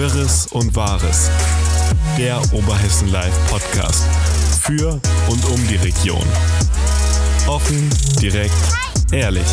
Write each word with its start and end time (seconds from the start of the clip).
Wirres 0.00 0.46
und 0.46 0.74
Wahres. 0.74 1.30
Der 2.16 2.40
Oberhessen 2.54 3.12
Live 3.12 3.50
Podcast. 3.50 4.02
Für 4.62 4.92
und 5.28 5.44
um 5.44 5.68
die 5.68 5.76
Region. 5.76 6.26
Offen, 7.46 7.90
direkt, 8.18 8.54
ehrlich. 9.12 9.44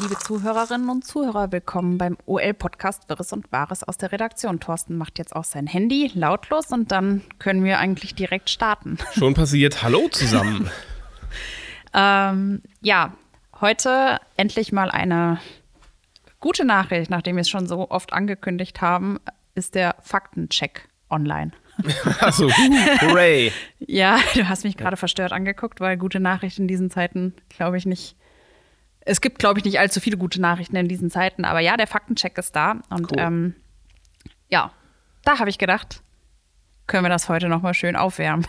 Liebe 0.00 0.16
Zuhörerinnen 0.20 0.88
und 0.88 1.04
Zuhörer, 1.04 1.52
willkommen 1.52 1.98
beim 1.98 2.16
OL-Podcast 2.24 3.10
Wirres 3.10 3.34
und 3.34 3.52
Wahres 3.52 3.84
aus 3.84 3.98
der 3.98 4.12
Redaktion. 4.12 4.60
Thorsten 4.60 4.96
macht 4.96 5.18
jetzt 5.18 5.36
auch 5.36 5.44
sein 5.44 5.66
Handy 5.66 6.10
lautlos 6.14 6.68
und 6.68 6.90
dann 6.90 7.20
können 7.38 7.64
wir 7.64 7.78
eigentlich 7.78 8.14
direkt 8.14 8.48
starten. 8.48 8.96
Schon 9.12 9.34
passiert. 9.34 9.82
Hallo 9.82 10.08
zusammen. 10.10 10.70
ähm, 11.94 12.62
ja, 12.80 13.12
heute 13.60 14.18
endlich 14.36 14.72
mal 14.72 14.90
eine 14.90 15.40
gute 16.40 16.64
Nachricht, 16.64 17.10
nachdem 17.10 17.36
wir 17.36 17.42
es 17.42 17.50
schon 17.50 17.66
so 17.66 17.90
oft 17.90 18.12
angekündigt 18.12 18.80
haben, 18.80 19.20
ist 19.54 19.74
der 19.74 19.96
Faktencheck 20.00 20.88
online. 21.10 21.52
Achso, 22.20 22.48
hooray. 22.48 23.52
ja, 23.78 24.18
du 24.34 24.48
hast 24.48 24.64
mich 24.64 24.76
gerade 24.76 24.96
verstört 24.96 25.32
angeguckt, 25.32 25.80
weil 25.80 25.96
gute 25.96 26.20
Nachrichten 26.20 26.62
in 26.62 26.68
diesen 26.68 26.90
Zeiten, 26.90 27.34
glaube 27.48 27.78
ich, 27.78 27.86
nicht 27.86 28.16
es 29.04 29.20
gibt, 29.20 29.38
glaube 29.38 29.58
ich, 29.58 29.64
nicht 29.64 29.78
allzu 29.78 30.00
viele 30.00 30.16
gute 30.16 30.40
Nachrichten 30.40 30.76
in 30.76 30.88
diesen 30.88 31.10
Zeiten, 31.10 31.44
aber 31.44 31.60
ja, 31.60 31.76
der 31.76 31.86
Faktencheck 31.86 32.38
ist 32.38 32.54
da. 32.54 32.76
Und 32.88 33.12
cool. 33.12 33.18
ähm, 33.18 33.54
ja, 34.48 34.72
da 35.24 35.38
habe 35.38 35.50
ich 35.50 35.58
gedacht, 35.58 36.02
können 36.86 37.04
wir 37.04 37.10
das 37.10 37.28
heute 37.28 37.48
nochmal 37.48 37.74
schön 37.74 37.96
aufwärmen. 37.96 38.46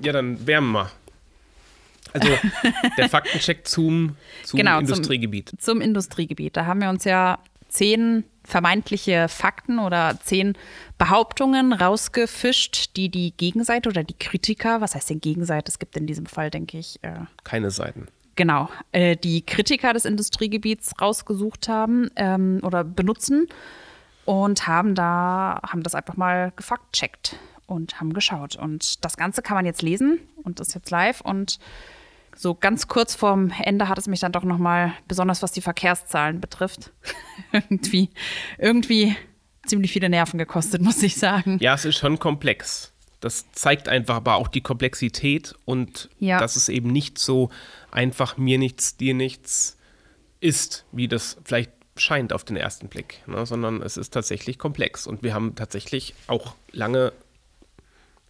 Ja, 0.00 0.12
dann 0.12 0.46
wärmen 0.46 0.72
wir. 0.72 0.90
Also 2.20 2.32
der 2.96 3.08
Faktencheck 3.08 3.66
zum, 3.66 4.16
zum 4.44 4.58
genau, 4.58 4.78
Industriegebiet. 4.78 5.50
Zum, 5.50 5.58
zum 5.58 5.80
Industriegebiet. 5.80 6.56
Da 6.56 6.66
haben 6.66 6.80
wir 6.80 6.88
uns 6.88 7.04
ja 7.04 7.38
zehn 7.68 8.24
vermeintliche 8.44 9.28
Fakten 9.28 9.78
oder 9.78 10.18
zehn 10.22 10.56
Behauptungen 10.98 11.72
rausgefischt, 11.72 12.96
die 12.96 13.08
die 13.08 13.32
Gegenseite 13.36 13.88
oder 13.88 14.04
die 14.04 14.14
Kritiker, 14.14 14.80
was 14.80 14.94
heißt 14.94 15.10
denn 15.10 15.20
Gegenseite? 15.20 15.70
Es 15.70 15.78
gibt 15.78 15.96
in 15.96 16.06
diesem 16.06 16.26
Fall, 16.26 16.50
denke 16.50 16.78
ich. 16.78 17.02
Äh, 17.02 17.24
Keine 17.44 17.70
Seiten 17.70 18.06
genau, 18.36 18.68
äh, 18.92 19.16
die 19.16 19.44
Kritiker 19.44 19.92
des 19.92 20.04
Industriegebiets 20.04 21.00
rausgesucht 21.00 21.68
haben 21.68 22.10
ähm, 22.16 22.60
oder 22.62 22.84
benutzen 22.84 23.48
und 24.24 24.66
haben 24.66 24.94
da, 24.94 25.60
haben 25.66 25.82
das 25.82 25.94
einfach 25.94 26.16
mal 26.16 26.52
gefact-checkt 26.54 27.36
und 27.66 27.98
haben 27.98 28.12
geschaut. 28.12 28.56
Und 28.56 29.04
das 29.04 29.16
Ganze 29.16 29.42
kann 29.42 29.56
man 29.56 29.66
jetzt 29.66 29.82
lesen 29.82 30.20
und 30.44 30.60
ist 30.60 30.74
jetzt 30.74 30.90
live 30.90 31.20
und 31.22 31.58
so 32.36 32.54
ganz 32.54 32.86
kurz 32.88 33.14
vorm 33.14 33.52
Ende 33.62 33.88
hat 33.88 33.98
es 33.98 34.06
mich 34.06 34.20
dann 34.20 34.32
doch 34.32 34.44
nochmal, 34.44 34.92
besonders 35.08 35.42
was 35.42 35.52
die 35.52 35.60
Verkehrszahlen 35.60 36.40
betrifft, 36.40 36.92
irgendwie, 37.52 38.10
irgendwie 38.58 39.16
ziemlich 39.66 39.92
viele 39.92 40.08
Nerven 40.08 40.38
gekostet, 40.38 40.80
muss 40.82 41.02
ich 41.02 41.16
sagen. 41.16 41.58
Ja, 41.60 41.74
es 41.74 41.84
ist 41.84 41.96
schon 41.96 42.18
komplex. 42.18 42.92
Das 43.20 43.50
zeigt 43.52 43.88
einfach 43.88 44.16
aber 44.16 44.36
auch 44.36 44.48
die 44.48 44.60
Komplexität 44.60 45.54
und 45.64 46.10
ja. 46.18 46.38
dass 46.38 46.56
es 46.56 46.68
eben 46.68 46.92
nicht 46.92 47.18
so 47.18 47.50
einfach 47.90 48.36
mir 48.36 48.58
nichts, 48.58 48.96
dir 48.96 49.14
nichts 49.14 49.78
ist, 50.40 50.84
wie 50.92 51.08
das 51.08 51.38
vielleicht 51.44 51.72
scheint 51.96 52.32
auf 52.32 52.44
den 52.44 52.56
ersten 52.56 52.88
Blick, 52.88 53.22
ne? 53.26 53.46
sondern 53.46 53.80
es 53.80 53.96
ist 53.96 54.12
tatsächlich 54.12 54.58
komplex. 54.58 55.06
Und 55.06 55.22
wir 55.22 55.32
haben 55.32 55.54
tatsächlich 55.54 56.14
auch 56.26 56.54
lange 56.72 57.12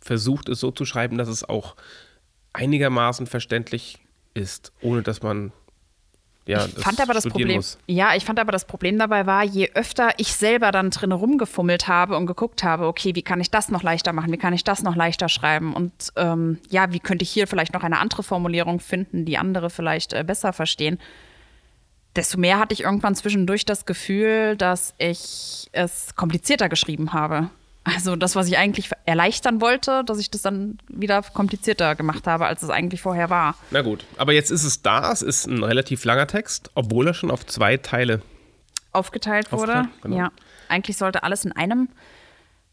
versucht, 0.00 0.48
es 0.48 0.60
so 0.60 0.70
zu 0.70 0.84
schreiben, 0.84 1.18
dass 1.18 1.28
es 1.28 1.42
auch 1.42 1.74
einigermaßen 2.56 3.26
verständlich 3.26 3.98
ist, 4.34 4.72
ohne 4.82 5.02
dass 5.02 5.22
man 5.22 5.52
ja, 6.48 6.64
ich 6.64 6.74
fand 6.74 7.00
aber 7.00 7.12
das 7.12 7.26
Problem, 7.26 7.56
muss. 7.56 7.76
ja, 7.88 8.14
ich 8.14 8.24
fand 8.24 8.38
aber 8.38 8.52
das 8.52 8.66
Problem 8.66 9.00
dabei 9.00 9.26
war, 9.26 9.42
je 9.42 9.68
öfter 9.74 10.10
ich 10.16 10.32
selber 10.32 10.70
dann 10.70 10.90
drin 10.90 11.10
rumgefummelt 11.10 11.88
habe 11.88 12.16
und 12.16 12.26
geguckt 12.26 12.62
habe, 12.62 12.86
okay, 12.86 13.16
wie 13.16 13.22
kann 13.22 13.40
ich 13.40 13.50
das 13.50 13.68
noch 13.68 13.82
leichter 13.82 14.12
machen, 14.12 14.30
wie 14.30 14.36
kann 14.36 14.52
ich 14.52 14.62
das 14.62 14.84
noch 14.84 14.94
leichter 14.94 15.28
schreiben 15.28 15.74
und 15.74 15.92
ähm, 16.14 16.58
ja, 16.70 16.92
wie 16.92 17.00
könnte 17.00 17.24
ich 17.24 17.30
hier 17.30 17.48
vielleicht 17.48 17.74
noch 17.74 17.82
eine 17.82 17.98
andere 17.98 18.22
Formulierung 18.22 18.78
finden, 18.78 19.24
die 19.24 19.38
andere 19.38 19.70
vielleicht 19.70 20.12
äh, 20.12 20.22
besser 20.22 20.52
verstehen, 20.52 21.00
desto 22.14 22.38
mehr 22.38 22.60
hatte 22.60 22.74
ich 22.74 22.84
irgendwann 22.84 23.16
zwischendurch 23.16 23.64
das 23.64 23.84
Gefühl, 23.84 24.56
dass 24.56 24.94
ich 24.98 25.68
es 25.72 26.14
komplizierter 26.14 26.68
geschrieben 26.68 27.12
habe. 27.12 27.50
Also 27.86 28.16
das, 28.16 28.34
was 28.34 28.48
ich 28.48 28.58
eigentlich 28.58 28.90
erleichtern 29.04 29.60
wollte, 29.60 30.02
dass 30.04 30.18
ich 30.18 30.28
das 30.28 30.42
dann 30.42 30.78
wieder 30.88 31.22
komplizierter 31.22 31.94
gemacht 31.94 32.26
habe, 32.26 32.46
als 32.46 32.64
es 32.64 32.70
eigentlich 32.70 33.00
vorher 33.00 33.30
war. 33.30 33.54
Na 33.70 33.82
gut, 33.82 34.04
aber 34.16 34.32
jetzt 34.32 34.50
ist 34.50 34.64
es 34.64 34.82
da. 34.82 35.12
Es 35.12 35.22
ist 35.22 35.46
ein 35.46 35.62
relativ 35.62 36.04
langer 36.04 36.26
Text, 36.26 36.70
obwohl 36.74 37.06
er 37.06 37.14
schon 37.14 37.30
auf 37.30 37.46
zwei 37.46 37.76
Teile 37.76 38.22
aufgeteilt 38.90 39.52
wurde. 39.52 39.80
Aufgeteilt, 39.80 40.02
genau. 40.02 40.16
Ja, 40.16 40.32
eigentlich 40.68 40.96
sollte 40.96 41.22
alles 41.22 41.44
in 41.44 41.52
einem 41.52 41.88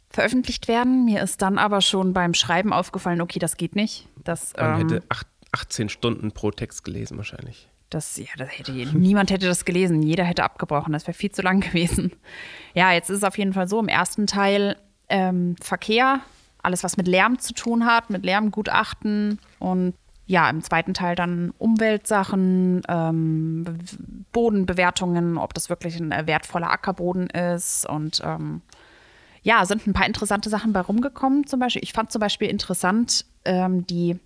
veröffentlicht 0.10 0.68
werden. 0.68 1.06
Mir 1.06 1.22
ist 1.22 1.44
dann 1.44 1.60
aber 1.60 1.82
schon 1.82 2.14
beim 2.14 2.34
Schreiben 2.34 2.74
aufgefallen, 2.74 3.22
okay, 3.22 3.38
das 3.38 3.56
geht 3.56 3.76
nicht. 3.76 4.08
Das, 4.24 4.54
Man 4.58 4.82
ähm, 4.82 4.90
hätte 4.90 5.04
acht, 5.10 5.28
18 5.52 5.90
Stunden 5.90 6.32
pro 6.32 6.50
Text 6.50 6.84
gelesen 6.84 7.18
wahrscheinlich. 7.18 7.70
Das, 7.92 8.18
ja, 8.18 8.26
das 8.38 8.50
hätte, 8.58 8.72
niemand 8.72 9.30
hätte 9.30 9.46
das 9.46 9.66
gelesen, 9.66 10.02
jeder 10.02 10.24
hätte 10.24 10.44
abgebrochen, 10.44 10.94
das 10.94 11.06
wäre 11.06 11.16
viel 11.16 11.32
zu 11.32 11.44
lang 11.44 11.60
gewesen. 11.68 12.12
Ja, 12.74 12.92
jetzt 12.92 13.12
ist 13.12 13.18
es 13.18 13.24
auf 13.24 13.38
jeden 13.38 13.54
Fall 13.54 13.68
so, 13.68 13.80
im 13.80 13.88
ersten 13.88 14.26
Teil 14.26 14.76
ähm, 15.14 15.56
Verkehr, 15.62 16.22
alles, 16.64 16.84
was 16.84 16.98
mit 16.98 17.08
Lärm 17.08 17.38
zu 17.38 17.54
tun 17.54 17.86
hat, 17.86 18.10
mit 18.10 18.26
Lärmgutachten 18.26 19.40
und 19.60 19.94
ja, 20.26 20.50
im 20.50 20.64
zweiten 20.64 20.94
Teil 20.94 21.16
dann 21.16 21.54
Umweltsachen, 21.60 22.82
ähm, 22.88 23.66
Bodenbewertungen, 24.32 25.38
ob 25.38 25.54
das 25.54 25.70
wirklich 25.70 26.00
ein 26.00 26.12
äh, 26.12 26.26
wertvoller 26.26 26.72
Ackerboden 26.72 27.28
ist 27.28 27.88
und 27.88 28.22
ähm, 28.24 28.62
ja, 29.44 29.66
sind 29.66 29.86
ein 29.86 29.94
paar 29.94 30.08
interessante 30.08 30.50
Sachen 30.50 30.74
bei 30.74 30.80
rumgekommen. 30.80 31.46
Zum 31.46 31.60
Beispiel, 31.60 31.84
ich 31.84 31.94
fand 31.94 32.12
zum 32.12 32.22
Beispiel 32.22 32.50
interessant 32.50 33.26
ähm, 33.46 33.86
die 33.86 34.20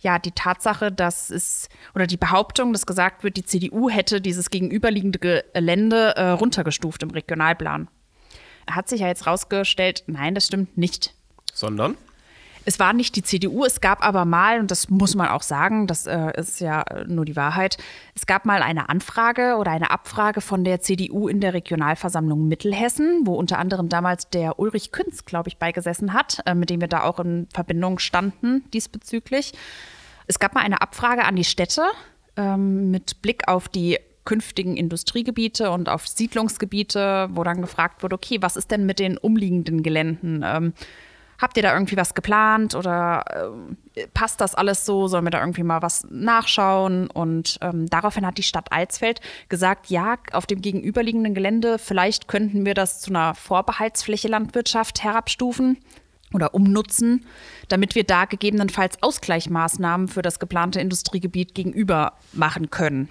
ja, 0.00 0.18
die 0.18 0.32
Tatsache, 0.32 0.92
dass 0.92 1.30
es 1.30 1.70
oder 1.94 2.06
die 2.06 2.18
Behauptung, 2.18 2.74
dass 2.74 2.84
gesagt 2.84 3.24
wird, 3.24 3.38
die 3.38 3.44
CDU 3.44 3.88
hätte 3.88 4.20
dieses 4.20 4.50
gegenüberliegende 4.50 5.18
Gelände 5.18 6.14
äh, 6.16 6.28
runtergestuft 6.30 7.02
im 7.02 7.10
Regionalplan. 7.10 7.88
Hat 8.70 8.88
sich 8.88 9.00
ja 9.00 9.08
jetzt 9.08 9.26
rausgestellt, 9.26 10.04
nein, 10.06 10.34
das 10.34 10.46
stimmt 10.46 10.76
nicht. 10.76 11.14
Sondern? 11.52 11.96
Es 12.66 12.78
war 12.78 12.94
nicht 12.94 13.14
die 13.16 13.22
CDU, 13.22 13.64
es 13.64 13.80
gab 13.80 14.02
aber 14.02 14.24
mal, 14.24 14.58
und 14.58 14.70
das 14.70 14.88
muss 14.88 15.14
man 15.14 15.28
auch 15.28 15.42
sagen, 15.42 15.86
das 15.86 16.06
äh, 16.06 16.32
ist 16.38 16.60
ja 16.60 16.84
nur 17.06 17.26
die 17.26 17.36
Wahrheit, 17.36 17.76
es 18.14 18.26
gab 18.26 18.46
mal 18.46 18.62
eine 18.62 18.88
Anfrage 18.88 19.56
oder 19.58 19.70
eine 19.70 19.90
Abfrage 19.90 20.40
von 20.40 20.64
der 20.64 20.80
CDU 20.80 21.28
in 21.28 21.40
der 21.40 21.52
Regionalversammlung 21.52 22.48
Mittelhessen, 22.48 23.26
wo 23.26 23.34
unter 23.34 23.58
anderem 23.58 23.90
damals 23.90 24.30
der 24.30 24.58
Ulrich 24.58 24.92
Künz, 24.92 25.26
glaube 25.26 25.50
ich, 25.50 25.58
beigesessen 25.58 26.14
hat, 26.14 26.38
äh, 26.46 26.54
mit 26.54 26.70
dem 26.70 26.80
wir 26.80 26.88
da 26.88 27.02
auch 27.02 27.20
in 27.20 27.48
Verbindung 27.52 27.98
standen 27.98 28.64
diesbezüglich. 28.72 29.52
Es 30.26 30.38
gab 30.38 30.54
mal 30.54 30.62
eine 30.62 30.80
Abfrage 30.80 31.24
an 31.24 31.36
die 31.36 31.44
Städte 31.44 31.82
ähm, 32.36 32.90
mit 32.90 33.20
Blick 33.20 33.46
auf 33.46 33.68
die 33.68 33.98
künftigen 34.24 34.76
Industriegebiete 34.76 35.70
und 35.70 35.88
auf 35.88 36.08
Siedlungsgebiete, 36.08 37.28
wo 37.32 37.44
dann 37.44 37.60
gefragt 37.60 38.02
wurde, 38.02 38.14
okay, 38.14 38.38
was 38.40 38.56
ist 38.56 38.70
denn 38.70 38.86
mit 38.86 38.98
den 38.98 39.18
umliegenden 39.18 39.82
Geländen? 39.82 40.42
Ähm, 40.44 40.72
habt 41.38 41.56
ihr 41.56 41.62
da 41.62 41.74
irgendwie 41.74 41.96
was 41.96 42.14
geplant 42.14 42.74
oder 42.74 43.24
äh, 43.94 44.06
passt 44.14 44.40
das 44.40 44.54
alles 44.54 44.86
so? 44.86 45.08
Sollen 45.08 45.24
wir 45.24 45.30
da 45.30 45.40
irgendwie 45.40 45.62
mal 45.62 45.82
was 45.82 46.06
nachschauen? 46.10 47.08
Und 47.10 47.58
ähm, 47.60 47.88
daraufhin 47.88 48.26
hat 48.26 48.38
die 48.38 48.42
Stadt 48.42 48.72
Alsfeld 48.72 49.20
gesagt, 49.48 49.90
ja, 49.90 50.16
auf 50.32 50.46
dem 50.46 50.62
gegenüberliegenden 50.62 51.34
Gelände, 51.34 51.78
vielleicht 51.78 52.28
könnten 52.28 52.64
wir 52.64 52.74
das 52.74 53.00
zu 53.00 53.10
einer 53.10 53.34
Vorbehaltsfläche 53.34 54.28
Landwirtschaft 54.28 55.02
herabstufen 55.02 55.78
oder 56.32 56.54
umnutzen, 56.54 57.26
damit 57.68 57.94
wir 57.94 58.04
da 58.04 58.24
gegebenenfalls 58.24 59.02
Ausgleichsmaßnahmen 59.02 60.08
für 60.08 60.22
das 60.22 60.38
geplante 60.38 60.80
Industriegebiet 60.80 61.54
gegenüber 61.54 62.14
machen 62.32 62.70
können. 62.70 63.08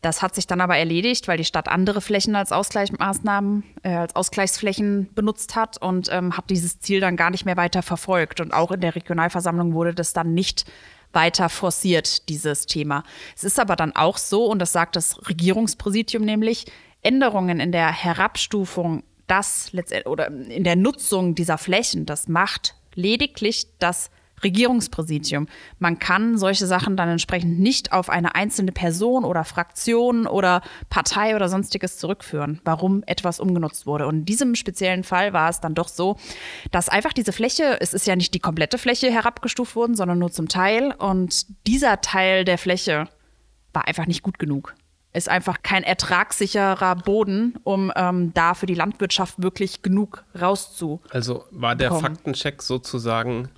Das 0.00 0.22
hat 0.22 0.34
sich 0.34 0.46
dann 0.46 0.60
aber 0.60 0.76
erledigt, 0.76 1.26
weil 1.26 1.38
die 1.38 1.44
Stadt 1.44 1.68
andere 1.68 2.00
Flächen 2.00 2.36
als 2.36 2.52
Ausgleichsmaßnahmen, 2.52 3.64
äh, 3.82 3.94
als 3.94 4.14
Ausgleichsflächen 4.14 5.12
benutzt 5.14 5.56
hat 5.56 5.80
und 5.82 6.08
ähm, 6.12 6.36
hat 6.36 6.50
dieses 6.50 6.78
Ziel 6.78 7.00
dann 7.00 7.16
gar 7.16 7.30
nicht 7.30 7.44
mehr 7.44 7.56
weiter 7.56 7.82
verfolgt. 7.82 8.40
Und 8.40 8.52
auch 8.52 8.70
in 8.70 8.80
der 8.80 8.94
Regionalversammlung 8.94 9.74
wurde 9.74 9.94
das 9.94 10.12
dann 10.12 10.34
nicht 10.34 10.66
weiter 11.12 11.48
forciert, 11.48 12.28
dieses 12.28 12.66
Thema. 12.66 13.02
Es 13.36 13.42
ist 13.42 13.58
aber 13.58 13.74
dann 13.74 13.96
auch 13.96 14.18
so, 14.18 14.44
und 14.46 14.60
das 14.60 14.72
sagt 14.72 14.94
das 14.94 15.28
Regierungspräsidium 15.28 16.24
nämlich, 16.24 16.66
Änderungen 17.02 17.60
in 17.60 17.72
der 17.72 17.92
Herabstufung, 17.92 19.02
das 19.26 19.72
oder 20.04 20.28
in 20.28 20.64
der 20.64 20.76
Nutzung 20.76 21.34
dieser 21.34 21.58
Flächen, 21.58 22.06
das 22.06 22.28
macht 22.28 22.74
lediglich 22.94 23.66
das 23.78 24.10
Regierungspräsidium. 24.42 25.46
Man 25.78 25.98
kann 25.98 26.38
solche 26.38 26.66
Sachen 26.66 26.96
dann 26.96 27.08
entsprechend 27.08 27.58
nicht 27.58 27.92
auf 27.92 28.10
eine 28.10 28.34
einzelne 28.34 28.72
Person 28.72 29.24
oder 29.24 29.44
Fraktion 29.44 30.26
oder 30.26 30.62
Partei 30.90 31.34
oder 31.36 31.48
sonstiges 31.48 31.98
zurückführen, 31.98 32.60
warum 32.64 33.02
etwas 33.06 33.40
umgenutzt 33.40 33.86
wurde. 33.86 34.06
Und 34.06 34.20
in 34.20 34.24
diesem 34.24 34.54
speziellen 34.54 35.04
Fall 35.04 35.32
war 35.32 35.50
es 35.50 35.60
dann 35.60 35.74
doch 35.74 35.88
so, 35.88 36.16
dass 36.70 36.88
einfach 36.88 37.12
diese 37.12 37.32
Fläche, 37.32 37.80
es 37.80 37.94
ist 37.94 38.06
ja 38.06 38.16
nicht 38.16 38.34
die 38.34 38.40
komplette 38.40 38.78
Fläche 38.78 39.10
herabgestuft 39.10 39.76
worden, 39.76 39.94
sondern 39.94 40.18
nur 40.18 40.30
zum 40.30 40.48
Teil. 40.48 40.94
Und 40.98 41.46
dieser 41.66 42.00
Teil 42.00 42.44
der 42.44 42.58
Fläche 42.58 43.08
war 43.72 43.86
einfach 43.86 44.06
nicht 44.06 44.22
gut 44.22 44.38
genug 44.38 44.74
ist 45.12 45.28
einfach 45.28 45.62
kein 45.62 45.82
ertragssicherer 45.82 46.96
Boden, 46.96 47.54
um 47.64 47.92
ähm, 47.96 48.32
da 48.34 48.54
für 48.54 48.66
die 48.66 48.74
Landwirtschaft 48.74 49.42
wirklich 49.42 49.82
genug 49.82 50.24
rauszu. 50.40 51.00
Also 51.10 51.44
war 51.50 51.74
der 51.74 51.92
Faktencheck 51.92 52.62
sozusagen 52.62 53.48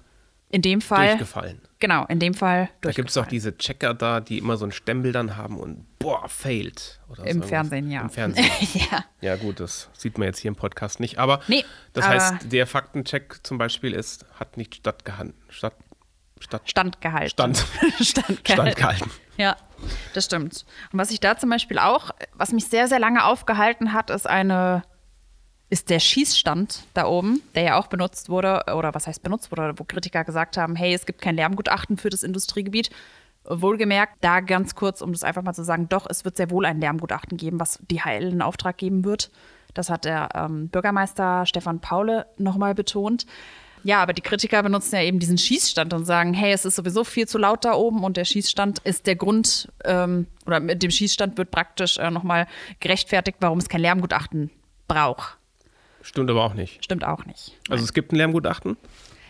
in 0.51 0.63
dem 0.63 0.81
Fall 0.81 1.09
durchgefallen. 1.09 1.61
Genau, 1.79 2.05
in 2.07 2.19
dem 2.19 2.35
Fall 2.35 2.69
Da 2.83 2.91
gibt 2.91 3.09
es 3.09 3.17
auch 3.17 3.27
diese 3.27 3.57
Checker 3.57 3.95
da, 3.95 4.21
die 4.21 4.39
immer 4.39 4.57
so 4.57 4.65
einen 4.67 4.73
Stempel 4.73 5.13
dann 5.13 5.37
haben 5.37 5.59
und 5.59 5.87
boah, 5.99 6.29
failed. 6.29 7.01
Im 7.25 7.41
so 7.41 7.49
Fernsehen, 7.49 7.91
ja. 7.91 8.03
Im 8.03 8.11
Fernsehen. 8.11 8.51
ja. 8.91 9.05
ja, 9.21 9.37
gut, 9.37 9.61
das 9.61 9.89
sieht 9.93 10.19
man 10.19 10.27
jetzt 10.27 10.41
hier 10.41 10.51
im 10.51 10.57
Podcast 10.57 11.01
nicht. 11.01 11.19
Aber 11.19 11.41
nee, 11.49 11.65
das 11.93 12.05
aber 12.05 12.15
heißt, 12.15 12.53
der 12.53 12.67
Faktencheck 12.67 13.39
zum 13.43 13.59
Beispiel 13.59 13.95
ist, 13.95 14.27
hat 14.39 14.57
nicht 14.57 14.75
stattgehalten. 14.75 15.35
Statt, 15.49 15.75
statt, 16.41 16.63
Standgehalten. 16.69 17.31
Stand, 17.31 17.57
Standgehalten. 18.01 18.73
Standgehalten. 18.73 19.11
Ja, 19.39 19.57
das 20.13 20.27
stimmt. 20.27 20.67
Und 20.93 20.99
was 20.99 21.11
ich 21.11 21.21
da 21.21 21.39
zum 21.39 21.49
Beispiel 21.49 21.79
auch, 21.79 22.11
was 22.35 22.53
mich 22.53 22.67
sehr, 22.67 22.89
sehr 22.89 22.99
lange 22.99 23.25
aufgehalten 23.25 23.95
hat, 23.95 24.11
ist 24.11 24.29
eine 24.29 24.83
ist 25.71 25.89
der 25.89 26.01
Schießstand 26.01 26.85
da 26.95 27.07
oben, 27.07 27.43
der 27.55 27.63
ja 27.63 27.79
auch 27.79 27.87
benutzt 27.87 28.29
wurde, 28.29 28.65
oder 28.75 28.93
was 28.93 29.07
heißt 29.07 29.23
benutzt 29.23 29.51
wurde, 29.53 29.75
wo 29.77 29.85
Kritiker 29.85 30.25
gesagt 30.25 30.57
haben, 30.57 30.75
hey, 30.75 30.93
es 30.93 31.07
gibt 31.07 31.23
kein 31.23 31.37
Lärmgutachten 31.37 31.97
für 31.97 32.11
das 32.11 32.25
Industriegebiet. 32.25 32.91
Wohlgemerkt, 33.45 34.17
da 34.21 34.41
ganz 34.41 34.75
kurz, 34.75 35.01
um 35.01 35.13
das 35.13 35.23
einfach 35.23 35.43
mal 35.43 35.55
zu 35.55 35.65
sagen, 35.65 35.89
doch, 35.89 36.07
es 36.11 36.25
wird 36.25 36.37
sehr 36.37 36.51
wohl 36.51 36.67
ein 36.67 36.81
Lärmgutachten 36.81 37.39
geben, 37.39 37.59
was 37.59 37.79
die 37.89 38.03
HL 38.03 38.33
in 38.33 38.43
Auftrag 38.43 38.77
geben 38.77 39.05
wird. 39.05 39.31
Das 39.73 39.89
hat 39.89 40.05
der 40.05 40.29
ähm, 40.35 40.69
Bürgermeister 40.69 41.47
Stefan 41.47 41.81
Paule 41.81 42.27
nochmal 42.37 42.75
betont. 42.75 43.25
Ja, 43.83 44.03
aber 44.03 44.13
die 44.13 44.21
Kritiker 44.21 44.63
benutzen 44.63 44.97
ja 44.97 45.03
eben 45.03 45.21
diesen 45.21 45.39
Schießstand 45.39 45.95
und 45.95 46.05
sagen, 46.05 46.35
hey, 46.35 46.53
es 46.53 46.65
ist 46.65 46.77
sowieso 46.77 47.03
viel 47.05 47.27
zu 47.27 47.39
laut 47.39 47.65
da 47.65 47.75
oben 47.75 48.05
und 48.05 48.17
der 48.17 48.27
Schießstand 48.27 48.81
ist 48.81 49.07
der 49.07 49.17
Grund, 49.17 49.69
ähm, 49.85 50.27
oder 50.47 50.61
mit 50.61 50.83
dem 50.83 50.91
Schießstand 50.91 51.39
wird 51.39 51.51
praktisch 51.51 51.97
äh, 51.97 52.11
nochmal 52.11 52.47
gerechtfertigt, 52.81 53.39
warum 53.41 53.59
es 53.59 53.69
kein 53.69 53.81
Lärmgutachten 53.81 54.51
braucht. 54.87 55.40
Stimmt 56.03 56.31
aber 56.31 56.45
auch 56.45 56.55
nicht. 56.55 56.85
Stimmt 56.85 57.05
auch 57.05 57.25
nicht. 57.27 57.57
Also 57.69 57.85
es 57.85 57.93
gibt 57.93 58.13
ein 58.13 58.17
Lärmgutachten. 58.17 58.77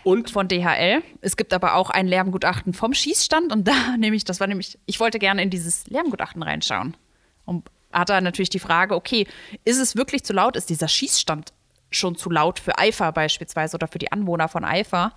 Und? 0.02 0.31
Von 0.31 0.49
DHL. 0.49 1.02
Es 1.20 1.37
gibt 1.37 1.52
aber 1.52 1.75
auch 1.75 1.90
ein 1.90 2.06
Lärmgutachten 2.06 2.72
vom 2.72 2.94
Schießstand 2.94 3.52
und 3.52 3.69
da 3.69 3.96
nämlich, 3.99 4.25
das 4.25 4.40
war 4.40 4.46
nämlich, 4.46 4.78
ich 4.87 5.00
wollte 5.00 5.19
gerne 5.19 5.43
in 5.43 5.50
dieses 5.50 5.87
Lärmgutachten 5.88 6.43
reinschauen. 6.43 6.96
Und 7.44 7.69
hat 7.93 8.08
da 8.08 8.20
natürlich 8.20 8.50
die 8.50 8.61
Frage, 8.61 8.94
okay, 8.94 9.26
ist 9.64 9.78
es 9.78 9.96
wirklich 9.96 10.25
zu 10.25 10.32
laut? 10.32 10.56
Ist 10.56 10.70
dieser 10.70 10.88
Schießstand 10.88 11.52
schon 11.90 12.17
zu 12.17 12.31
laut 12.31 12.61
für 12.61 12.78
Eifer 12.78 13.11
beispielsweise 13.12 13.76
oder 13.76 13.88
für 13.88 13.99
die 13.99 14.12
Anwohner 14.12 14.49
von 14.49 14.64
Eifer? 14.64 15.12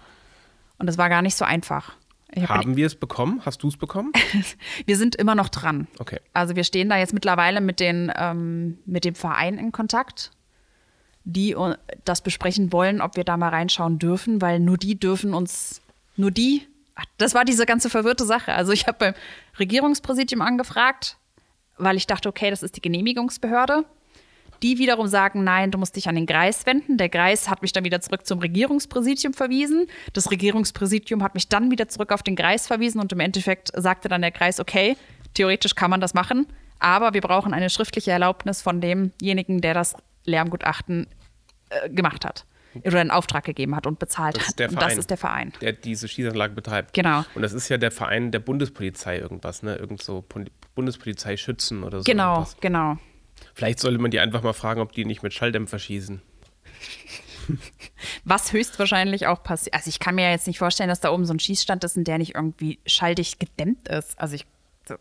Und 0.79 0.88
das 0.88 0.97
war 0.97 1.09
gar 1.09 1.21
nicht 1.21 1.35
so 1.35 1.45
einfach. 1.45 1.94
Hab 2.35 2.50
Haben 2.50 2.75
wir 2.75 2.88
es 2.88 2.95
bekommen? 2.95 3.41
Hast 3.45 3.61
du 3.61 3.67
es 3.67 3.77
bekommen? 3.77 4.11
wir 4.88 4.97
sind 4.97 5.15
immer 5.15 5.35
noch 5.35 5.50
dran. 5.50 5.88
Okay. 6.00 6.19
Also 6.33 6.55
wir 6.55 6.63
stehen 6.63 6.89
da 6.89 6.97
jetzt 6.97 7.13
mittlerweile 7.13 7.61
mit, 7.61 7.79
den, 7.79 8.11
ähm, 8.15 8.79
mit 8.85 9.05
dem 9.05 9.13
Verein 9.13 9.59
in 9.59 9.71
Kontakt 9.71 10.31
die 11.25 11.55
das 12.05 12.21
besprechen 12.21 12.71
wollen, 12.73 13.01
ob 13.01 13.15
wir 13.15 13.23
da 13.23 13.37
mal 13.37 13.49
reinschauen 13.49 13.99
dürfen, 13.99 14.41
weil 14.41 14.59
nur 14.59 14.77
die 14.77 14.99
dürfen 14.99 15.33
uns, 15.33 15.81
nur 16.17 16.31
die, 16.31 16.67
das 17.17 17.33
war 17.33 17.45
diese 17.45 17.65
ganze 17.65 17.89
verwirrte 17.89 18.25
Sache. 18.25 18.53
Also 18.53 18.71
ich 18.71 18.87
habe 18.87 18.97
beim 18.99 19.13
Regierungspräsidium 19.59 20.41
angefragt, 20.41 21.17
weil 21.77 21.97
ich 21.97 22.07
dachte, 22.07 22.29
okay, 22.29 22.49
das 22.49 22.63
ist 22.63 22.75
die 22.75 22.81
Genehmigungsbehörde. 22.81 23.85
Die 24.61 24.77
wiederum 24.77 25.07
sagen, 25.07 25.43
nein, 25.43 25.71
du 25.71 25.77
musst 25.77 25.95
dich 25.95 26.07
an 26.07 26.15
den 26.15 26.25
Kreis 26.25 26.65
wenden. 26.65 26.97
Der 26.97 27.09
Kreis 27.09 27.49
hat 27.49 27.61
mich 27.61 27.73
dann 27.73 27.83
wieder 27.83 27.99
zurück 27.99 28.25
zum 28.25 28.39
Regierungspräsidium 28.39 29.33
verwiesen. 29.33 29.87
Das 30.13 30.31
Regierungspräsidium 30.31 31.21
hat 31.21 31.33
mich 31.33 31.49
dann 31.49 31.69
wieder 31.69 31.89
zurück 31.89 32.11
auf 32.13 32.23
den 32.23 32.35
Kreis 32.35 32.67
verwiesen 32.67 33.01
und 33.01 33.11
im 33.11 33.19
Endeffekt 33.19 33.71
sagte 33.75 34.07
dann 34.07 34.21
der 34.21 34.31
Kreis, 34.31 34.59
okay, 34.61 34.95
theoretisch 35.33 35.75
kann 35.75 35.89
man 35.89 35.99
das 35.99 36.13
machen, 36.13 36.47
aber 36.79 37.13
wir 37.13 37.21
brauchen 37.21 37.53
eine 37.53 37.69
schriftliche 37.69 38.11
Erlaubnis 38.11 38.61
von 38.61 38.79
demjenigen, 38.79 39.61
der 39.61 39.73
das 39.73 39.95
Lärmgutachten 40.25 41.07
äh, 41.69 41.89
gemacht 41.89 42.25
hat 42.25 42.45
oder 42.83 42.99
einen 42.99 43.11
Auftrag 43.11 43.43
gegeben 43.43 43.75
hat 43.75 43.85
und 43.85 43.99
bezahlt 43.99 44.37
das 44.37 44.47
hat. 44.47 44.55
Verein, 44.57 44.73
und 44.73 44.81
das 44.81 44.97
ist 44.97 45.09
der 45.09 45.17
Verein. 45.17 45.53
Der 45.61 45.73
diese 45.73 46.07
Schießanlage 46.07 46.53
betreibt. 46.53 46.93
Genau. 46.93 47.23
Und 47.35 47.41
das 47.41 47.53
ist 47.53 47.69
ja 47.69 47.77
der 47.77 47.91
Verein 47.91 48.31
der 48.31 48.39
Bundespolizei 48.39 49.19
irgendwas, 49.19 49.63
ne? 49.63 49.75
Irgend 49.75 50.01
so 50.01 50.25
Bundespolizei 50.75 51.37
schützen 51.37 51.83
oder 51.83 51.99
so. 51.99 52.03
Genau, 52.03 52.33
irgendwas. 52.33 52.57
genau. 52.59 52.97
Vielleicht 53.53 53.79
sollte 53.79 53.99
man 53.99 54.11
die 54.11 54.19
einfach 54.19 54.41
mal 54.43 54.53
fragen, 54.53 54.81
ob 54.81 54.91
die 54.93 55.05
nicht 55.05 55.21
mit 55.23 55.33
Schalldämpfer 55.33 55.79
schießen. 55.79 56.21
Was 58.23 58.53
höchstwahrscheinlich 58.53 59.27
auch 59.27 59.43
passiert. 59.43 59.75
Also 59.75 59.89
ich 59.89 59.99
kann 59.99 60.15
mir 60.15 60.23
ja 60.23 60.31
jetzt 60.31 60.47
nicht 60.47 60.59
vorstellen, 60.59 60.89
dass 60.89 61.01
da 61.01 61.11
oben 61.11 61.25
so 61.25 61.33
ein 61.33 61.39
Schießstand 61.39 61.83
ist, 61.83 61.97
in 61.97 62.03
der 62.03 62.17
nicht 62.17 62.35
irgendwie 62.35 62.79
schalldicht 62.85 63.39
gedämmt 63.39 63.87
ist. 63.87 64.19
Also 64.19 64.35
ich, 64.35 64.45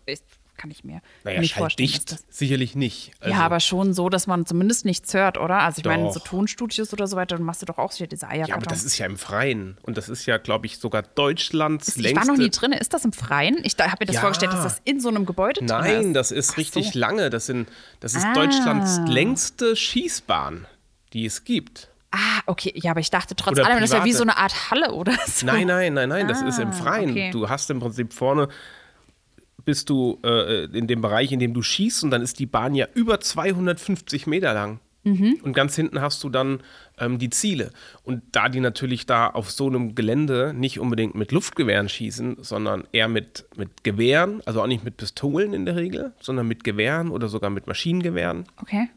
ich 0.06 0.20
kann 0.62 0.70
ich 0.70 0.84
mir 0.84 1.00
naja, 1.24 1.40
nicht 1.40 1.54
vorstellen. 1.54 1.88
Dicht 1.88 2.18
sicherlich 2.30 2.76
nicht. 2.76 3.10
Also 3.18 3.34
ja, 3.34 3.40
aber 3.40 3.58
schon 3.58 3.94
so, 3.94 4.08
dass 4.08 4.28
man 4.28 4.46
zumindest 4.46 4.84
nichts 4.84 5.12
hört, 5.12 5.36
oder? 5.36 5.58
Also 5.58 5.78
ich 5.78 5.82
doch. 5.82 5.90
meine, 5.90 6.12
so 6.12 6.20
Tonstudios 6.20 6.92
oder 6.92 7.08
so 7.08 7.16
weiter, 7.16 7.36
dann 7.36 7.44
machst 7.44 7.62
du 7.62 7.66
doch 7.66 7.78
auch 7.78 7.92
wieder 7.96 8.06
diese 8.06 8.28
Eier. 8.28 8.46
Ja, 8.46 8.54
aber 8.54 8.66
das 8.66 8.84
ist 8.84 8.96
ja 8.96 9.06
im 9.06 9.16
Freien. 9.16 9.76
Und 9.82 9.98
das 9.98 10.08
ist 10.08 10.24
ja, 10.26 10.36
glaube 10.36 10.66
ich, 10.66 10.78
sogar 10.78 11.02
Deutschlands 11.02 11.88
ist, 11.88 11.96
längste... 11.96 12.20
Ich 12.20 12.28
war 12.28 12.32
noch 12.32 12.40
nie 12.40 12.50
drin. 12.50 12.70
Ist 12.70 12.94
das 12.94 13.04
im 13.04 13.12
Freien? 13.12 13.58
Ich 13.64 13.76
habe 13.76 13.96
mir 13.98 14.06
das 14.06 14.14
ja. 14.14 14.20
vorgestellt, 14.20 14.52
dass 14.52 14.62
das 14.62 14.80
in 14.84 15.00
so 15.00 15.08
einem 15.08 15.26
Gebäude 15.26 15.64
Nein, 15.64 15.82
drin 15.82 15.90
ist. 15.90 16.04
Nein, 16.04 16.14
das 16.14 16.30
ist 16.30 16.56
richtig 16.56 16.92
so. 16.92 16.98
lange. 16.98 17.28
Das, 17.28 17.46
sind, 17.46 17.68
das 17.98 18.14
ist 18.14 18.24
ah. 18.24 18.32
Deutschlands 18.32 19.00
längste 19.08 19.74
Schießbahn, 19.74 20.68
die 21.12 21.26
es 21.26 21.42
gibt. 21.42 21.88
Ah, 22.12 22.42
okay. 22.46 22.72
Ja, 22.76 22.92
aber 22.92 23.00
ich 23.00 23.10
dachte 23.10 23.34
trotz 23.34 23.58
allem, 23.58 23.80
das 23.80 23.90
ist 23.90 23.96
ja 23.96 24.04
wie 24.04 24.12
so 24.12 24.22
eine 24.22 24.36
Art 24.36 24.70
Halle 24.70 24.92
oder 24.92 25.16
so. 25.26 25.44
Nein, 25.44 25.66
nein, 25.66 25.94
nein, 25.94 26.08
nein. 26.08 26.26
Ah, 26.26 26.28
das 26.28 26.42
ist 26.42 26.60
im 26.60 26.68
ah, 26.68 26.72
Freien. 26.72 27.10
Okay. 27.10 27.30
Du 27.32 27.48
hast 27.48 27.68
im 27.70 27.80
Prinzip 27.80 28.12
vorne 28.12 28.48
bist 29.64 29.90
du 29.90 30.18
äh, 30.24 30.64
in 30.66 30.86
dem 30.86 31.00
Bereich, 31.00 31.32
in 31.32 31.40
dem 31.40 31.54
du 31.54 31.62
schießt 31.62 32.04
und 32.04 32.10
dann 32.10 32.22
ist 32.22 32.38
die 32.38 32.46
Bahn 32.46 32.74
ja 32.74 32.86
über 32.94 33.20
250 33.20 34.26
Meter 34.26 34.52
lang. 34.54 34.80
Mhm. 35.04 35.40
Und 35.42 35.52
ganz 35.52 35.74
hinten 35.74 36.00
hast 36.00 36.22
du 36.22 36.28
dann 36.28 36.62
ähm, 36.98 37.18
die 37.18 37.30
Ziele. 37.30 37.70
Und 38.04 38.22
da 38.32 38.48
die 38.48 38.60
natürlich 38.60 39.06
da 39.06 39.26
auf 39.28 39.50
so 39.50 39.66
einem 39.66 39.94
Gelände 39.94 40.52
nicht 40.54 40.78
unbedingt 40.78 41.14
mit 41.14 41.32
Luftgewehren 41.32 41.88
schießen, 41.88 42.36
sondern 42.40 42.84
eher 42.92 43.08
mit, 43.08 43.46
mit 43.56 43.82
Gewehren, 43.82 44.42
also 44.46 44.62
auch 44.62 44.66
nicht 44.66 44.84
mit 44.84 44.96
Pistolen 44.96 45.54
in 45.54 45.66
der 45.66 45.76
Regel, 45.76 46.12
sondern 46.20 46.46
mit 46.46 46.62
Gewehren 46.62 47.10
oder 47.10 47.28
sogar 47.28 47.50
mit 47.50 47.66
Maschinengewehren, 47.66 48.44
okay. 48.60 48.88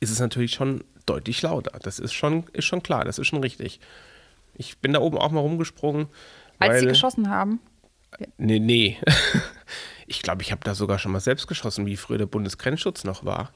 ist 0.00 0.10
es 0.10 0.18
natürlich 0.18 0.52
schon 0.52 0.82
deutlich 1.04 1.42
lauter. 1.42 1.78
Das 1.82 1.98
ist 1.98 2.14
schon, 2.14 2.44
ist 2.52 2.64
schon 2.64 2.82
klar, 2.82 3.04
das 3.04 3.18
ist 3.18 3.26
schon 3.26 3.40
richtig. 3.40 3.80
Ich 4.54 4.78
bin 4.78 4.92
da 4.92 5.00
oben 5.00 5.18
auch 5.18 5.30
mal 5.30 5.40
rumgesprungen. 5.40 6.06
Als 6.58 6.72
weil, 6.72 6.80
sie 6.80 6.86
geschossen 6.86 7.28
haben? 7.28 7.60
Nee, 8.38 8.58
nee. 8.58 8.98
Ich 10.10 10.22
glaube, 10.22 10.42
ich 10.42 10.50
habe 10.50 10.62
da 10.64 10.74
sogar 10.74 10.98
schon 10.98 11.12
mal 11.12 11.20
selbst 11.20 11.46
geschossen, 11.46 11.86
wie 11.86 11.96
früher 11.96 12.18
der 12.18 12.26
Bundesgrenzschutz 12.26 13.04
noch 13.04 13.24
war. 13.24 13.52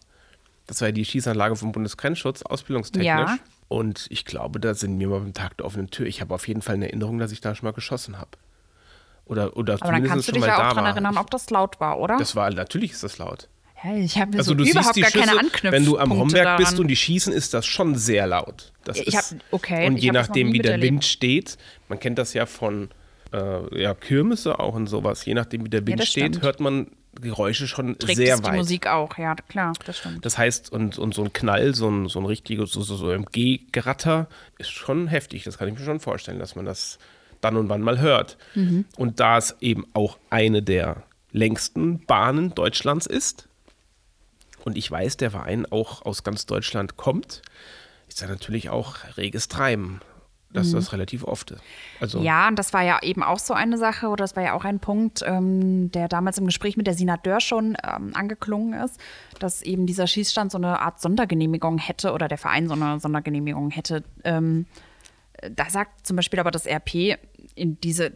Das 0.69 0.81
war 0.81 0.89
ja 0.89 0.93
die 0.93 1.05
Schießanlage 1.05 1.57
vom 1.57 1.73
Bundesgrenzschutz, 1.73 2.43
ausbildungstechnisch. 2.43 3.07
Ja. 3.07 3.39
Und 3.67 4.07
ich 4.09 4.25
glaube, 4.25 4.61
da 4.61 4.73
sind 4.73 4.99
wir 5.01 5.09
mal 5.09 5.19
beim 5.19 5.35
Tag 5.35 5.57
der 5.57 5.67
offenen 5.67 5.91
Tür. 5.91 6.07
Ich 6.07 6.21
habe 6.21 6.33
auf 6.33 6.47
jeden 6.47 6.63
Fall 6.63 6.77
eine 6.77 6.87
Erinnerung, 6.87 7.19
dass 7.19 7.33
ich 7.33 7.41
da 7.41 7.57
schon 7.57 7.67
mal 7.67 7.73
geschossen 7.73 8.19
habe. 8.19 8.31
Oder, 9.27 9.57
oder 9.57 9.75
Aber 9.81 9.91
dann 9.91 10.05
kannst 10.05 10.29
du 10.29 10.33
dich 10.33 10.45
ja 10.45 10.55
auch 10.55 10.75
daran 10.75 10.87
erinnern, 10.87 11.19
ob 11.19 11.29
das 11.31 11.51
laut 11.51 11.81
war, 11.81 11.99
oder? 11.99 12.19
Das 12.19 12.37
war, 12.37 12.51
natürlich 12.53 12.93
ist 12.93 13.03
das 13.03 13.19
laut. 13.19 13.49
Ja, 13.83 13.97
ich 13.97 14.17
habe 14.19 14.39
also 14.39 14.57
so 14.57 14.63
überhaupt 14.63 14.95
gar 14.97 15.11
Schüsse, 15.11 15.19
keine 15.19 15.33
Anknüpfpunkte 15.33 15.73
Wenn 15.73 15.85
du 15.85 15.99
am 15.99 16.13
Romberg 16.13 16.45
daran. 16.45 16.63
bist 16.63 16.79
und 16.79 16.87
die 16.87 16.97
schießen, 16.97 17.33
ist 17.33 17.53
das 17.53 17.67
schon 17.67 17.97
sehr 17.97 18.29
laut. 18.29 18.73
Das 18.85 18.99
ich 18.99 19.17
hab, 19.17 19.25
okay, 19.51 19.87
und 19.89 19.97
je 19.97 20.13
nachdem, 20.13 20.53
wie 20.53 20.61
der 20.61 20.81
Wind 20.81 21.05
steht, 21.05 21.59
man 21.89 21.99
kennt 21.99 22.19
das 22.19 22.33
ja 22.33 22.47
von 22.47 22.91
äh, 23.35 23.83
ja, 23.83 23.95
Kirmesse 23.95 24.59
auch 24.59 24.75
und 24.75 24.87
sowas. 24.87 25.25
Je 25.25 25.35
nachdem, 25.35 25.65
wie 25.65 25.71
der 25.71 25.87
Wind 25.87 26.01
ja, 26.01 26.07
steht, 26.07 26.43
hört 26.43 26.61
man 26.61 26.87
Geräusche 27.21 27.69
schon 27.69 27.99
Trägt 27.99 28.17
sehr 28.17 28.39
weit. 28.39 28.55
die 28.55 28.57
Musik 28.59 28.87
auch, 28.89 29.19
ja, 29.19 29.35
klar, 29.35 29.73
das 29.85 29.99
stimmt. 29.99 30.25
Das 30.25 30.37
heißt, 30.37 30.73
und, 30.73 30.99
und 30.99 31.15
so 31.15 31.23
ein 31.23 31.33
Knall, 31.33 31.75
so 31.75 31.89
ein, 31.89 32.09
so 32.09 32.19
ein 32.19 32.27
richtiges, 32.27 32.73
so, 32.73 32.83
so, 32.83 32.97
so 32.97 33.11
MG-Geratter 33.11 34.29
ist 34.59 34.71
schon 34.71 35.07
heftig. 35.07 35.45
Das 35.45 35.59
kann 35.59 35.69
ich 35.69 35.75
mir 35.75 35.85
schon 35.85 36.01
vorstellen, 36.01 36.39
dass 36.39 36.57
man 36.57 36.65
das 36.65 36.99
dann 37.41 37.57
und 37.57 37.69
wann 37.69 37.83
mal 37.83 38.01
hört. 38.01 38.37
Mhm. 38.55 38.85
Und 38.97 39.21
da 39.21 39.39
es 39.39 39.57
eben 39.61 39.85
auch 39.95 40.19
eine 40.31 40.63
der 40.63 41.05
längsten 41.31 42.05
Bahnen 42.05 42.55
Deutschlands 42.55 43.07
ist, 43.07 43.49
und 44.65 44.79
ich 44.79 44.91
weiß, 44.91 45.19
der 45.19 45.31
Verein 45.31 45.67
auch 45.67 46.07
aus 46.07 46.25
ganz 46.25 46.47
Deutschland 46.47 46.97
kommt, 46.97 47.43
ist 48.09 48.23
da 48.23 48.27
natürlich 48.27 48.71
auch 48.71 48.97
reges 49.19 49.49
Treiben 49.49 50.01
dass 50.55 50.69
mhm. 50.69 50.77
das 50.77 50.93
relativ 50.93 51.25
oft 51.25 51.51
ist. 51.51 51.63
Also 52.01 52.21
ja, 52.21 52.49
und 52.49 52.59
das 52.59 52.73
war 52.73 52.83
ja 52.83 53.01
eben 53.03 53.23
auch 53.23 53.39
so 53.39 53.53
eine 53.53 53.77
Sache, 53.77 54.09
oder 54.09 54.25
das 54.25 54.37
war 54.37 54.43
ja 54.43 54.55
auch 54.55 54.65
ein 54.65 54.79
Punkt, 54.79 55.23
ähm, 55.27 55.91
der 55.91 56.09
damals 56.09 56.39
im 56.39 56.47
Gespräch 56.47 56.77
mit 56.77 56.87
der 56.87 56.95
Sina 56.95 57.17
Dörr 57.17 57.41
schon 57.41 57.77
ähm, 57.83 58.13
angeklungen 58.15 58.81
ist, 58.81 58.99
dass 59.41 59.63
eben 59.63 59.87
dieser 59.87 60.07
Schießstand 60.07 60.53
so 60.53 60.59
eine 60.59 60.81
Art 60.81 61.01
Sondergenehmigung 61.01 61.79
hätte 61.79 62.13
oder 62.13 62.29
der 62.29 62.39
Verein 62.39 62.69
so 62.69 62.75
eine 62.75 63.01
Sondergenehmigung 63.01 63.71
hätte. 63.71 64.05
Ähm, 64.23 64.67
da 65.51 65.69
sagt 65.69 66.07
zum 66.07 66.17
Beispiel 66.17 66.41
aber 66.41 66.53
das 66.53 66.67
RP, 66.67 67.19
in 67.55 67.81
diese, 67.81 68.13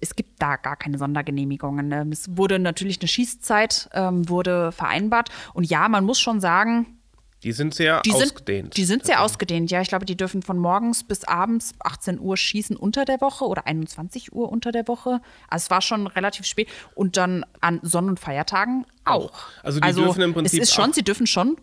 es 0.00 0.14
gibt 0.14 0.40
da 0.40 0.56
gar 0.56 0.76
keine 0.76 0.98
Sondergenehmigungen. 0.98 1.90
Ähm, 1.90 2.12
es 2.12 2.36
wurde 2.36 2.58
natürlich 2.58 3.00
eine 3.00 3.08
Schießzeit 3.08 3.90
ähm, 3.92 4.28
wurde 4.28 4.70
vereinbart. 4.72 5.30
Und 5.52 5.64
ja, 5.64 5.88
man 5.88 6.04
muss 6.04 6.20
schon 6.20 6.40
sagen, 6.40 6.98
die 7.44 7.52
sind 7.52 7.74
sehr 7.74 8.00
die 8.02 8.12
ausgedehnt. 8.12 8.66
Sind, 8.66 8.76
die 8.76 8.84
sind 8.84 9.04
sehr 9.04 9.22
ausgedehnt, 9.22 9.70
ja. 9.70 9.80
Ich 9.80 9.88
glaube, 9.88 10.04
die 10.04 10.16
dürfen 10.16 10.42
von 10.42 10.58
morgens 10.58 11.04
bis 11.04 11.24
abends 11.24 11.72
18 11.80 12.20
Uhr 12.20 12.36
schießen 12.36 12.76
unter 12.76 13.04
der 13.04 13.20
Woche 13.20 13.44
oder 13.46 13.66
21 13.66 14.32
Uhr 14.32 14.50
unter 14.50 14.72
der 14.72 14.86
Woche. 14.88 15.20
Also 15.48 15.64
es 15.64 15.70
war 15.70 15.82
schon 15.82 16.06
relativ 16.06 16.46
spät. 16.46 16.68
Und 16.94 17.16
dann 17.16 17.44
an 17.60 17.80
Sonn- 17.82 18.08
und 18.08 18.20
Feiertagen 18.20 18.86
auch. 19.04 19.32
Also 19.62 19.80
die 19.80 19.86
also 19.86 20.04
dürfen 20.04 20.22
im 20.22 20.34
Prinzip. 20.34 20.62
Es 20.62 20.68
ist 20.68 20.74
schon, 20.74 20.92
sie 20.92 21.02
dürfen 21.02 21.26
schon 21.26 21.56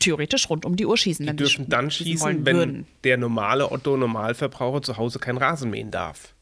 theoretisch 0.00 0.48
rund 0.48 0.64
um 0.64 0.76
die 0.76 0.86
Uhr 0.86 0.96
schießen. 0.96 1.26
Die 1.26 1.36
dürfen 1.36 1.68
dann 1.68 1.90
schießen, 1.90 2.44
wenn 2.46 2.56
würden. 2.56 2.86
der 3.04 3.16
normale 3.16 3.70
Otto-Normalverbraucher 3.70 4.82
zu 4.82 4.96
Hause 4.96 5.18
kein 5.18 5.36
Rasen 5.36 5.70
mähen 5.70 5.90
darf. 5.90 6.34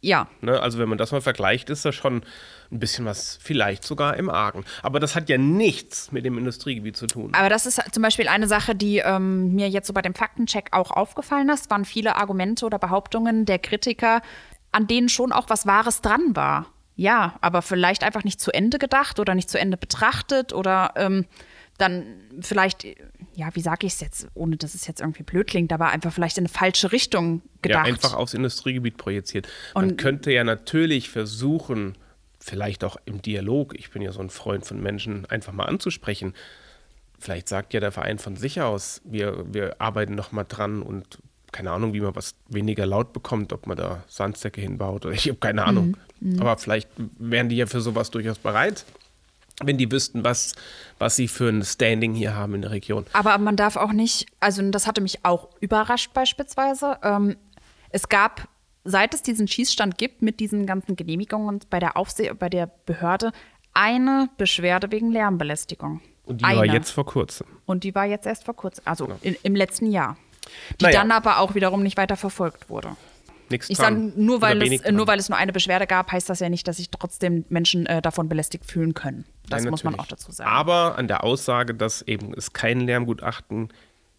Ja. 0.00 0.28
Ne, 0.40 0.60
also 0.60 0.78
wenn 0.78 0.88
man 0.88 0.98
das 0.98 1.12
mal 1.12 1.20
vergleicht, 1.20 1.70
ist 1.70 1.84
da 1.84 1.92
schon 1.92 2.22
ein 2.70 2.78
bisschen 2.78 3.04
was 3.04 3.38
vielleicht 3.42 3.84
sogar 3.84 4.16
im 4.16 4.28
Argen. 4.28 4.64
Aber 4.82 5.00
das 5.00 5.14
hat 5.14 5.28
ja 5.28 5.38
nichts 5.38 6.12
mit 6.12 6.24
dem 6.24 6.36
Industriegebiet 6.36 6.96
zu 6.96 7.06
tun. 7.06 7.32
Aber 7.34 7.48
das 7.48 7.66
ist 7.66 7.80
zum 7.92 8.02
Beispiel 8.02 8.28
eine 8.28 8.46
Sache, 8.46 8.74
die 8.74 8.98
ähm, 8.98 9.54
mir 9.54 9.68
jetzt 9.68 9.86
so 9.86 9.92
bei 9.92 10.02
dem 10.02 10.14
Faktencheck 10.14 10.68
auch 10.72 10.90
aufgefallen 10.90 11.48
ist, 11.48 11.70
waren 11.70 11.84
viele 11.84 12.16
Argumente 12.16 12.66
oder 12.66 12.78
Behauptungen 12.78 13.46
der 13.46 13.58
Kritiker, 13.58 14.20
an 14.72 14.86
denen 14.86 15.08
schon 15.08 15.32
auch 15.32 15.48
was 15.48 15.66
Wahres 15.66 16.02
dran 16.02 16.36
war. 16.36 16.66
Ja, 16.94 17.36
aber 17.40 17.62
vielleicht 17.62 18.02
einfach 18.02 18.24
nicht 18.24 18.40
zu 18.40 18.52
Ende 18.52 18.78
gedacht 18.78 19.20
oder 19.20 19.34
nicht 19.34 19.48
zu 19.48 19.58
Ende 19.58 19.76
betrachtet 19.76 20.52
oder 20.52 20.92
ähm, 20.96 21.26
dann 21.78 22.16
vielleicht, 22.40 22.84
ja, 23.34 23.54
wie 23.54 23.60
sage 23.60 23.86
ich 23.86 23.94
es 23.94 24.00
jetzt, 24.00 24.26
ohne 24.34 24.56
dass 24.56 24.74
es 24.74 24.86
jetzt 24.86 25.00
irgendwie 25.00 25.22
blöd 25.22 25.46
klingt, 25.46 25.72
aber 25.72 25.88
einfach 25.90 26.12
vielleicht 26.12 26.36
in 26.38 26.42
eine 26.42 26.48
falsche 26.48 26.90
Richtung 26.90 27.40
gedacht. 27.62 27.86
Ja, 27.86 27.92
einfach 27.92 28.14
aufs 28.14 28.34
Industriegebiet 28.34 28.96
projiziert. 28.96 29.48
Man 29.74 29.90
Und, 29.92 29.96
könnte 29.96 30.32
ja 30.32 30.42
natürlich 30.42 31.08
versuchen, 31.08 31.96
vielleicht 32.38 32.84
auch 32.84 32.96
im 33.04 33.22
Dialog, 33.22 33.74
ich 33.78 33.90
bin 33.90 34.02
ja 34.02 34.12
so 34.12 34.20
ein 34.20 34.30
Freund 34.30 34.64
von 34.64 34.80
Menschen, 34.80 35.26
einfach 35.26 35.52
mal 35.52 35.64
anzusprechen. 35.64 36.34
Vielleicht 37.18 37.48
sagt 37.48 37.74
ja 37.74 37.80
der 37.80 37.92
Verein 37.92 38.18
von 38.18 38.36
sich 38.36 38.60
aus, 38.60 39.00
wir, 39.04 39.44
wir 39.52 39.80
arbeiten 39.80 40.14
noch 40.14 40.32
mal 40.32 40.44
dran 40.44 40.82
und 40.82 41.18
keine 41.50 41.70
Ahnung, 41.70 41.94
wie 41.94 42.00
man 42.00 42.14
was 42.14 42.34
weniger 42.48 42.86
laut 42.86 43.12
bekommt, 43.12 43.52
ob 43.52 43.66
man 43.66 43.76
da 43.76 44.04
Sandsäcke 44.06 44.60
hinbaut 44.60 45.06
oder 45.06 45.14
ich 45.16 45.28
habe 45.28 45.38
keine 45.38 45.64
Ahnung. 45.64 45.96
Mhm, 46.20 46.34
mhm. 46.34 46.40
Aber 46.40 46.56
vielleicht 46.58 46.88
wären 47.18 47.48
die 47.48 47.56
ja 47.56 47.66
für 47.66 47.80
sowas 47.80 48.10
durchaus 48.10 48.38
bereit 48.38 48.84
wenn 49.64 49.76
die 49.76 49.90
wüssten, 49.90 50.24
was, 50.24 50.54
was 50.98 51.16
sie 51.16 51.28
für 51.28 51.48
ein 51.48 51.64
Standing 51.64 52.14
hier 52.14 52.34
haben 52.34 52.54
in 52.54 52.62
der 52.62 52.70
Region. 52.70 53.06
Aber 53.12 53.36
man 53.38 53.56
darf 53.56 53.76
auch 53.76 53.92
nicht, 53.92 54.26
also 54.40 54.68
das 54.70 54.86
hatte 54.86 55.00
mich 55.00 55.24
auch 55.24 55.48
überrascht 55.60 56.12
beispielsweise. 56.14 56.98
Ähm, 57.02 57.36
es 57.90 58.08
gab, 58.08 58.48
seit 58.84 59.14
es 59.14 59.22
diesen 59.22 59.48
Schießstand 59.48 59.98
gibt, 59.98 60.22
mit 60.22 60.40
diesen 60.40 60.66
ganzen 60.66 60.96
Genehmigungen 60.96 61.60
bei 61.70 61.78
der 61.78 61.96
Aufseh 61.96 62.32
bei 62.32 62.48
der 62.48 62.70
Behörde, 62.86 63.32
eine 63.74 64.28
Beschwerde 64.36 64.90
wegen 64.90 65.10
Lärmbelästigung. 65.10 66.00
Und 66.24 66.40
die 66.40 66.44
eine. 66.44 66.58
war 66.58 66.66
jetzt 66.66 66.90
vor 66.90 67.06
kurzem. 67.06 67.46
Und 67.64 67.84
die 67.84 67.94
war 67.94 68.04
jetzt 68.04 68.26
erst 68.26 68.44
vor 68.44 68.54
kurzem, 68.54 68.82
also 68.86 69.06
genau. 69.06 69.18
in, 69.22 69.36
im 69.42 69.54
letzten 69.54 69.90
Jahr. 69.90 70.16
Die 70.80 70.84
naja. 70.84 71.00
dann 71.00 71.12
aber 71.12 71.38
auch 71.38 71.54
wiederum 71.54 71.82
nicht 71.82 71.96
weiter 71.96 72.16
verfolgt 72.16 72.70
wurde 72.70 72.96
nichts 73.50 73.70
Ich 73.70 73.76
sage, 73.76 74.12
nur, 74.16 74.40
weil 74.40 74.62
es, 74.62 74.90
nur 74.90 75.06
weil 75.06 75.18
es 75.18 75.28
nur 75.28 75.38
eine 75.38 75.52
Beschwerde 75.52 75.86
gab, 75.86 76.12
heißt 76.12 76.28
das 76.28 76.40
ja 76.40 76.48
nicht, 76.48 76.66
dass 76.68 76.76
sich 76.76 76.90
trotzdem 76.90 77.44
Menschen 77.48 77.86
äh, 77.86 78.02
davon 78.02 78.28
belästigt 78.28 78.64
fühlen 78.64 78.94
können. 78.94 79.24
Das 79.48 79.62
Nein, 79.62 79.70
muss 79.70 79.84
man 79.84 79.98
auch 79.98 80.06
dazu 80.06 80.32
sagen. 80.32 80.50
Aber 80.50 80.98
an 80.98 81.08
der 81.08 81.24
Aussage, 81.24 81.74
dass 81.74 82.02
eben 82.02 82.32
es 82.34 82.52
kein 82.52 82.80
Lärmgutachten 82.80 83.68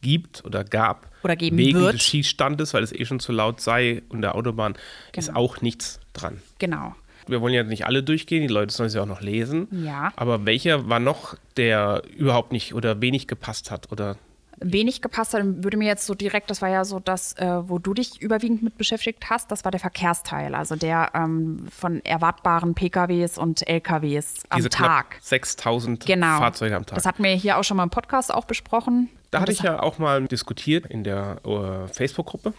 gibt 0.02 0.44
oder 0.46 0.64
gab, 0.64 1.09
oder 1.24 1.36
geben 1.36 1.58
wegen 1.58 1.80
wird. 1.80 1.96
des 1.96 2.04
Schießstandes, 2.04 2.74
weil 2.74 2.84
es 2.84 2.92
eh 2.92 3.06
schon 3.06 3.20
zu 3.20 3.32
laut 3.32 3.62
sei 3.62 4.02
und 4.10 4.22
der 4.22 4.36
Autobahn, 4.36 4.74
genau. 4.74 5.18
ist 5.18 5.36
auch 5.36 5.62
nichts 5.62 6.00
dran. 6.14 6.42
Genau. 6.60 6.96
Wir 7.28 7.42
wollen 7.42 7.54
ja 7.54 7.64
nicht 7.64 7.86
alle 7.86 8.02
durchgehen, 8.02 8.42
die 8.42 8.54
Leute 8.54 8.74
sollen 8.74 8.90
sie 8.90 9.00
auch 9.00 9.06
noch 9.06 9.22
lesen. 9.22 9.68
Ja. 9.72 10.12
Aber 10.16 10.46
welcher 10.46 10.90
war 10.90 11.00
noch, 11.00 11.36
der 11.58 12.02
überhaupt 12.18 12.52
nicht 12.52 12.74
oder 12.74 13.02
wenig 13.02 13.28
gepasst 13.28 13.70
hat 13.70 13.92
oder 13.92 14.18
wenig 14.62 15.02
gepasst 15.02 15.34
hat, 15.34 15.42
würde 15.44 15.78
mir 15.78 15.88
jetzt 15.88 16.06
so 16.06 16.14
direkt, 16.14 16.50
das 16.50 16.62
war 16.62 16.70
ja 16.70 16.86
so 16.86 17.00
das, 17.00 17.34
äh, 17.34 17.70
wo 17.70 17.80
du 17.80 17.94
dich 17.94 18.22
überwiegend 18.22 18.64
mit 18.64 18.78
beschäftigt 18.78 19.30
hast, 19.30 19.52
das 19.52 19.64
war 19.64 19.72
der 19.72 19.80
Verkehrsteil, 19.80 20.56
also 20.56 20.76
der 20.76 21.12
ähm, 21.14 21.68
von 21.70 22.04
erwartbaren 22.06 22.76
PKWs 22.76 23.38
und 23.38 23.68
LKWs 23.68 24.44
am 24.50 24.58
Diese 24.58 24.70
Tag. 24.70 25.18
6000 25.22 26.06
genau. 26.06 26.38
Fahrzeuge 26.38 26.76
am 26.76 26.86
Tag. 26.86 26.96
Das 26.96 27.06
hatten 27.06 27.24
wir 27.24 27.32
hier 27.32 27.58
auch 27.58 27.64
schon 27.64 27.78
mal 27.78 27.84
im 27.84 27.90
Podcast 27.90 28.34
auch 28.34 28.46
besprochen. 28.46 29.10
Da 29.32 29.42
hatte 29.42 29.52
ich 29.52 29.62
ja 29.62 29.82
auch 29.82 30.00
mal 30.00 30.26
diskutiert 30.28 30.88
in 30.88 31.04
der 31.04 31.42
uh, 31.46 31.88
Facebook-Gruppe. 31.88 32.54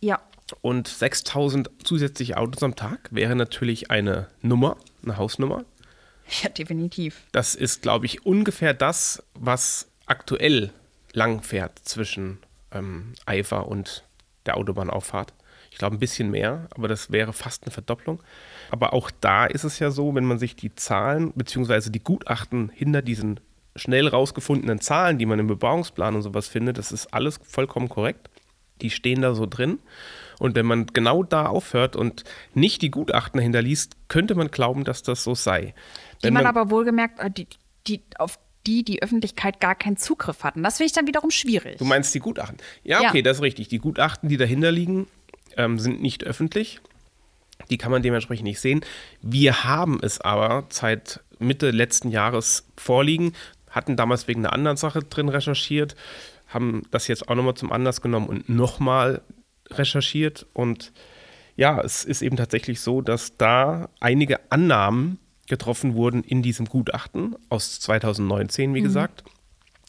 Ja. 0.00 0.20
Und 0.60 0.88
6000 0.88 1.70
zusätzliche 1.84 2.36
Autos 2.36 2.62
am 2.62 2.76
Tag 2.76 3.08
wäre 3.10 3.36
natürlich 3.36 3.90
eine 3.90 4.28
Nummer, 4.42 4.76
eine 5.02 5.16
Hausnummer. 5.16 5.64
Ja, 6.42 6.48
definitiv. 6.48 7.22
Das 7.32 7.54
ist, 7.54 7.82
glaube 7.82 8.06
ich, 8.06 8.24
ungefähr 8.26 8.74
das, 8.74 9.22
was 9.34 9.88
aktuell 10.06 10.72
lang 11.12 11.42
fährt 11.42 11.78
zwischen 11.80 12.38
ähm, 12.72 13.14
Eifer 13.26 13.68
und 13.68 14.04
der 14.46 14.56
Autobahnauffahrt. 14.56 15.32
Ich 15.70 15.78
glaube 15.78 15.96
ein 15.96 16.00
bisschen 16.00 16.30
mehr, 16.30 16.68
aber 16.74 16.88
das 16.88 17.10
wäre 17.10 17.32
fast 17.32 17.64
eine 17.64 17.70
Verdopplung. 17.70 18.22
Aber 18.70 18.92
auch 18.92 19.10
da 19.20 19.46
ist 19.46 19.64
es 19.64 19.78
ja 19.78 19.90
so, 19.90 20.14
wenn 20.14 20.24
man 20.24 20.38
sich 20.38 20.56
die 20.56 20.74
Zahlen 20.74 21.32
bzw. 21.32 21.90
die 21.90 22.02
Gutachten 22.02 22.70
hinter 22.70 23.02
diesen 23.02 23.40
schnell 23.76 24.08
rausgefundenen 24.08 24.80
Zahlen, 24.80 25.18
die 25.18 25.26
man 25.26 25.38
im 25.38 25.46
Bebauungsplan 25.46 26.16
und 26.16 26.22
sowas 26.22 26.48
findet, 26.48 26.78
das 26.78 26.90
ist 26.90 27.14
alles 27.14 27.38
vollkommen 27.44 27.88
korrekt. 27.88 28.30
Die 28.82 28.90
stehen 28.90 29.22
da 29.22 29.34
so 29.34 29.46
drin. 29.46 29.78
Und 30.38 30.54
wenn 30.54 30.66
man 30.66 30.86
genau 30.86 31.22
da 31.22 31.46
aufhört 31.46 31.96
und 31.96 32.24
nicht 32.54 32.82
die 32.82 32.90
Gutachten 32.90 33.40
hinterliest, 33.40 33.96
könnte 34.08 34.34
man 34.34 34.50
glauben, 34.50 34.84
dass 34.84 35.02
das 35.02 35.22
so 35.22 35.34
sei. 35.34 35.74
Die 36.22 36.30
man, 36.30 36.44
man, 36.44 36.46
aber 36.46 36.70
wohlgemerkt, 36.70 37.20
äh, 37.20 37.30
die, 37.30 37.46
die, 37.86 38.02
auf 38.18 38.38
die 38.66 38.84
die 38.84 39.02
Öffentlichkeit 39.02 39.60
gar 39.60 39.74
keinen 39.74 39.96
Zugriff 39.96 40.44
hatten. 40.44 40.62
Das 40.62 40.76
finde 40.76 40.86
ich 40.88 40.92
dann 40.92 41.06
wiederum 41.06 41.30
schwierig. 41.30 41.78
Du 41.78 41.84
meinst 41.84 42.14
die 42.14 42.20
Gutachten? 42.20 42.58
Ja, 42.82 43.00
okay, 43.00 43.18
ja. 43.18 43.22
das 43.22 43.38
ist 43.38 43.42
richtig. 43.42 43.68
Die 43.68 43.78
Gutachten, 43.78 44.28
die 44.28 44.36
dahinter 44.36 44.70
liegen, 44.70 45.06
ähm, 45.56 45.78
sind 45.78 46.02
nicht 46.02 46.24
öffentlich. 46.24 46.80
Die 47.70 47.78
kann 47.78 47.90
man 47.90 48.02
dementsprechend 48.02 48.44
nicht 48.44 48.60
sehen. 48.60 48.84
Wir 49.22 49.64
haben 49.64 50.00
es 50.02 50.20
aber 50.20 50.66
seit 50.70 51.20
Mitte 51.38 51.70
letzten 51.70 52.10
Jahres 52.10 52.66
vorliegen, 52.76 53.34
hatten 53.70 53.96
damals 53.96 54.28
wegen 54.28 54.44
einer 54.44 54.52
anderen 54.52 54.76
Sache 54.76 55.00
drin 55.00 55.28
recherchiert, 55.28 55.94
haben 56.48 56.82
das 56.90 57.06
jetzt 57.06 57.28
auch 57.28 57.34
nochmal 57.34 57.54
zum 57.54 57.72
Anlass 57.72 58.00
genommen 58.00 58.28
und 58.28 58.48
nochmal 58.48 59.22
recherchiert. 59.70 60.46
Und 60.52 60.92
ja, 61.56 61.80
es 61.80 62.04
ist 62.04 62.22
eben 62.22 62.36
tatsächlich 62.36 62.80
so, 62.80 63.00
dass 63.00 63.36
da 63.36 63.88
einige 64.00 64.40
Annahmen 64.50 65.18
getroffen 65.50 65.94
wurden 65.94 66.24
in 66.24 66.42
diesem 66.42 66.64
Gutachten 66.64 67.36
aus 67.50 67.80
2019, 67.80 68.74
wie 68.74 68.80
mhm. 68.80 68.84
gesagt. 68.84 69.24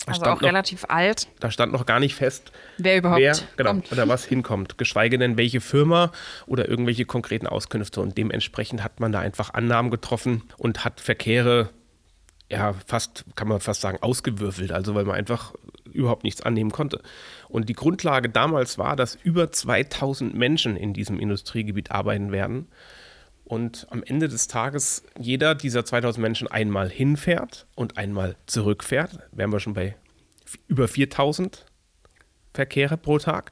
Da 0.05 0.13
also 0.13 0.23
auch 0.23 0.41
noch, 0.41 0.41
relativ 0.41 0.85
alt. 0.89 1.27
Da 1.39 1.51
stand 1.51 1.71
noch 1.71 1.85
gar 1.85 1.99
nicht 1.99 2.15
fest, 2.15 2.51
wer 2.79 2.97
überhaupt 2.97 3.21
wer, 3.21 3.37
genau, 3.55 3.69
kommt. 3.69 3.91
oder 3.91 4.07
was 4.07 4.25
hinkommt. 4.25 4.79
Geschweige 4.79 5.19
denn, 5.19 5.37
welche 5.37 5.61
Firma 5.61 6.11
oder 6.47 6.67
irgendwelche 6.67 7.05
konkreten 7.05 7.45
Auskünfte. 7.45 8.01
Und 8.01 8.17
dementsprechend 8.17 8.83
hat 8.83 8.99
man 8.99 9.11
da 9.11 9.19
einfach 9.19 9.53
Annahmen 9.53 9.91
getroffen 9.91 10.41
und 10.57 10.83
hat 10.83 10.99
Verkehre, 10.99 11.69
ja, 12.49 12.73
fast, 12.87 13.25
kann 13.35 13.47
man 13.47 13.59
fast 13.59 13.81
sagen, 13.81 13.99
ausgewürfelt. 14.01 14.71
Also, 14.71 14.95
weil 14.95 15.05
man 15.05 15.15
einfach 15.15 15.53
überhaupt 15.85 16.23
nichts 16.23 16.41
annehmen 16.41 16.71
konnte. 16.71 17.01
Und 17.47 17.69
die 17.69 17.73
Grundlage 17.73 18.27
damals 18.27 18.79
war, 18.79 18.95
dass 18.95 19.15
über 19.15 19.51
2000 19.51 20.33
Menschen 20.33 20.77
in 20.77 20.93
diesem 20.93 21.19
Industriegebiet 21.19 21.91
arbeiten 21.91 22.31
werden 22.31 22.67
und 23.51 23.85
am 23.89 24.01
Ende 24.01 24.29
des 24.29 24.47
Tages 24.47 25.03
jeder 25.19 25.55
dieser 25.55 25.83
2000 25.83 26.21
Menschen 26.21 26.47
einmal 26.47 26.89
hinfährt 26.89 27.67
und 27.75 27.97
einmal 27.97 28.37
zurückfährt, 28.45 29.19
wären 29.33 29.51
wir 29.51 29.59
schon 29.59 29.73
bei 29.73 29.97
über 30.69 30.87
4000 30.87 31.65
Verkehre 32.53 32.95
pro 32.95 33.19
Tag, 33.19 33.51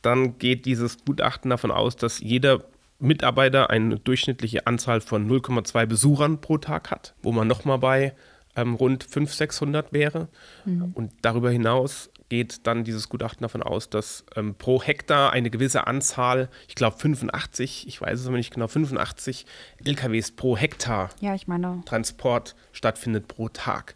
dann 0.00 0.38
geht 0.38 0.64
dieses 0.64 1.04
Gutachten 1.04 1.50
davon 1.50 1.70
aus, 1.70 1.96
dass 1.96 2.20
jeder 2.20 2.64
Mitarbeiter 3.00 3.68
eine 3.68 3.98
durchschnittliche 3.98 4.66
Anzahl 4.66 5.02
von 5.02 5.28
0,2 5.28 5.84
Besuchern 5.84 6.40
pro 6.40 6.56
Tag 6.56 6.90
hat, 6.90 7.14
wo 7.22 7.30
man 7.30 7.46
nochmal 7.46 7.80
bei 7.80 8.14
ähm, 8.56 8.76
rund 8.76 9.04
500, 9.04 9.36
600 9.36 9.92
wäre. 9.92 10.28
Mhm. 10.64 10.92
Und 10.94 11.12
darüber 11.20 11.50
hinaus 11.50 12.08
geht 12.28 12.66
dann 12.66 12.84
dieses 12.84 13.08
Gutachten 13.08 13.42
davon 13.42 13.62
aus, 13.62 13.88
dass 13.88 14.24
ähm, 14.36 14.54
pro 14.54 14.82
Hektar 14.82 15.32
eine 15.32 15.50
gewisse 15.50 15.86
Anzahl, 15.86 16.48
ich 16.68 16.74
glaube 16.74 16.98
85, 16.98 17.86
ich 17.88 18.00
weiß 18.00 18.20
es 18.20 18.26
aber 18.26 18.36
nicht 18.36 18.52
genau, 18.52 18.68
85 18.68 19.46
LKWs 19.84 20.32
pro 20.32 20.56
Hektar 20.56 21.10
ja. 21.20 21.36
Transport 21.84 22.54
stattfindet 22.72 23.28
pro 23.28 23.48
Tag. 23.48 23.94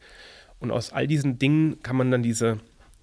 Und 0.61 0.71
aus 0.71 0.93
all 0.93 1.07
diesen 1.07 1.39
Dingen 1.39 1.83
kann 1.83 1.97
man 1.97 2.11
dann 2.11 2.23
diese 2.23 2.59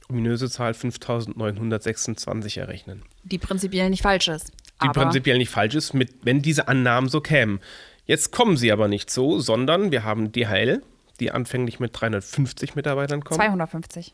ominöse 0.09 0.49
Zahl 0.49 0.73
5926 0.73 2.57
errechnen. 2.57 3.03
Die 3.23 3.37
prinzipiell 3.37 3.89
nicht 3.89 4.01
falsch 4.01 4.27
ist. 4.29 4.51
Die 4.81 4.87
prinzipiell 4.87 5.37
nicht 5.37 5.49
falsch 5.49 5.75
ist, 5.75 5.93
mit, 5.93 6.09
wenn 6.23 6.41
diese 6.41 6.67
Annahmen 6.67 7.09
so 7.09 7.21
kämen. 7.21 7.59
Jetzt 8.05 8.31
kommen 8.31 8.57
sie 8.57 8.71
aber 8.71 8.87
nicht 8.87 9.11
so, 9.11 9.39
sondern 9.39 9.91
wir 9.91 10.03
haben 10.03 10.31
DHL, 10.31 10.81
die 11.19 11.31
anfänglich 11.31 11.79
mit 11.79 11.91
350 11.93 12.75
Mitarbeitern 12.75 13.23
kommt. 13.23 13.35
250. 13.35 14.13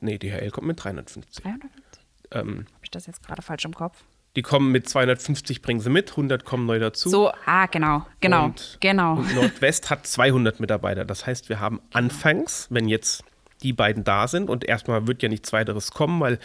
Nee, 0.00 0.18
DHL 0.18 0.50
kommt 0.50 0.66
mit 0.66 0.82
350. 0.82 1.42
350? 1.42 2.02
Ähm, 2.32 2.66
Habe 2.74 2.84
ich 2.84 2.90
das 2.90 3.06
jetzt 3.06 3.22
gerade 3.22 3.42
falsch 3.42 3.64
im 3.64 3.74
Kopf? 3.74 4.04
Die 4.36 4.42
kommen 4.42 4.70
mit 4.70 4.86
250, 4.86 5.62
bringen 5.62 5.80
sie 5.80 5.88
mit, 5.88 6.10
100 6.10 6.44
kommen 6.44 6.66
neu 6.66 6.78
dazu. 6.78 7.08
So, 7.08 7.32
ah, 7.46 7.66
genau, 7.66 8.04
genau, 8.20 8.46
und, 8.46 8.76
genau. 8.80 9.14
Und 9.14 9.34
Nordwest 9.34 9.88
hat 9.88 10.06
200 10.06 10.60
Mitarbeiter. 10.60 11.06
Das 11.06 11.26
heißt, 11.26 11.48
wir 11.48 11.58
haben 11.58 11.80
anfangs, 11.92 12.66
wenn 12.70 12.86
jetzt 12.86 13.24
die 13.62 13.72
beiden 13.72 14.04
da 14.04 14.28
sind 14.28 14.50
und 14.50 14.64
erstmal 14.64 15.06
wird 15.06 15.22
ja 15.22 15.30
nichts 15.30 15.52
weiteres 15.54 15.90
kommen, 15.90 16.20
weil 16.20 16.38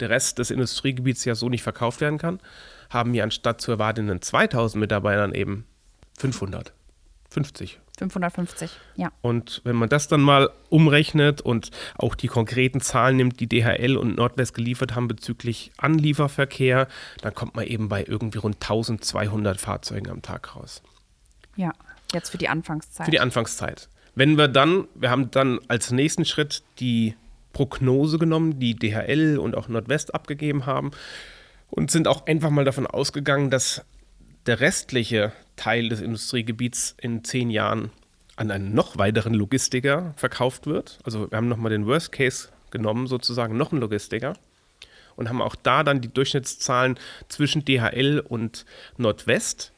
der 0.00 0.10
Rest 0.10 0.38
des 0.38 0.50
Industriegebiets 0.50 1.24
ja 1.24 1.34
so 1.34 1.48
nicht 1.48 1.62
verkauft 1.62 2.02
werden 2.02 2.18
kann, 2.18 2.40
haben 2.90 3.14
wir 3.14 3.22
anstatt 3.22 3.62
zu 3.62 3.70
erwartenden 3.70 4.20
2000 4.20 4.78
Mitarbeitern 4.78 5.32
eben 5.32 5.64
500, 6.18 6.74
50. 7.38 7.78
550, 7.98 8.70
ja. 8.96 9.12
Und 9.22 9.60
wenn 9.64 9.76
man 9.76 9.88
das 9.88 10.08
dann 10.08 10.20
mal 10.20 10.50
umrechnet 10.70 11.40
und 11.40 11.70
auch 11.96 12.14
die 12.14 12.26
konkreten 12.26 12.80
Zahlen 12.80 13.16
nimmt, 13.16 13.38
die 13.38 13.48
DHL 13.48 13.96
und 13.96 14.16
Nordwest 14.16 14.54
geliefert 14.54 14.94
haben 14.94 15.06
bezüglich 15.06 15.70
Anlieferverkehr, 15.76 16.88
dann 17.22 17.34
kommt 17.34 17.54
man 17.54 17.66
eben 17.66 17.88
bei 17.88 18.04
irgendwie 18.04 18.38
rund 18.38 18.56
1200 18.56 19.60
Fahrzeugen 19.60 20.10
am 20.10 20.22
Tag 20.22 20.56
raus. 20.56 20.82
Ja, 21.56 21.72
jetzt 22.12 22.30
für 22.30 22.38
die 22.38 22.48
Anfangszeit. 22.48 23.04
Für 23.04 23.10
die 23.10 23.20
Anfangszeit. 23.20 23.88
Wenn 24.16 24.36
wir 24.36 24.48
dann, 24.48 24.88
wir 24.94 25.10
haben 25.10 25.30
dann 25.30 25.60
als 25.68 25.92
nächsten 25.92 26.24
Schritt 26.24 26.64
die 26.80 27.14
Prognose 27.52 28.18
genommen, 28.18 28.58
die 28.58 28.74
DHL 28.74 29.38
und 29.38 29.56
auch 29.56 29.68
Nordwest 29.68 30.14
abgegeben 30.14 30.66
haben 30.66 30.90
und 31.70 31.92
sind 31.92 32.08
auch 32.08 32.26
einfach 32.26 32.50
mal 32.50 32.64
davon 32.64 32.86
ausgegangen, 32.86 33.50
dass 33.50 33.84
der 34.46 34.60
restliche 34.60 35.32
Teil 35.58 35.90
des 35.90 36.00
Industriegebiets 36.00 36.94
in 36.98 37.22
zehn 37.24 37.50
Jahren 37.50 37.90
an 38.36 38.50
einen 38.50 38.72
noch 38.74 38.96
weiteren 38.96 39.34
Logistiker 39.34 40.14
verkauft 40.16 40.66
wird. 40.66 40.98
Also 41.04 41.30
wir 41.30 41.36
haben 41.36 41.48
nochmal 41.48 41.70
den 41.70 41.86
Worst 41.86 42.12
Case 42.12 42.48
genommen, 42.70 43.06
sozusagen 43.06 43.56
noch 43.56 43.72
einen 43.72 43.80
Logistiker. 43.80 44.34
Und 45.16 45.28
haben 45.28 45.42
auch 45.42 45.56
da 45.56 45.82
dann 45.82 46.00
die 46.00 46.12
Durchschnittszahlen 46.12 46.98
zwischen 47.28 47.64
DHL 47.64 48.20
und 48.20 48.64
Nordwest 48.96 49.72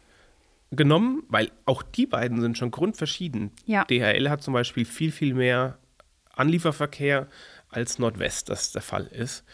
genommen, 0.71 1.23
weil 1.29 1.51
auch 1.65 1.83
die 1.83 2.07
beiden 2.07 2.43
sind 2.43 2.59
schon 2.59 2.71
grundverschieden. 2.71 3.51
Ja. 3.65 3.85
DHL 3.85 4.29
hat 4.29 4.43
zum 4.43 4.53
Beispiel 4.53 4.85
viel, 4.85 5.11
viel 5.11 5.35
mehr 5.35 5.79
Anlieferverkehr 6.33 7.27
als 7.71 7.99
Nordwest 7.99 8.51
das 8.51 8.73
der 8.73 8.83
Fall 8.83 9.07
ist. 9.07 9.45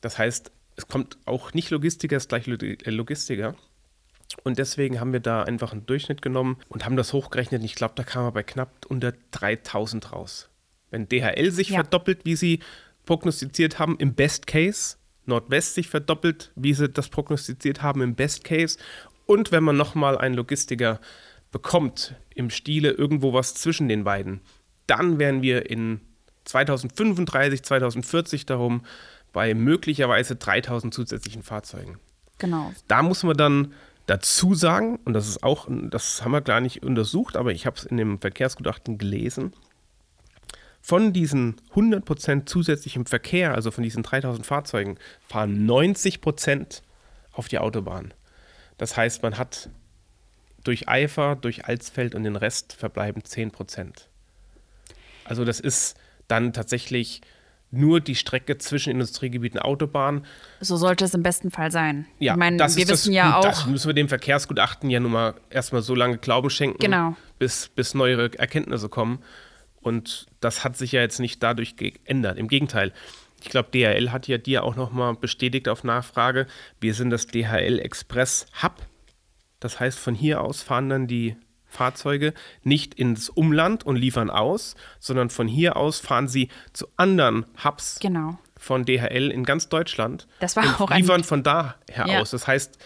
Das 0.00 0.18
heißt, 0.18 0.50
es 0.74 0.88
kommt 0.88 1.16
auch 1.24 1.54
nicht 1.54 1.70
Logistiker, 1.70 2.16
ist 2.16 2.28
gleich 2.28 2.46
Logistiker. 2.46 3.54
Und 4.44 4.58
deswegen 4.58 5.00
haben 5.00 5.12
wir 5.12 5.20
da 5.20 5.42
einfach 5.42 5.72
einen 5.72 5.86
Durchschnitt 5.86 6.22
genommen 6.22 6.58
und 6.68 6.84
haben 6.84 6.96
das 6.96 7.12
hochgerechnet. 7.12 7.62
Ich 7.64 7.74
glaube, 7.74 7.94
da 7.96 8.02
kam 8.02 8.24
er 8.24 8.32
bei 8.32 8.42
knapp 8.42 8.86
unter 8.88 9.12
3000 9.30 10.12
raus. 10.12 10.48
Wenn 10.90 11.08
DHL 11.08 11.50
sich 11.50 11.70
ja. 11.70 11.76
verdoppelt, 11.76 12.24
wie 12.24 12.36
sie 12.36 12.60
prognostiziert 13.04 13.78
haben, 13.78 13.96
im 13.98 14.14
Best 14.14 14.46
Case, 14.46 14.96
Nordwest 15.24 15.74
sich 15.74 15.88
verdoppelt, 15.88 16.52
wie 16.54 16.74
sie 16.74 16.88
das 16.88 17.08
prognostiziert 17.08 17.82
haben, 17.82 18.02
im 18.02 18.14
Best 18.14 18.44
Case, 18.44 18.78
und 19.26 19.50
wenn 19.50 19.64
man 19.64 19.76
nochmal 19.76 20.16
einen 20.16 20.36
Logistiker 20.36 21.00
bekommt, 21.50 22.14
im 22.34 22.50
Stile 22.50 22.90
irgendwo 22.90 23.32
was 23.32 23.54
zwischen 23.54 23.88
den 23.88 24.04
beiden, 24.04 24.40
dann 24.86 25.18
wären 25.18 25.42
wir 25.42 25.68
in 25.68 26.00
2035, 26.44 27.62
2040 27.62 28.46
darum 28.46 28.82
bei 29.32 29.52
möglicherweise 29.54 30.36
3000 30.36 30.94
zusätzlichen 30.94 31.42
Fahrzeugen. 31.42 31.98
Genau. 32.38 32.72
Da 32.86 33.02
muss 33.02 33.22
man 33.24 33.36
dann 33.36 33.74
dazu 34.06 34.54
sagen, 34.54 34.98
und 35.04 35.12
das 35.12 35.28
ist 35.28 35.42
auch, 35.42 35.66
das 35.68 36.22
haben 36.22 36.32
wir 36.32 36.40
gar 36.40 36.60
nicht 36.60 36.82
untersucht, 36.82 37.36
aber 37.36 37.52
ich 37.52 37.66
habe 37.66 37.76
es 37.76 37.84
in 37.84 37.96
dem 37.96 38.20
Verkehrsgutachten 38.20 38.98
gelesen, 38.98 39.52
von 40.80 41.12
diesen 41.12 41.56
100% 41.74 42.46
zusätzlichem 42.46 43.06
Verkehr, 43.06 43.54
also 43.54 43.72
von 43.72 43.82
diesen 43.82 44.04
3000 44.04 44.46
Fahrzeugen, 44.46 44.98
fahren 45.26 45.68
90% 45.68 46.82
auf 47.32 47.48
die 47.48 47.58
Autobahn. 47.58 48.14
Das 48.78 48.96
heißt, 48.96 49.22
man 49.22 49.36
hat 49.36 49.68
durch 50.62 50.88
Eifer, 50.88 51.34
durch 51.34 51.64
Alsfeld 51.64 52.14
und 52.14 52.22
den 52.22 52.36
Rest 52.36 52.72
verbleiben 52.72 53.22
10%. 53.22 54.06
Also 55.24 55.44
das 55.44 55.58
ist 55.58 55.96
dann 56.28 56.52
tatsächlich 56.52 57.22
nur 57.70 58.00
die 58.00 58.14
Strecke 58.14 58.58
zwischen 58.58 58.90
Industriegebieten 58.90 59.58
und 59.58 59.64
Autobahn. 59.64 60.24
So 60.60 60.76
sollte 60.76 61.04
es 61.04 61.14
im 61.14 61.22
besten 61.22 61.50
Fall 61.50 61.70
sein. 61.70 62.06
Ja, 62.18 62.34
ich 62.34 62.38
meine, 62.38 62.58
wir 62.58 62.64
wissen 62.64 62.88
das, 62.88 63.06
ja 63.06 63.36
auch. 63.36 63.42
Das 63.42 63.66
müssen 63.66 63.88
wir 63.88 63.94
dem 63.94 64.08
Verkehrsgutachten 64.08 64.88
ja 64.90 65.00
nun 65.00 65.12
mal 65.12 65.34
erstmal 65.50 65.82
so 65.82 65.94
lange 65.94 66.18
Glauben 66.18 66.50
schenken, 66.50 66.78
genau. 66.78 67.16
bis, 67.38 67.68
bis 67.68 67.94
neue 67.94 68.38
Erkenntnisse 68.38 68.88
kommen. 68.88 69.18
Und 69.80 70.26
das 70.40 70.64
hat 70.64 70.76
sich 70.76 70.92
ja 70.92 71.00
jetzt 71.00 71.20
nicht 71.20 71.42
dadurch 71.42 71.76
geändert. 71.76 72.38
Im 72.38 72.48
Gegenteil. 72.48 72.92
Ich 73.42 73.50
glaube, 73.50 73.68
DHL 73.70 74.10
hat 74.10 74.26
ja 74.26 74.38
dir 74.38 74.64
auch 74.64 74.74
nochmal 74.74 75.14
bestätigt 75.14 75.68
auf 75.68 75.84
Nachfrage, 75.84 76.46
wir 76.80 76.94
sind 76.94 77.10
das 77.10 77.26
DHL 77.26 77.78
Express 77.78 78.46
Hub. 78.62 78.74
Das 79.60 79.78
heißt, 79.78 79.98
von 79.98 80.14
hier 80.14 80.40
aus 80.40 80.62
fahren 80.62 80.88
dann 80.88 81.06
die 81.06 81.36
Fahrzeuge 81.76 82.32
nicht 82.62 82.94
ins 82.94 83.28
Umland 83.28 83.84
und 83.84 83.96
liefern 83.96 84.30
aus, 84.30 84.74
sondern 84.98 85.30
von 85.30 85.46
hier 85.46 85.76
aus 85.76 86.00
fahren 86.00 86.28
sie 86.28 86.48
zu 86.72 86.86
anderen 86.96 87.44
Hubs 87.62 87.98
genau. 88.00 88.38
von 88.56 88.84
DHL 88.84 89.30
in 89.30 89.44
ganz 89.44 89.68
Deutschland 89.68 90.26
das 90.40 90.56
war 90.56 90.64
und 90.64 90.80
auch 90.80 90.90
liefern 90.90 91.22
von 91.22 91.42
daher 91.42 92.06
ja. 92.06 92.20
aus. 92.20 92.30
Das 92.30 92.46
heißt, 92.46 92.78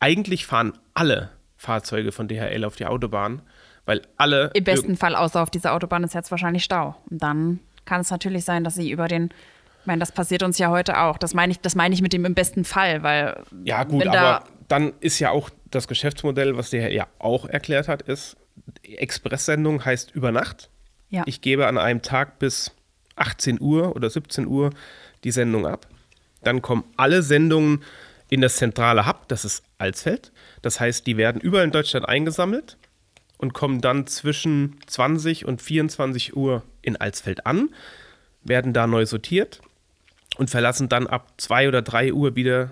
eigentlich 0.00 0.46
fahren 0.46 0.72
alle 0.94 1.30
Fahrzeuge 1.56 2.12
von 2.12 2.28
DHL 2.28 2.64
auf 2.64 2.76
die 2.76 2.86
Autobahn, 2.86 3.42
weil 3.84 4.02
alle. 4.16 4.50
Im 4.54 4.64
besten 4.64 4.96
Fall, 4.96 5.14
außer 5.14 5.42
auf 5.42 5.50
dieser 5.50 5.74
Autobahn 5.74 6.04
ist 6.04 6.14
jetzt 6.14 6.30
wahrscheinlich 6.30 6.64
Stau. 6.64 6.96
Und 7.10 7.22
dann 7.22 7.60
kann 7.84 8.00
es 8.00 8.10
natürlich 8.10 8.44
sein, 8.44 8.64
dass 8.64 8.74
sie 8.74 8.90
über 8.90 9.08
den 9.08 9.30
ich 9.80 9.86
meine, 9.86 10.00
das 10.00 10.12
passiert 10.12 10.42
uns 10.42 10.58
ja 10.58 10.68
heute 10.68 11.00
auch. 11.00 11.16
Das 11.16 11.34
meine 11.34 11.52
ich, 11.52 11.60
das 11.60 11.74
meine 11.74 11.94
ich 11.94 12.02
mit 12.02 12.12
dem 12.12 12.24
im 12.24 12.34
besten 12.34 12.64
Fall, 12.64 13.02
weil. 13.02 13.42
Ja, 13.64 13.84
gut, 13.84 14.04
da 14.04 14.12
aber 14.12 14.44
dann 14.68 14.92
ist 15.00 15.18
ja 15.18 15.30
auch 15.30 15.50
das 15.70 15.88
Geschäftsmodell, 15.88 16.56
was 16.56 16.70
der 16.70 16.92
ja 16.92 17.06
auch 17.18 17.46
erklärt 17.46 17.88
hat, 17.88 18.02
ist, 18.02 18.36
Expresssendung 18.82 19.84
heißt 19.84 20.14
über 20.14 20.32
Nacht. 20.32 20.70
Ja. 21.10 21.22
Ich 21.26 21.40
gebe 21.40 21.66
an 21.66 21.78
einem 21.78 22.02
Tag 22.02 22.38
bis 22.38 22.72
18 23.16 23.60
Uhr 23.60 23.96
oder 23.96 24.10
17 24.10 24.46
Uhr 24.46 24.70
die 25.24 25.30
Sendung 25.30 25.66
ab. 25.66 25.86
Dann 26.42 26.62
kommen 26.62 26.84
alle 26.96 27.22
Sendungen 27.22 27.82
in 28.30 28.40
das 28.40 28.56
zentrale 28.56 29.06
Hub, 29.06 29.26
das 29.28 29.44
ist 29.44 29.64
Alsfeld. 29.78 30.32
Das 30.62 30.80
heißt, 30.80 31.06
die 31.06 31.16
werden 31.16 31.40
überall 31.40 31.64
in 31.64 31.70
Deutschland 31.70 32.06
eingesammelt 32.08 32.76
und 33.38 33.54
kommen 33.54 33.80
dann 33.80 34.06
zwischen 34.06 34.78
20 34.86 35.46
und 35.46 35.62
24 35.62 36.36
Uhr 36.36 36.62
in 36.82 36.96
Alsfeld 36.96 37.46
an, 37.46 37.70
werden 38.42 38.72
da 38.72 38.86
neu 38.86 39.06
sortiert 39.06 39.60
und 40.36 40.50
verlassen 40.50 40.88
dann 40.88 41.06
ab 41.06 41.32
2 41.38 41.68
oder 41.68 41.82
3 41.82 42.12
Uhr 42.12 42.36
wieder 42.36 42.70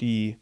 die 0.00 0.36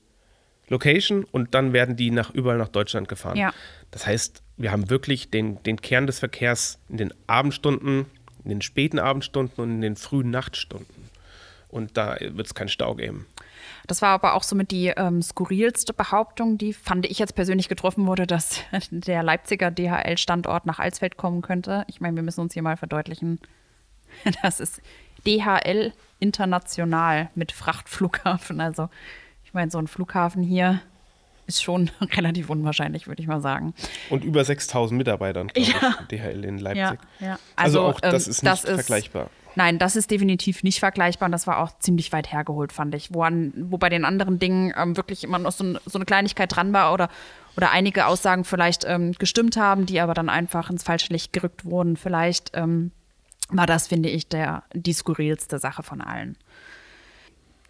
Location 0.71 1.25
und 1.25 1.55
dann 1.55 1.73
werden 1.73 1.97
die 1.97 2.11
nach 2.11 2.31
überall 2.31 2.57
nach 2.57 2.69
Deutschland 2.69 3.09
gefahren. 3.09 3.37
Ja. 3.37 3.53
Das 3.91 4.07
heißt, 4.07 4.43
wir 4.57 4.73
haben 4.73 4.89
wirklich 4.89 5.31
den, 5.31 5.63
den 5.65 5.81
Kern 5.81 6.07
des 6.07 6.21
Verkehrs 6.21 6.79
in 6.89 6.97
den 6.97 7.13
Abendstunden, 7.27 8.07
in 8.45 8.51
den 8.51 8.63
späten 8.63 8.99
Abendstunden 8.99 9.63
und 9.63 9.71
in 9.71 9.81
den 9.81 9.97
frühen 9.97 10.31
Nachtstunden. 10.31 11.11
Und 11.69 11.97
da 11.97 12.17
wird 12.21 12.47
es 12.47 12.55
keinen 12.55 12.69
Stau 12.69 12.95
geben. 12.95 13.27
Das 13.87 14.03
war 14.03 14.11
aber 14.11 14.35
auch 14.35 14.43
somit 14.43 14.71
die 14.71 14.89
ähm, 14.89 15.23
skurrilste 15.23 15.93
Behauptung, 15.93 16.59
die 16.59 16.73
fand 16.73 17.07
ich 17.07 17.19
jetzt 17.19 17.35
persönlich 17.35 17.69
getroffen 17.69 18.07
wurde, 18.07 18.27
dass 18.27 18.61
der 18.91 19.23
Leipziger 19.23 19.71
DHL-Standort 19.71 20.67
nach 20.67 20.79
Alsfeld 20.79 21.17
kommen 21.17 21.43
könnte. 21.43 21.85
Ich 21.89 22.01
meine, 22.01 22.17
wir 22.17 22.23
müssen 22.23 22.41
uns 22.41 22.55
hier 22.55 22.63
mal 22.63 22.77
verdeutlichen, 22.77 23.41
das 24.43 24.61
ist 24.61 24.81
DHL 25.27 25.93
international 26.21 27.31
mit 27.35 27.53
Frachtflughafen. 27.53 28.61
Also 28.61 28.89
ich 29.51 29.55
meine, 29.55 29.69
so 29.69 29.79
ein 29.79 29.89
Flughafen 29.89 30.45
hier 30.45 30.81
ist 31.49 31.61
schon 31.61 31.91
relativ 32.01 32.51
unwahrscheinlich, 32.51 33.09
würde 33.09 33.21
ich 33.21 33.27
mal 33.27 33.41
sagen. 33.41 33.75
Und 34.09 34.23
über 34.23 34.45
6000 34.45 34.97
Mitarbeitern, 34.97 35.51
ja. 35.57 35.63
ich, 35.63 36.07
DHL 36.07 36.45
in 36.45 36.59
Leipzig. 36.59 37.01
Ja, 37.19 37.27
ja. 37.27 37.39
Also, 37.57 37.81
also, 37.81 37.83
auch 37.83 38.01
das 38.01 38.27
ähm, 38.27 38.31
ist 38.31 38.43
nicht 38.45 38.53
das 38.53 38.61
vergleichbar. 38.61 39.29
nein, 39.57 39.81
das 39.81 39.97
ist 39.97 40.09
definitiv 40.13 40.63
nicht 40.63 40.79
vergleichbar 40.79 41.27
und 41.27 41.33
das 41.33 41.49
war 41.49 41.59
auch 41.59 41.77
ziemlich 41.81 42.13
weit 42.13 42.31
hergeholt, 42.31 42.73
fand 42.73 42.95
ich. 42.95 43.13
Wo, 43.13 43.25
an, 43.25 43.53
wo 43.57 43.77
bei 43.77 43.89
den 43.89 44.05
anderen 44.05 44.39
Dingen 44.39 44.73
ähm, 44.77 44.97
wirklich 44.97 45.25
immer 45.25 45.41
noch 45.41 45.51
so, 45.51 45.65
ein, 45.65 45.79
so, 45.85 45.99
eine 45.99 46.05
Kleinigkeit 46.05 46.55
dran 46.55 46.73
war 46.73 46.95
oder, 46.95 47.09
oder 47.57 47.73
einige 47.73 48.07
Aussagen 48.07 48.45
vielleicht 48.45 48.85
ähm, 48.85 49.15
gestimmt 49.19 49.57
haben, 49.57 49.85
die 49.85 50.01
aber 50.01 50.15
dann 50.15 50.29
einfach 50.29 50.71
ins 50.71 50.85
falsche 50.85 51.13
Licht 51.13 51.33
gerückt 51.33 51.65
wurden. 51.65 51.97
Vielleicht 51.97 52.53
ähm, 52.55 52.93
war 53.49 53.67
das, 53.67 53.89
finde 53.89 54.11
ich, 54.11 54.29
der, 54.29 54.63
die 54.75 54.93
skurrilste 54.93 55.59
Sache 55.59 55.83
von 55.83 56.01
allen 56.01 56.39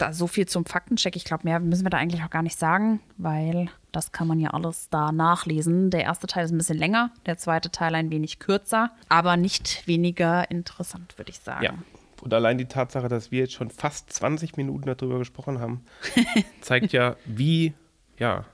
da 0.00 0.12
so 0.12 0.26
viel 0.26 0.46
zum 0.46 0.64
Faktencheck. 0.64 1.16
Ich 1.16 1.24
glaube, 1.24 1.44
mehr 1.44 1.60
müssen 1.60 1.84
wir 1.84 1.90
da 1.90 1.98
eigentlich 1.98 2.22
auch 2.22 2.30
gar 2.30 2.42
nicht 2.42 2.58
sagen, 2.58 3.00
weil 3.16 3.68
das 3.92 4.12
kann 4.12 4.28
man 4.28 4.38
ja 4.38 4.50
alles 4.50 4.88
da 4.90 5.12
nachlesen. 5.12 5.90
Der 5.90 6.02
erste 6.02 6.26
Teil 6.26 6.44
ist 6.44 6.52
ein 6.52 6.58
bisschen 6.58 6.78
länger, 6.78 7.10
der 7.26 7.36
zweite 7.36 7.70
Teil 7.70 7.94
ein 7.94 8.10
wenig 8.10 8.38
kürzer, 8.38 8.90
aber 9.08 9.36
nicht 9.36 9.86
weniger 9.86 10.50
interessant, 10.50 11.18
würde 11.18 11.30
ich 11.30 11.38
sagen. 11.38 11.64
Ja. 11.64 11.74
Und 12.22 12.34
allein 12.34 12.58
die 12.58 12.66
Tatsache, 12.66 13.08
dass 13.08 13.30
wir 13.30 13.40
jetzt 13.40 13.54
schon 13.54 13.70
fast 13.70 14.12
20 14.12 14.56
Minuten 14.56 14.84
darüber 14.84 15.18
gesprochen 15.18 15.60
haben, 15.60 15.84
zeigt 16.60 16.92
ja, 16.92 17.16
wie, 17.24 17.72
ja, 18.18 18.44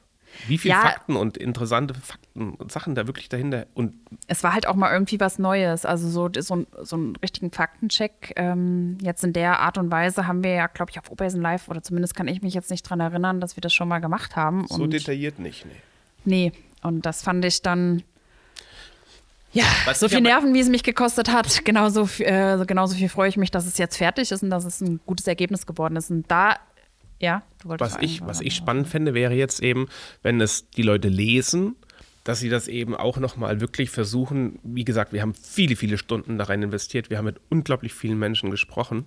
Wie 0.46 0.58
viele 0.58 0.74
ja, 0.74 0.80
Fakten 0.80 1.16
und 1.16 1.36
interessante 1.36 1.94
Fakten 1.94 2.54
und 2.54 2.70
Sachen 2.70 2.94
da 2.94 3.06
wirklich 3.06 3.28
dahinter. 3.28 3.66
Und 3.74 3.94
es 4.26 4.42
war 4.42 4.52
halt 4.52 4.66
auch 4.66 4.74
mal 4.74 4.92
irgendwie 4.92 5.18
was 5.20 5.38
Neues. 5.38 5.84
Also 5.84 6.08
so, 6.08 6.28
so, 6.40 6.66
so 6.82 6.96
einen 6.96 7.16
richtigen 7.16 7.50
Faktencheck. 7.50 8.32
Ähm, 8.36 8.98
jetzt 9.00 9.24
in 9.24 9.32
der 9.32 9.60
Art 9.60 9.78
und 9.78 9.90
Weise 9.90 10.26
haben 10.26 10.44
wir 10.44 10.52
ja, 10.52 10.66
glaube 10.66 10.90
ich, 10.90 10.98
auf 10.98 11.10
Obersen 11.10 11.40
Live, 11.40 11.68
oder 11.68 11.82
zumindest 11.82 12.14
kann 12.14 12.28
ich 12.28 12.42
mich 12.42 12.54
jetzt 12.54 12.70
nicht 12.70 12.82
dran 12.82 13.00
erinnern, 13.00 13.40
dass 13.40 13.56
wir 13.56 13.60
das 13.60 13.74
schon 13.74 13.88
mal 13.88 14.00
gemacht 14.00 14.36
haben. 14.36 14.66
So 14.68 14.82
und, 14.82 14.90
detailliert 14.92 15.38
nicht, 15.38 15.64
nee. 15.66 15.72
Nee, 16.24 16.52
und 16.82 17.06
das 17.06 17.22
fand 17.22 17.44
ich 17.44 17.62
dann. 17.62 18.02
Ja, 19.52 19.64
Was 19.86 20.00
so 20.00 20.08
viel 20.08 20.20
Nerven, 20.20 20.52
wie 20.52 20.60
es 20.60 20.68
mich 20.68 20.82
gekostet 20.82 21.32
hat, 21.32 21.64
genauso, 21.64 22.06
äh, 22.18 22.62
genauso 22.66 22.94
viel 22.94 23.08
freue 23.08 23.30
ich 23.30 23.38
mich, 23.38 23.50
dass 23.50 23.64
es 23.64 23.78
jetzt 23.78 23.96
fertig 23.96 24.30
ist 24.30 24.42
und 24.42 24.50
dass 24.50 24.66
es 24.66 24.82
ein 24.82 25.00
gutes 25.06 25.26
Ergebnis 25.26 25.64
geworden 25.64 25.96
ist. 25.96 26.10
Und 26.10 26.30
da 26.30 26.56
ja, 27.18 27.42
du 27.62 27.68
wolltest 27.68 27.96
was 27.96 28.02
ich, 28.02 28.20
was 28.22 28.40
ich 28.40 28.54
spannend 28.54 28.88
fände, 28.88 29.14
wäre 29.14 29.34
jetzt 29.34 29.62
eben, 29.62 29.88
wenn 30.22 30.40
es 30.40 30.70
die 30.70 30.82
Leute 30.82 31.08
lesen, 31.08 31.76
dass 32.24 32.40
sie 32.40 32.48
das 32.48 32.66
eben 32.66 32.94
auch 32.94 33.18
nochmal 33.18 33.60
wirklich 33.60 33.90
versuchen. 33.90 34.58
Wie 34.64 34.84
gesagt, 34.84 35.12
wir 35.12 35.22
haben 35.22 35.34
viele, 35.34 35.76
viele 35.76 35.96
Stunden 35.96 36.38
da 36.38 36.44
rein 36.44 36.62
investiert. 36.62 37.08
Wir 37.08 37.18
haben 37.18 37.26
mit 37.26 37.40
unglaublich 37.50 37.94
vielen 37.94 38.18
Menschen 38.18 38.50
gesprochen, 38.50 39.04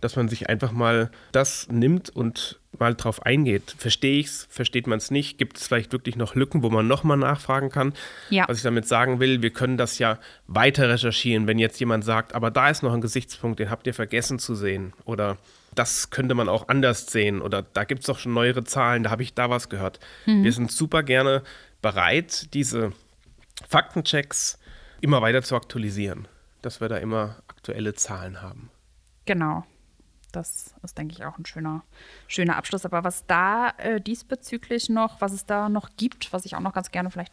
dass 0.00 0.14
man 0.14 0.28
sich 0.28 0.48
einfach 0.48 0.70
mal 0.70 1.10
das 1.32 1.66
nimmt 1.68 2.10
und 2.10 2.60
mal 2.78 2.94
drauf 2.94 3.26
eingeht. 3.26 3.74
Verstehe 3.76 4.20
ich 4.20 4.26
es, 4.26 4.46
versteht 4.50 4.86
man 4.86 4.98
es 4.98 5.10
nicht? 5.10 5.36
Gibt 5.36 5.58
es 5.58 5.66
vielleicht 5.66 5.92
wirklich 5.92 6.14
noch 6.14 6.36
Lücken, 6.36 6.62
wo 6.62 6.70
man 6.70 6.86
nochmal 6.86 7.16
nachfragen 7.16 7.70
kann? 7.70 7.92
Ja. 8.30 8.44
Was 8.46 8.58
ich 8.58 8.62
damit 8.62 8.86
sagen 8.86 9.18
will, 9.18 9.42
wir 9.42 9.50
können 9.50 9.76
das 9.76 9.98
ja 9.98 10.20
weiter 10.46 10.88
recherchieren, 10.88 11.48
wenn 11.48 11.58
jetzt 11.58 11.80
jemand 11.80 12.04
sagt, 12.04 12.36
aber 12.36 12.52
da 12.52 12.70
ist 12.70 12.84
noch 12.84 12.94
ein 12.94 13.00
Gesichtspunkt, 13.00 13.58
den 13.58 13.70
habt 13.70 13.88
ihr 13.88 13.94
vergessen 13.94 14.38
zu 14.38 14.54
sehen. 14.54 14.92
Oder 15.04 15.38
das 15.74 16.10
könnte 16.10 16.34
man 16.34 16.48
auch 16.48 16.68
anders 16.68 17.06
sehen 17.06 17.40
oder 17.42 17.62
da 17.62 17.84
gibt 17.84 18.00
es 18.00 18.06
doch 18.06 18.18
schon 18.18 18.34
neuere 18.34 18.64
Zahlen, 18.64 19.02
da 19.04 19.10
habe 19.10 19.22
ich 19.22 19.34
da 19.34 19.50
was 19.50 19.68
gehört. 19.68 20.00
Mhm. 20.26 20.44
Wir 20.44 20.52
sind 20.52 20.72
super 20.72 21.02
gerne 21.02 21.42
bereit, 21.82 22.54
diese 22.54 22.92
Faktenchecks 23.68 24.58
immer 25.00 25.20
weiter 25.22 25.42
zu 25.42 25.56
aktualisieren, 25.56 26.28
dass 26.62 26.80
wir 26.80 26.88
da 26.88 26.96
immer 26.96 27.42
aktuelle 27.48 27.94
Zahlen 27.94 28.42
haben. 28.42 28.70
Genau. 29.26 29.64
Das 30.32 30.74
ist, 30.82 30.98
denke 30.98 31.14
ich, 31.14 31.24
auch 31.24 31.38
ein 31.38 31.46
schöner, 31.46 31.84
schöner 32.26 32.56
Abschluss. 32.56 32.84
Aber 32.84 33.04
was 33.04 33.24
da 33.26 33.70
äh, 33.78 34.00
diesbezüglich 34.00 34.88
noch, 34.88 35.20
was 35.20 35.32
es 35.32 35.46
da 35.46 35.68
noch 35.68 35.90
gibt, 35.96 36.32
was 36.32 36.44
ich 36.44 36.56
auch 36.56 36.60
noch 36.60 36.72
ganz 36.72 36.90
gerne 36.90 37.10
vielleicht 37.10 37.32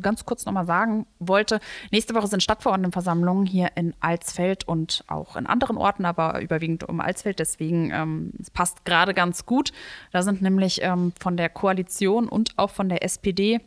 ganz 0.00 0.24
kurz 0.24 0.44
nochmal 0.44 0.66
sagen 0.66 1.06
wollte. 1.18 1.60
Nächste 1.90 2.14
Woche 2.14 2.26
sind 2.26 2.42
Stadtverordnetenversammlungen 2.42 3.46
hier 3.46 3.70
in 3.76 3.94
Alsfeld 4.00 4.66
und 4.66 5.04
auch 5.08 5.36
in 5.36 5.46
anderen 5.46 5.76
Orten, 5.76 6.04
aber 6.04 6.40
überwiegend 6.40 6.84
um 6.88 7.00
Alsfeld. 7.00 7.38
Deswegen 7.38 7.90
ähm, 7.92 8.32
passt 8.52 8.84
gerade 8.84 9.14
ganz 9.14 9.46
gut. 9.46 9.72
Da 10.12 10.22
sind 10.22 10.42
nämlich 10.42 10.82
ähm, 10.82 11.12
von 11.18 11.36
der 11.36 11.48
Koalition 11.48 12.28
und 12.28 12.56
auch 12.56 12.70
von 12.70 12.88
der 12.88 13.04
SPD 13.04 13.60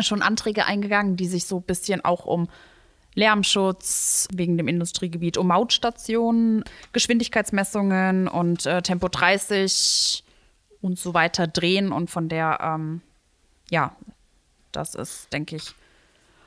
schon 0.00 0.22
Anträge 0.22 0.66
eingegangen, 0.66 1.16
die 1.16 1.26
sich 1.26 1.46
so 1.46 1.58
ein 1.58 1.62
bisschen 1.62 2.04
auch 2.04 2.24
um 2.24 2.48
Lärmschutz 3.14 4.26
wegen 4.32 4.58
dem 4.58 4.66
Industriegebiet, 4.66 5.38
um 5.38 5.46
Mautstationen, 5.46 6.64
Geschwindigkeitsmessungen 6.92 8.26
und 8.26 8.66
äh, 8.66 8.82
Tempo 8.82 9.08
30 9.08 10.24
und 10.80 10.98
so 10.98 11.14
weiter 11.14 11.46
drehen. 11.46 11.92
Und 11.92 12.10
von 12.10 12.28
der 12.28 12.58
ähm, 12.60 13.02
ja, 13.70 13.96
das 14.76 14.94
ist, 14.94 15.32
denke 15.32 15.56
ich, 15.56 15.74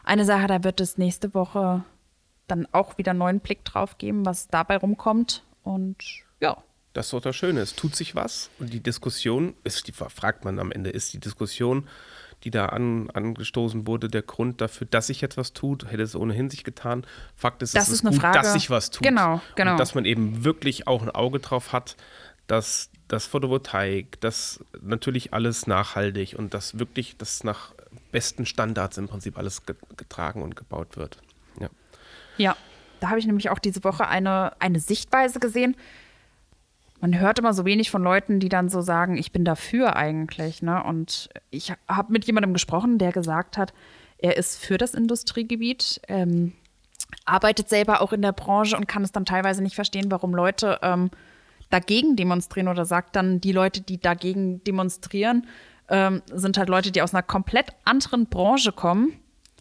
eine 0.04 0.26
Sache, 0.26 0.48
da 0.48 0.64
wird 0.64 0.80
es 0.80 0.98
nächste 0.98 1.34
Woche 1.34 1.84
dann 2.48 2.68
auch 2.72 2.98
wieder 2.98 3.12
einen 3.12 3.20
neuen 3.20 3.40
Blick 3.40 3.66
drauf 3.66 3.98
geben, 3.98 4.26
was 4.26 4.48
dabei 4.48 4.78
rumkommt. 4.78 5.44
Und 5.64 5.98
ja. 6.40 6.58
Das 6.94 7.08
ist 7.08 7.14
doch 7.14 7.22
das 7.22 7.36
Schöne. 7.36 7.60
Es 7.60 7.76
tut 7.76 7.96
sich 7.96 8.16
was. 8.16 8.50
Und 8.58 8.74
die 8.74 8.80
Diskussion, 8.80 9.54
ist 9.64 9.88
die, 9.88 9.92
fragt 9.92 10.46
man 10.46 10.60
am 10.60 10.72
Ende, 10.72 10.90
ist 10.90 11.14
die 11.14 11.20
Diskussion, 11.20 11.88
die 12.44 12.52
da 12.52 12.68
an, 12.68 13.10
angestoßen 13.12 13.86
wurde, 13.86 14.08
der 14.08 14.22
Grund 14.22 14.62
dafür, 14.62 14.88
dass 14.90 15.08
sich 15.08 15.24
etwas 15.24 15.54
tut? 15.54 15.92
Hätte 15.92 16.04
es 16.04 16.16
ohnehin 16.16 16.50
sich 16.50 16.64
getan? 16.64 17.06
Fakt 17.36 17.62
ist, 17.62 17.76
das 17.76 17.84
es 17.84 17.96
ist, 17.96 18.04
ist 18.04 18.12
gut, 18.12 18.22
Frage. 18.22 18.40
dass 18.40 18.54
sich 18.54 18.70
was 18.70 18.90
tut. 18.90 19.06
Genau, 19.06 19.42
genau. 19.56 19.72
Und 19.72 19.80
dass 19.80 19.94
man 19.94 20.06
eben 20.06 20.44
wirklich 20.44 20.88
auch 20.88 21.02
ein 21.02 21.10
Auge 21.12 21.40
drauf 21.40 21.74
hat, 21.74 21.98
dass 22.48 22.90
das 23.08 23.26
Photovoltaik, 23.26 24.20
das 24.22 24.64
natürlich 24.82 25.34
alles 25.34 25.68
nachhaltig 25.68 26.36
und 26.38 26.54
dass 26.54 26.80
wirklich 26.80 27.18
das 27.18 27.44
nach 27.44 27.74
besten 28.12 28.46
Standards 28.46 28.98
im 28.98 29.08
Prinzip 29.08 29.38
alles 29.38 29.64
getragen 29.66 30.42
und 30.42 30.56
gebaut 30.56 30.98
wird. 30.98 31.20
Ja, 31.60 31.70
ja 32.38 32.58
da 33.00 33.10
habe 33.10 33.20
ich 33.20 33.26
nämlich 33.26 33.50
auch 33.50 33.60
diese 33.60 33.84
Woche 33.84 34.08
eine, 34.08 34.60
eine 34.60 34.80
Sichtweise 34.80 35.40
gesehen. 35.40 35.76
Man 37.00 37.20
hört 37.20 37.38
immer 37.40 37.54
so 37.54 37.64
wenig 37.64 37.92
von 37.92 38.02
Leuten, 38.02 38.40
die 38.40 38.50
dann 38.50 38.70
so 38.70 38.82
sagen, 38.82 39.18
ich 39.18 39.32
bin 39.32 39.46
dafür 39.46 39.96
eigentlich. 39.96 40.64
Ne? 40.64 40.84
Und 40.84 41.30
ich 41.52 41.72
habe 41.88 42.12
mit 42.12 42.26
jemandem 42.26 42.54
gesprochen, 42.54 42.98
der 42.98 43.12
gesagt 43.12 43.58
hat, 43.58 43.74
er 44.18 44.36
ist 44.36 44.58
für 44.60 44.80
das 44.80 44.96
Industriegebiet, 44.96 46.02
ähm, 46.08 46.54
arbeitet 47.26 47.70
selber 47.70 48.02
auch 48.02 48.14
in 48.14 48.24
der 48.24 48.32
Branche 48.32 48.76
und 48.76 48.88
kann 48.88 49.04
es 49.04 49.12
dann 49.12 49.26
teilweise 49.26 49.62
nicht 49.62 49.76
verstehen, 49.76 50.10
warum 50.10 50.34
Leute 50.34 50.80
ähm, 50.82 51.12
dagegen 51.70 52.16
demonstrieren 52.16 52.68
oder 52.68 52.86
sagt 52.86 53.16
dann, 53.16 53.42
die 53.42 53.52
Leute, 53.52 53.82
die 53.82 54.00
dagegen 54.00 54.64
demonstrieren, 54.64 55.46
ähm, 55.90 56.22
sind 56.32 56.58
halt 56.58 56.70
Leute, 56.70 56.92
die 56.92 57.02
aus 57.02 57.14
einer 57.14 57.24
komplett 57.24 57.68
anderen 57.86 58.28
Branche 58.28 58.72
kommen, 58.72 59.20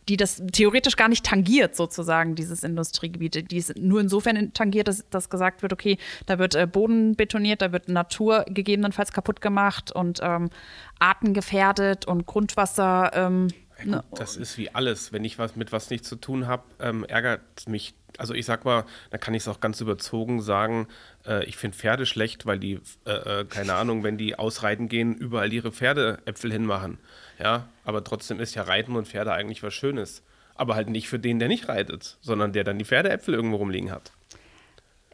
die 0.09 0.17
das 0.17 0.43
theoretisch 0.53 0.97
gar 0.97 1.09
nicht 1.09 1.25
tangiert, 1.25 1.75
sozusagen, 1.75 2.37
dieses 2.37 2.62
Industriegebiet. 2.62 3.51
Die 3.51 3.59
es 3.59 3.75
nur 3.77 4.01
insofern 4.01 4.53
tangiert, 4.53 4.89
dass, 4.89 5.09
dass 5.11 5.31
gesagt 5.31 5.62
wird, 5.62 5.73
okay, 5.73 5.99
da 6.27 6.39
wird 6.39 6.55
äh, 6.55 6.67
Boden 6.67 7.17
betoniert, 7.17 7.61
da 7.61 7.73
wird 7.73 7.89
Natur 7.89 8.45
gegebenenfalls 8.49 9.12
kaputt 9.12 9.41
gemacht 9.41 9.91
und 9.91 10.21
ähm, 10.23 10.51
Arten 10.99 11.35
gefährdet 11.35 12.07
und 12.07 12.27
Grundwasser. 12.27 13.11
Ähm, 13.15 13.49
ja, 13.85 14.05
gut, 14.09 14.21
das 14.21 14.37
ist 14.37 14.57
wie 14.59 14.75
alles. 14.75 15.12
Wenn 15.12 15.25
ich 15.25 15.39
was 15.39 15.57
mit 15.57 15.73
was 15.73 15.91
nichts 15.91 16.09
zu 16.09 16.17
tun 16.17 16.47
habe, 16.47 16.62
ähm, 16.81 17.05
ärgert 17.05 17.69
mich 17.69 17.95
also 18.18 18.35
ich 18.35 18.46
sag 18.46 18.64
mal, 18.64 18.85
da 19.11 19.18
kann 19.18 19.35
ich 19.35 19.42
es 19.42 19.48
auch 19.48 19.61
ganz 19.61 19.81
überzogen 19.81 20.40
sagen, 20.40 20.88
äh, 21.26 21.44
ich 21.44 21.57
finde 21.57 21.76
Pferde 21.76 22.07
schlecht, 22.07 22.46
weil 22.46 22.59
die, 22.59 22.81
äh, 23.07 23.40
äh, 23.40 23.44
keine 23.44 23.74
Ahnung, 23.74 24.02
wenn 24.02 24.18
die 24.18 24.38
ausreiten 24.38 24.88
gehen, 24.88 25.14
überall 25.14 25.52
ihre 25.52 25.72
Pferdeäpfel 25.72 26.52
hinmachen. 26.52 26.98
Ja, 27.38 27.68
aber 27.85 28.02
trotzdem 28.05 28.40
ist 28.40 28.55
ja 28.55 28.62
Reiten 28.62 28.96
und 28.96 29.09
Pferde 29.09 29.33
eigentlich 29.33 29.62
was 29.62 29.74
Schönes. 29.74 30.22
Aber 30.55 30.74
halt 30.74 30.88
nicht 30.88 31.09
für 31.09 31.18
den, 31.18 31.38
der 31.38 31.48
nicht 31.48 31.68
reitet, 31.68 32.16
sondern 32.22 32.52
der 32.52 32.64
dann 32.64 32.79
die 32.79 32.85
Pferdeäpfel 32.87 33.35
irgendwo 33.35 33.57
rumliegen 33.57 33.90
hat. 33.90 34.12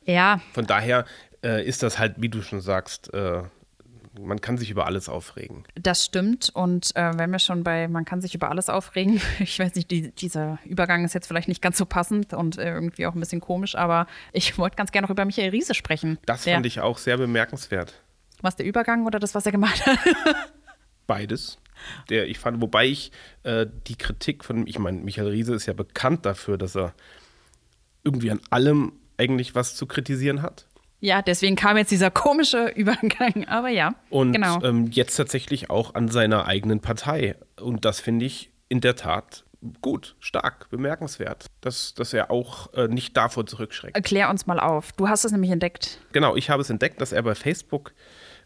Ja. 0.04 0.40
Von 0.52 0.66
daher 0.66 1.04
äh, 1.42 1.66
ist 1.66 1.82
das 1.82 1.98
halt, 1.98 2.14
wie 2.18 2.28
du 2.28 2.42
schon 2.42 2.60
sagst, 2.60 3.12
äh, 3.12 3.42
man 4.20 4.40
kann 4.40 4.58
sich 4.58 4.70
über 4.70 4.86
alles 4.86 5.08
aufregen. 5.08 5.64
Das 5.74 6.04
stimmt. 6.04 6.50
Und 6.54 6.94
äh, 6.96 7.12
wenn 7.16 7.30
wir 7.30 7.38
schon 7.38 7.64
bei 7.64 7.88
man 7.88 8.04
kann 8.04 8.20
sich 8.20 8.34
über 8.34 8.50
alles 8.50 8.68
aufregen, 8.68 9.20
ich 9.38 9.58
weiß 9.58 9.74
nicht, 9.74 9.90
die, 9.90 10.12
dieser 10.12 10.58
Übergang 10.64 11.04
ist 11.04 11.14
jetzt 11.14 11.26
vielleicht 11.26 11.48
nicht 11.48 11.62
ganz 11.62 11.78
so 11.78 11.86
passend 11.86 12.34
und 12.34 12.58
äh, 12.58 12.72
irgendwie 12.72 13.06
auch 13.06 13.14
ein 13.14 13.20
bisschen 13.20 13.40
komisch, 13.40 13.74
aber 13.74 14.06
ich 14.32 14.58
wollte 14.58 14.76
ganz 14.76 14.92
gerne 14.92 15.06
noch 15.06 15.10
über 15.10 15.24
Michael 15.24 15.50
Riese 15.50 15.74
sprechen. 15.74 16.18
Das 16.26 16.44
der, 16.44 16.54
fand 16.54 16.66
ich 16.66 16.80
auch 16.80 16.98
sehr 16.98 17.16
bemerkenswert. 17.16 18.02
Was 18.40 18.56
der 18.56 18.66
Übergang 18.66 19.06
oder 19.06 19.18
das, 19.18 19.34
was 19.34 19.46
er 19.46 19.52
gemacht 19.52 19.86
hat? 19.86 19.98
Beides. 21.06 21.58
Der, 22.10 22.28
ich 22.28 22.38
fand, 22.38 22.60
wobei 22.60 22.86
ich 22.86 23.12
äh, 23.42 23.66
die 23.86 23.96
Kritik 23.96 24.44
von, 24.44 24.66
ich 24.66 24.78
meine, 24.78 24.98
Michael 25.00 25.28
Riese 25.28 25.54
ist 25.54 25.66
ja 25.66 25.72
bekannt 25.72 26.26
dafür, 26.26 26.58
dass 26.58 26.76
er 26.76 26.94
irgendwie 28.04 28.30
an 28.30 28.40
allem 28.50 28.92
eigentlich 29.16 29.54
was 29.54 29.74
zu 29.74 29.86
kritisieren 29.86 30.42
hat. 30.42 30.66
Ja, 31.02 31.20
deswegen 31.20 31.56
kam 31.56 31.76
jetzt 31.76 31.90
dieser 31.90 32.12
komische 32.12 32.68
Übergang, 32.68 33.44
aber 33.48 33.68
ja. 33.68 33.96
Und 34.08 34.32
genau. 34.32 34.62
ähm, 34.62 34.86
jetzt 34.92 35.16
tatsächlich 35.16 35.68
auch 35.68 35.96
an 35.96 36.06
seiner 36.06 36.46
eigenen 36.46 36.78
Partei. 36.78 37.34
Und 37.60 37.84
das 37.84 37.98
finde 37.98 38.24
ich 38.24 38.52
in 38.68 38.80
der 38.80 38.94
Tat 38.94 39.44
gut, 39.80 40.14
stark, 40.20 40.70
bemerkenswert, 40.70 41.46
dass, 41.60 41.94
dass 41.94 42.12
er 42.12 42.30
auch 42.30 42.72
äh, 42.74 42.86
nicht 42.86 43.16
davor 43.16 43.46
zurückschreckt. 43.46 43.96
Erklär 43.96 44.30
uns 44.30 44.46
mal 44.46 44.60
auf. 44.60 44.92
Du 44.92 45.08
hast 45.08 45.24
es 45.24 45.32
nämlich 45.32 45.50
entdeckt. 45.50 45.98
Genau, 46.12 46.36
ich 46.36 46.50
habe 46.50 46.62
es 46.62 46.70
entdeckt, 46.70 47.00
dass 47.00 47.10
er 47.10 47.22
bei 47.22 47.34
Facebook 47.34 47.94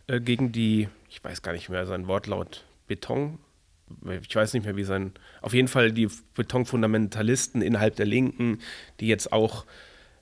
äh, 0.07 0.19
gegen 0.19 0.51
die, 0.51 0.89
ich 1.11 1.23
weiß 1.23 1.43
gar 1.43 1.53
nicht 1.53 1.69
mehr 1.69 1.85
sein 1.85 2.09
Wortlaut, 2.09 2.65
Beton, 2.87 3.39
ich 4.23 4.35
weiß 4.35 4.55
nicht 4.55 4.65
mehr, 4.65 4.77
wie 4.77 4.85
sein, 4.85 5.13
auf 5.43 5.53
jeden 5.53 5.69
Fall 5.69 5.93
die 5.93 6.09
Betonfundamentalisten 6.35 7.61
innerhalb 7.61 7.97
der 7.97 8.07
Linken, 8.07 8.61
die 9.01 9.09
jetzt 9.09 9.31
auch 9.31 9.67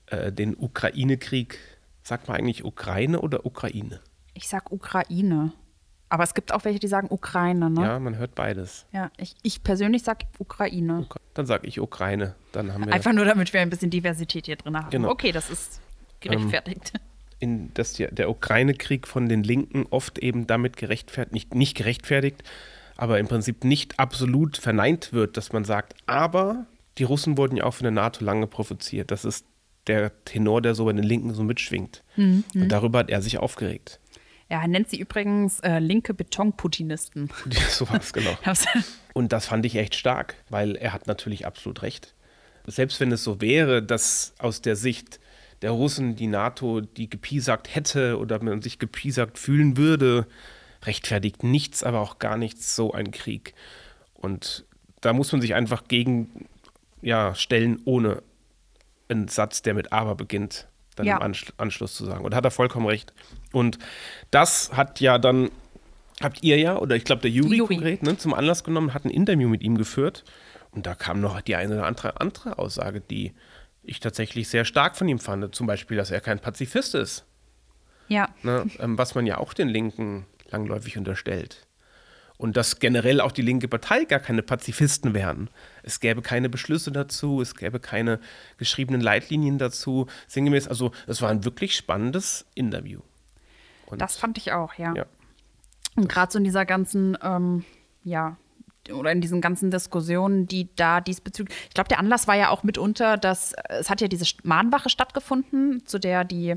äh, 0.06 0.32
den 0.32 0.56
Ukraine-Krieg 0.56 1.58
Sagt 2.04 2.28
man 2.28 2.36
eigentlich 2.36 2.64
Ukraine 2.64 3.20
oder 3.22 3.46
Ukraine? 3.46 4.00
Ich 4.34 4.46
sag 4.46 4.70
Ukraine. 4.70 5.52
Aber 6.10 6.22
es 6.22 6.34
gibt 6.34 6.52
auch 6.52 6.64
welche, 6.64 6.78
die 6.78 6.86
sagen 6.86 7.08
Ukraine, 7.10 7.70
ne? 7.70 7.80
Ja, 7.80 7.98
man 7.98 8.18
hört 8.18 8.34
beides. 8.34 8.84
Ja, 8.92 9.10
ich, 9.16 9.34
ich 9.42 9.64
persönlich 9.64 10.02
sag 10.02 10.24
Ukraine. 10.38 11.00
Ukra 11.00 11.18
dann 11.32 11.46
sag 11.46 11.66
ich 11.66 11.80
Ukraine. 11.80 12.34
Dann 12.52 12.72
haben 12.72 12.86
wir 12.86 12.92
Einfach 12.92 13.12
nur, 13.12 13.24
damit 13.24 13.52
wir 13.52 13.60
ein 13.60 13.70
bisschen 13.70 13.90
Diversität 13.90 14.46
hier 14.46 14.56
drin 14.56 14.76
haben. 14.76 14.90
Genau. 14.90 15.08
Okay, 15.08 15.32
das 15.32 15.48
ist 15.50 15.80
gerechtfertigt. 16.20 16.92
Ähm, 16.94 17.00
in, 17.40 17.74
dass 17.74 17.94
die, 17.94 18.06
der 18.06 18.30
Ukraine-Krieg 18.30 19.08
von 19.08 19.28
den 19.28 19.42
Linken 19.42 19.86
oft 19.90 20.18
eben 20.18 20.46
damit 20.46 20.76
gerechtfertigt, 20.76 21.32
nicht, 21.32 21.54
nicht 21.54 21.76
gerechtfertigt, 21.76 22.44
aber 22.96 23.18
im 23.18 23.28
Prinzip 23.28 23.64
nicht 23.64 23.98
absolut 23.98 24.58
verneint 24.58 25.12
wird, 25.12 25.36
dass 25.36 25.52
man 25.52 25.64
sagt, 25.64 25.94
aber 26.06 26.66
die 26.98 27.04
Russen 27.04 27.36
wurden 27.38 27.56
ja 27.56 27.64
auch 27.64 27.74
von 27.74 27.84
der 27.84 27.92
NATO 27.92 28.24
lange 28.24 28.46
provoziert. 28.46 29.10
Das 29.10 29.24
ist 29.24 29.46
der 29.86 30.12
Tenor, 30.24 30.62
der 30.62 30.74
so 30.74 30.84
bei 30.84 30.92
den 30.92 31.04
Linken 31.04 31.34
so 31.34 31.42
mitschwingt. 31.42 32.02
Mhm. 32.16 32.44
Und 32.54 32.68
darüber 32.70 33.00
hat 33.00 33.10
er 33.10 33.22
sich 33.22 33.38
aufgeregt. 33.38 34.00
Er 34.48 34.66
nennt 34.68 34.90
sie 34.90 34.98
übrigens 34.98 35.60
äh, 35.60 35.78
linke 35.78 36.14
Betonputinisten. 36.14 37.30
so 37.68 37.88
war 37.88 38.00
es, 38.00 38.12
genau. 38.12 38.36
Und 39.14 39.32
das 39.32 39.46
fand 39.46 39.64
ich 39.64 39.76
echt 39.76 39.94
stark, 39.94 40.36
weil 40.50 40.76
er 40.76 40.92
hat 40.92 41.06
natürlich 41.06 41.46
absolut 41.46 41.82
recht. 41.82 42.14
Selbst 42.66 43.00
wenn 43.00 43.12
es 43.12 43.24
so 43.24 43.40
wäre, 43.40 43.82
dass 43.82 44.34
aus 44.38 44.62
der 44.62 44.76
Sicht 44.76 45.20
der 45.62 45.70
Russen 45.70 46.16
die 46.16 46.26
NATO 46.26 46.80
die 46.80 47.08
gepiesackt 47.08 47.74
hätte 47.74 48.18
oder 48.18 48.42
man 48.42 48.62
sich 48.62 48.78
gepiesackt 48.78 49.38
fühlen 49.38 49.76
würde, 49.76 50.26
rechtfertigt 50.84 51.42
nichts, 51.42 51.82
aber 51.82 52.00
auch 52.00 52.18
gar 52.18 52.36
nichts 52.36 52.76
so 52.76 52.92
ein 52.92 53.10
Krieg. 53.10 53.54
Und 54.14 54.64
da 55.00 55.12
muss 55.12 55.32
man 55.32 55.40
sich 55.40 55.54
einfach 55.54 55.88
gegen 55.88 56.46
ja, 57.02 57.34
stellen, 57.34 57.80
ohne 57.84 58.22
einen 59.08 59.28
Satz, 59.28 59.62
der 59.62 59.74
mit 59.74 59.92
aber 59.92 60.14
beginnt, 60.14 60.68
dann 60.96 61.06
ja. 61.06 61.16
im 61.16 61.34
Anschluss 61.56 61.94
zu 61.94 62.04
sagen. 62.04 62.24
Und 62.24 62.34
hat 62.34 62.44
er 62.44 62.50
vollkommen 62.50 62.86
recht. 62.86 63.12
Und 63.52 63.78
das 64.30 64.72
hat 64.76 65.00
ja 65.00 65.18
dann, 65.18 65.50
habt 66.22 66.42
ihr 66.42 66.58
ja, 66.58 66.76
oder 66.76 66.96
ich 66.96 67.04
glaube 67.04 67.22
der 67.22 67.30
Juri, 67.30 67.56
Juri. 67.56 67.76
konkret, 67.76 68.02
ne, 68.02 68.16
zum 68.16 68.34
Anlass 68.34 68.64
genommen, 68.64 68.94
hat 68.94 69.04
ein 69.04 69.10
Interview 69.10 69.48
mit 69.48 69.62
ihm 69.62 69.76
geführt. 69.76 70.24
Und 70.70 70.86
da 70.86 70.94
kam 70.94 71.20
noch 71.20 71.40
die 71.40 71.56
eine 71.56 71.74
oder 71.74 71.86
andere, 71.86 72.20
andere 72.20 72.58
Aussage, 72.58 73.00
die 73.00 73.32
ich 73.82 74.00
tatsächlich 74.00 74.48
sehr 74.48 74.64
stark 74.64 74.96
von 74.96 75.08
ihm 75.08 75.18
fand. 75.18 75.54
Zum 75.54 75.66
Beispiel, 75.66 75.96
dass 75.96 76.10
er 76.10 76.20
kein 76.20 76.40
Pazifist 76.40 76.94
ist. 76.94 77.24
Ja. 78.08 78.28
Ne, 78.42 78.66
ähm, 78.80 78.98
was 78.98 79.14
man 79.14 79.26
ja 79.26 79.38
auch 79.38 79.54
den 79.54 79.68
Linken 79.68 80.26
langläufig 80.50 80.98
unterstellt. 80.98 81.66
Und 82.36 82.56
dass 82.56 82.80
generell 82.80 83.20
auch 83.20 83.30
die 83.30 83.42
linke 83.42 83.68
Partei 83.68 84.04
gar 84.04 84.18
keine 84.18 84.42
Pazifisten 84.42 85.14
wären. 85.14 85.48
Es 85.82 86.00
gäbe 86.00 86.20
keine 86.20 86.48
Beschlüsse 86.48 86.90
dazu, 86.90 87.40
es 87.40 87.54
gäbe 87.54 87.78
keine 87.78 88.18
geschriebenen 88.58 89.00
Leitlinien 89.00 89.58
dazu. 89.58 90.06
Sinngemäß, 90.26 90.66
also 90.66 90.90
es 91.06 91.22
war 91.22 91.30
ein 91.30 91.44
wirklich 91.44 91.76
spannendes 91.76 92.44
Interview. 92.54 93.00
Und 93.86 94.00
das 94.00 94.16
fand 94.16 94.36
ich 94.38 94.52
auch, 94.52 94.74
ja. 94.74 94.94
ja. 94.94 95.06
Und 95.94 96.08
gerade 96.08 96.32
so 96.32 96.38
in 96.38 96.44
dieser 96.44 96.66
ganzen, 96.66 97.16
ähm, 97.22 97.64
ja, 98.02 98.36
oder 98.92 99.12
in 99.12 99.20
diesen 99.20 99.40
ganzen 99.40 99.70
Diskussionen, 99.70 100.46
die 100.46 100.68
da 100.76 101.00
diesbezüglich. 101.00 101.56
Ich 101.68 101.74
glaube, 101.74 101.88
der 101.88 101.98
Anlass 101.98 102.28
war 102.28 102.34
ja 102.34 102.50
auch 102.50 102.64
mitunter, 102.64 103.16
dass 103.16 103.54
es 103.68 103.88
hat 103.88 104.00
ja 104.00 104.08
diese 104.08 104.26
Mahnwache 104.42 104.90
stattgefunden, 104.90 105.86
zu 105.86 105.98
der 105.98 106.24
die 106.24 106.56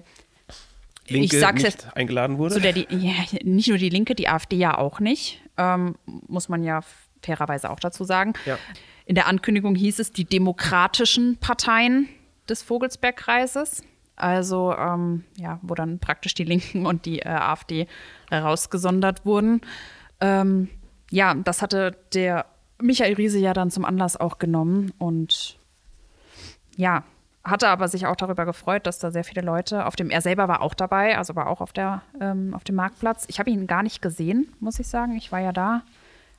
Linke 1.09 1.37
nicht 1.53 1.63
jetzt, 1.63 1.95
eingeladen 1.95 2.37
wurde? 2.37 2.55
Zu 2.55 2.61
der 2.61 2.73
die, 2.73 2.87
ja, 2.89 3.13
nicht 3.43 3.69
nur 3.69 3.77
die 3.77 3.89
Linke, 3.89 4.15
die 4.15 4.27
AfD 4.27 4.57
ja 4.57 4.77
auch 4.77 4.99
nicht. 4.99 5.41
Ähm, 5.57 5.95
muss 6.05 6.49
man 6.49 6.63
ja 6.63 6.81
fairerweise 7.21 7.69
auch 7.69 7.79
dazu 7.79 8.03
sagen. 8.03 8.33
Ja. 8.45 8.57
In 9.05 9.15
der 9.15 9.27
Ankündigung 9.27 9.75
hieß 9.75 9.99
es 9.99 10.11
die 10.11 10.25
demokratischen 10.25 11.37
Parteien 11.37 12.09
des 12.49 12.61
Vogelsbergkreises. 12.63 13.83
Also 14.15 14.73
ähm, 14.75 15.23
ja, 15.37 15.59
wo 15.61 15.75
dann 15.75 15.99
praktisch 15.99 16.33
die 16.33 16.43
Linken 16.43 16.85
und 16.85 17.05
die 17.05 17.19
äh, 17.19 17.29
AfD 17.29 17.87
herausgesondert 18.29 19.25
wurden. 19.25 19.61
Ähm, 20.19 20.69
ja, 21.11 21.33
das 21.35 21.61
hatte 21.61 21.95
der 22.13 22.45
Michael 22.79 23.13
Riese 23.13 23.39
ja 23.39 23.53
dann 23.53 23.71
zum 23.71 23.85
Anlass 23.85 24.17
auch 24.17 24.39
genommen 24.39 24.91
und 24.97 25.57
ja, 26.75 27.03
hatte 27.49 27.69
aber 27.69 27.88
sich 27.88 28.05
auch 28.05 28.15
darüber 28.15 28.45
gefreut, 28.45 28.86
dass 28.86 28.99
da 28.99 29.12
sehr 29.12 29.23
viele 29.23 29.41
Leute 29.41 29.86
auf 29.86 29.95
dem, 29.95 30.10
er 30.10 30.21
selber 30.21 30.47
war 30.47 30.62
auch 30.62 30.73
dabei, 30.73 31.17
also 31.17 31.36
war 31.36 31.47
auch 31.47 31.62
auf, 31.62 31.73
der, 31.73 32.01
ähm, 32.19 32.53
auf 32.53 32.63
dem 32.63 32.75
Marktplatz. 32.75 33.25
Ich 33.27 33.39
habe 33.39 33.49
ihn 33.49 33.67
gar 33.67 33.83
nicht 33.83 34.01
gesehen, 34.01 34.53
muss 34.60 34.79
ich 34.79 34.88
sagen. 34.88 35.15
Ich 35.15 35.31
war 35.31 35.39
ja 35.39 35.51
da, 35.51 35.83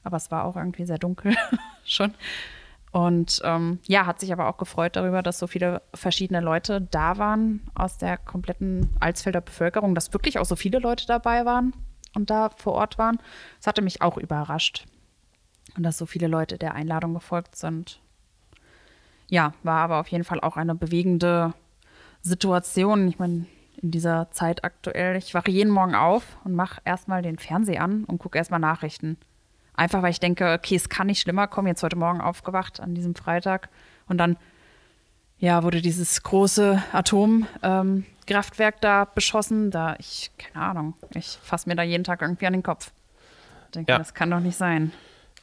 aber 0.05 0.17
es 0.17 0.31
war 0.31 0.45
auch 0.45 0.57
irgendwie 0.57 0.87
sehr 0.87 0.99
dunkel 0.99 1.35
schon. 1.85 2.15
Und 2.91 3.43
ähm, 3.45 3.81
ja, 3.87 4.07
hat 4.07 4.21
sich 4.21 4.33
aber 4.33 4.49
auch 4.49 4.57
gefreut 4.57 4.97
darüber, 4.97 5.23
dass 5.23 5.39
so 5.39 5.47
viele 5.47 5.83
verschiedene 5.95 6.41
Leute 6.41 6.81
da 6.81 7.19
waren 7.19 7.61
aus 7.75 7.99
der 7.99 8.17
kompletten 8.17 8.97
Alsfelder 8.99 9.41
Bevölkerung, 9.41 9.95
dass 9.95 10.13
wirklich 10.13 10.39
auch 10.39 10.47
so 10.47 10.57
viele 10.57 10.79
Leute 10.79 11.07
dabei 11.07 11.45
waren 11.45 11.75
und 12.15 12.31
da 12.31 12.49
vor 12.51 12.75
Ort 12.75 12.97
waren. 12.99 13.19
Das 13.59 13.67
hatte 13.67 13.83
mich 13.83 14.01
auch 14.01 14.17
überrascht. 14.17 14.87
Und 15.77 15.83
dass 15.83 15.99
so 15.99 16.07
viele 16.07 16.29
Leute 16.29 16.57
der 16.57 16.75
Einladung 16.75 17.13
gefolgt 17.13 17.57
sind 17.57 18.01
ja, 19.31 19.53
war 19.63 19.81
aber 19.81 20.01
auf 20.01 20.09
jeden 20.09 20.25
Fall 20.25 20.41
auch 20.41 20.57
eine 20.57 20.75
bewegende 20.75 21.53
Situation. 22.23 23.09
Ich 23.09 23.19
meine, 23.19 23.47
in 23.81 23.91
dieser 23.91 24.31
Zeit 24.31 24.65
aktuell, 24.65 25.17
ich 25.17 25.35
wache 25.35 25.51
jeden 25.51 25.73
Morgen 25.73 25.95
auf 25.95 26.37
und 26.45 26.55
mache 26.55 26.81
erstmal 26.85 27.23
den 27.23 27.39
Fernseher 27.39 27.83
an 27.83 28.05
und 28.05 28.19
gucke 28.19 28.39
erstmal 28.39 28.61
Nachrichten. 28.61 29.17
Einfach 29.75 30.03
weil 30.03 30.11
ich 30.11 30.21
denke, 30.21 30.53
okay, 30.53 30.75
es 30.75 30.89
kann 30.89 31.07
nicht 31.07 31.21
schlimmer 31.21 31.47
kommen. 31.47 31.69
Jetzt 31.69 31.83
heute 31.85 31.97
Morgen 31.97 32.21
aufgewacht 32.21 32.81
an 32.81 32.95
diesem 32.95 33.15
Freitag 33.15 33.69
und 34.09 34.19
dann 34.19 34.37
ja, 35.39 35.63
wurde 35.63 35.81
dieses 35.81 36.25
große 36.25 36.83
Atomkraftwerk 36.93 38.75
ähm, 38.75 38.81
da 38.81 39.05
beschossen. 39.05 39.71
Da 39.71 39.95
ich, 40.01 40.33
keine 40.37 40.65
Ahnung, 40.65 40.95
ich 41.15 41.39
fasse 41.43 41.69
mir 41.69 41.77
da 41.77 41.85
jeden 41.85 42.03
Tag 42.03 42.23
irgendwie 42.23 42.47
an 42.47 42.55
den 42.55 42.65
Kopf. 42.65 42.91
Ich 43.67 43.73
denke, 43.73 43.93
ja. 43.93 43.99
das 43.99 44.15
kann 44.15 44.31
doch 44.31 44.41
nicht 44.41 44.57
sein. 44.57 44.93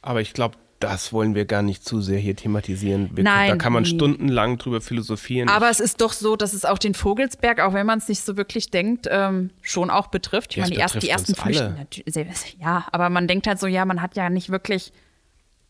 Aber 0.02 0.20
ich 0.20 0.34
glaube, 0.34 0.58
das 0.80 1.12
wollen 1.12 1.34
wir 1.34 1.46
gar 1.46 1.62
nicht 1.62 1.84
zu 1.84 2.00
sehr 2.00 2.18
hier 2.18 2.36
thematisieren. 2.36 3.10
Wir, 3.14 3.24
Nein, 3.24 3.50
da 3.50 3.56
kann 3.56 3.72
man 3.72 3.84
stundenlang 3.84 4.58
drüber 4.58 4.80
philosophieren. 4.80 5.48
Aber 5.48 5.70
es 5.70 5.80
ist 5.80 6.00
doch 6.00 6.12
so, 6.12 6.36
dass 6.36 6.52
es 6.52 6.64
auch 6.64 6.78
den 6.78 6.94
Vogelsberg, 6.94 7.60
auch 7.60 7.72
wenn 7.72 7.86
man 7.86 7.98
es 7.98 8.08
nicht 8.08 8.22
so 8.22 8.36
wirklich 8.36 8.70
denkt, 8.70 9.06
ähm, 9.10 9.50
schon 9.62 9.90
auch 9.90 10.08
betrifft. 10.08 10.52
Ich 10.52 10.56
ja, 10.56 10.64
meine, 10.64 10.74
die, 10.74 10.80
erst, 10.80 11.02
die 11.02 11.08
ersten 11.08 11.34
Flüchtlinge. 11.34 11.86
Ja, 12.60 12.86
aber 12.92 13.08
man 13.08 13.26
denkt 13.26 13.46
halt 13.46 13.58
so, 13.58 13.66
ja, 13.66 13.84
man 13.84 14.02
hat 14.02 14.16
ja 14.16 14.28
nicht 14.28 14.50
wirklich, 14.50 14.92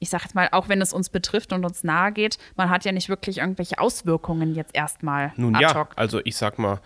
ich 0.00 0.10
sag 0.10 0.22
jetzt 0.22 0.34
mal, 0.34 0.48
auch 0.50 0.68
wenn 0.68 0.80
es 0.80 0.92
uns 0.92 1.08
betrifft 1.08 1.52
und 1.52 1.64
uns 1.64 1.84
nahe 1.84 2.10
geht, 2.12 2.38
man 2.56 2.68
hat 2.70 2.84
ja 2.84 2.92
nicht 2.92 3.08
wirklich 3.08 3.38
irgendwelche 3.38 3.78
Auswirkungen 3.78 4.54
jetzt 4.54 4.74
erstmal. 4.74 5.32
Nun 5.36 5.56
ja, 5.60 5.88
also 5.94 6.20
ich 6.24 6.36
sag 6.36 6.58
mal, 6.58 6.80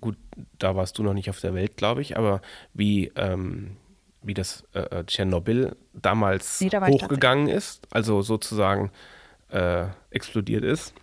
gut, 0.00 0.16
da 0.58 0.74
warst 0.74 0.98
du 0.98 1.04
noch 1.04 1.14
nicht 1.14 1.30
auf 1.30 1.40
der 1.40 1.54
Welt, 1.54 1.76
glaube 1.76 2.02
ich, 2.02 2.16
aber 2.16 2.42
wie. 2.74 3.12
Ähm, 3.14 3.76
wie 4.22 4.34
das 4.34 4.64
äh, 4.74 4.80
äh 4.80 5.04
Tschernobyl 5.04 5.76
damals 5.92 6.60
nee, 6.60 6.68
da 6.68 6.86
hochgegangen 6.86 7.48
ist, 7.48 7.86
also 7.90 8.22
sozusagen 8.22 8.90
äh, 9.50 9.86
explodiert 10.10 10.64
ist. 10.64 10.94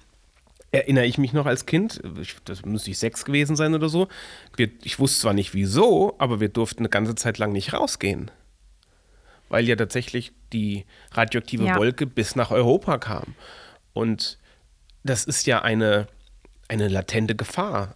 Erinnere 0.71 1.05
ich 1.05 1.17
mich 1.17 1.33
noch 1.33 1.47
als 1.47 1.65
Kind, 1.65 2.01
ich, 2.21 2.35
das 2.45 2.63
müsste 2.63 2.91
ich 2.91 2.99
sechs 2.99 3.25
gewesen 3.25 3.55
sein 3.55 3.73
oder 3.73 3.89
so. 3.89 4.07
Wir, 4.55 4.69
ich 4.83 4.99
wusste 4.99 5.21
zwar 5.21 5.33
nicht 5.33 5.53
wieso, 5.55 6.15
aber 6.19 6.39
wir 6.39 6.49
durften 6.49 6.81
eine 6.81 6.89
ganze 6.89 7.15
Zeit 7.15 7.39
lang 7.39 7.51
nicht 7.51 7.73
rausgehen. 7.73 8.29
Weil 9.49 9.67
ja 9.67 9.75
tatsächlich 9.75 10.31
die 10.53 10.85
radioaktive 11.11 11.65
ja. 11.65 11.75
Wolke 11.75 12.05
bis 12.05 12.35
nach 12.35 12.51
Europa 12.51 12.99
kam. 12.99 13.35
Und 13.93 14.37
das 15.03 15.25
ist 15.25 15.47
ja 15.47 15.63
eine, 15.63 16.07
eine 16.67 16.87
latente 16.87 17.35
Gefahr 17.35 17.95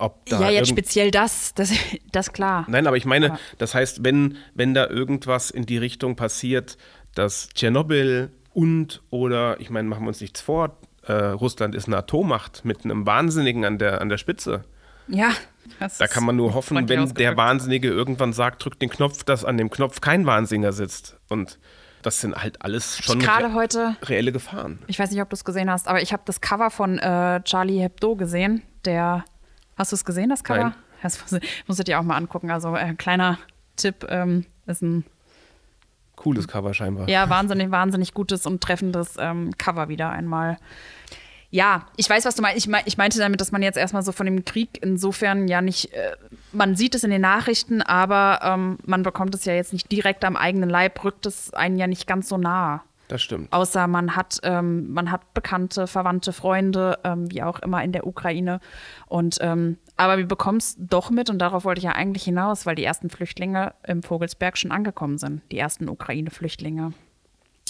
ob 0.00 0.26
da. 0.26 0.40
Ja, 0.40 0.50
jetzt 0.50 0.68
speziell 0.68 1.10
das, 1.10 1.54
das, 1.54 1.72
das 2.12 2.32
klar. 2.32 2.64
Nein, 2.68 2.86
aber 2.86 2.96
ich 2.96 3.04
meine, 3.04 3.32
aber. 3.32 3.40
das 3.58 3.74
heißt, 3.74 4.04
wenn, 4.04 4.36
wenn 4.54 4.74
da 4.74 4.88
irgendwas 4.88 5.50
in 5.50 5.66
die 5.66 5.78
Richtung 5.78 6.16
passiert, 6.16 6.76
dass 7.14 7.48
Tschernobyl 7.48 8.30
und 8.52 9.02
oder, 9.10 9.60
ich 9.60 9.70
meine, 9.70 9.88
machen 9.88 10.04
wir 10.04 10.08
uns 10.08 10.20
nichts 10.20 10.40
vor, 10.40 10.76
äh, 11.06 11.12
Russland 11.12 11.74
ist 11.74 11.86
eine 11.86 11.98
Atommacht 11.98 12.64
mit 12.64 12.84
einem 12.84 13.06
Wahnsinnigen 13.06 13.64
an 13.64 13.78
der, 13.78 14.00
an 14.00 14.08
der 14.08 14.18
Spitze. 14.18 14.64
Ja. 15.08 15.30
Da 15.98 16.06
kann 16.06 16.24
man 16.24 16.36
nur 16.36 16.54
hoffen, 16.54 16.88
wenn 16.88 17.14
der 17.14 17.36
Wahnsinnige 17.36 17.88
irgendwann 17.88 18.32
sagt, 18.32 18.64
drückt 18.64 18.82
den 18.82 18.90
Knopf, 18.90 19.24
dass 19.24 19.44
an 19.44 19.56
dem 19.56 19.70
Knopf 19.70 20.00
kein 20.00 20.26
Wahnsinniger 20.26 20.72
sitzt. 20.72 21.16
Und 21.28 21.58
das 22.02 22.20
sind 22.20 22.34
halt 22.34 22.62
alles 22.62 22.98
schon 22.98 23.18
gerade 23.18 23.52
heute 23.54 23.96
reelle 24.02 24.32
Gefahren. 24.32 24.78
Ich 24.86 24.98
weiß 24.98 25.10
nicht, 25.10 25.20
ob 25.20 25.28
du 25.28 25.34
es 25.34 25.44
gesehen 25.44 25.70
hast, 25.70 25.86
aber 25.86 26.00
ich 26.00 26.12
habe 26.12 26.22
das 26.24 26.40
Cover 26.40 26.70
von 26.70 26.98
äh, 26.98 27.42
Charlie 27.44 27.80
Hebdo 27.80 28.16
gesehen, 28.16 28.62
der 28.84 29.24
Hast 29.80 29.92
du 29.92 29.96
es 29.96 30.04
gesehen, 30.04 30.28
das 30.28 30.44
Cover? 30.44 30.62
Nein. 30.62 30.74
Das 31.02 31.18
musstet 31.66 31.88
ihr 31.88 31.98
auch 31.98 32.02
mal 32.02 32.18
angucken. 32.18 32.50
Also 32.50 32.74
ein 32.74 32.90
äh, 32.90 32.94
kleiner 32.96 33.38
Tipp 33.76 34.06
ähm, 34.10 34.44
ist 34.66 34.82
ein 34.82 35.06
cooles 36.16 36.46
Cover 36.46 36.74
scheinbar. 36.74 37.08
Ja, 37.08 37.30
wahnsinnig, 37.30 37.70
wahnsinnig 37.70 38.12
gutes 38.12 38.44
und 38.44 38.60
treffendes 38.60 39.14
ähm, 39.18 39.56
Cover 39.56 39.88
wieder 39.88 40.10
einmal. 40.10 40.58
Ja, 41.48 41.86
ich 41.96 42.10
weiß, 42.10 42.26
was 42.26 42.34
du 42.34 42.42
meinst. 42.42 42.58
Ich, 42.58 42.70
ich, 42.84 42.98
meinte 42.98 43.18
damit, 43.20 43.40
dass 43.40 43.52
man 43.52 43.62
jetzt 43.62 43.78
erstmal 43.78 44.02
so 44.02 44.12
von 44.12 44.26
dem 44.26 44.44
Krieg 44.44 44.78
insofern 44.82 45.48
ja 45.48 45.62
nicht, 45.62 45.94
äh, 45.94 46.14
man 46.52 46.76
sieht 46.76 46.94
es 46.94 47.02
in 47.02 47.10
den 47.10 47.22
Nachrichten, 47.22 47.80
aber 47.80 48.40
ähm, 48.42 48.76
man 48.84 49.02
bekommt 49.02 49.34
es 49.34 49.46
ja 49.46 49.54
jetzt 49.54 49.72
nicht 49.72 49.90
direkt 49.90 50.26
am 50.26 50.36
eigenen 50.36 50.68
Leib, 50.68 51.02
rückt 51.04 51.24
es 51.24 51.54
einen 51.54 51.78
ja 51.78 51.86
nicht 51.86 52.06
ganz 52.06 52.28
so 52.28 52.36
nah. 52.36 52.84
Das 53.10 53.22
stimmt. 53.22 53.52
Außer 53.52 53.88
man 53.88 54.14
hat, 54.14 54.38
ähm, 54.44 54.92
man 54.92 55.10
hat 55.10 55.34
Bekannte, 55.34 55.88
Verwandte, 55.88 56.32
Freunde, 56.32 56.96
ähm, 57.02 57.28
wie 57.28 57.42
auch 57.42 57.58
immer 57.58 57.82
in 57.82 57.90
der 57.90 58.06
Ukraine. 58.06 58.60
Und 59.06 59.38
ähm, 59.40 59.78
aber 59.96 60.16
wir 60.16 60.28
bekommen 60.28 60.58
es 60.58 60.76
doch 60.78 61.10
mit, 61.10 61.28
und 61.28 61.40
darauf 61.40 61.64
wollte 61.64 61.80
ich 61.80 61.84
ja 61.84 61.92
eigentlich 61.92 62.22
hinaus, 62.22 62.66
weil 62.66 62.76
die 62.76 62.84
ersten 62.84 63.10
Flüchtlinge 63.10 63.74
im 63.84 64.04
Vogelsberg 64.04 64.56
schon 64.56 64.70
angekommen 64.70 65.18
sind, 65.18 65.42
die 65.50 65.58
ersten 65.58 65.88
Ukraine-Flüchtlinge. 65.88 66.92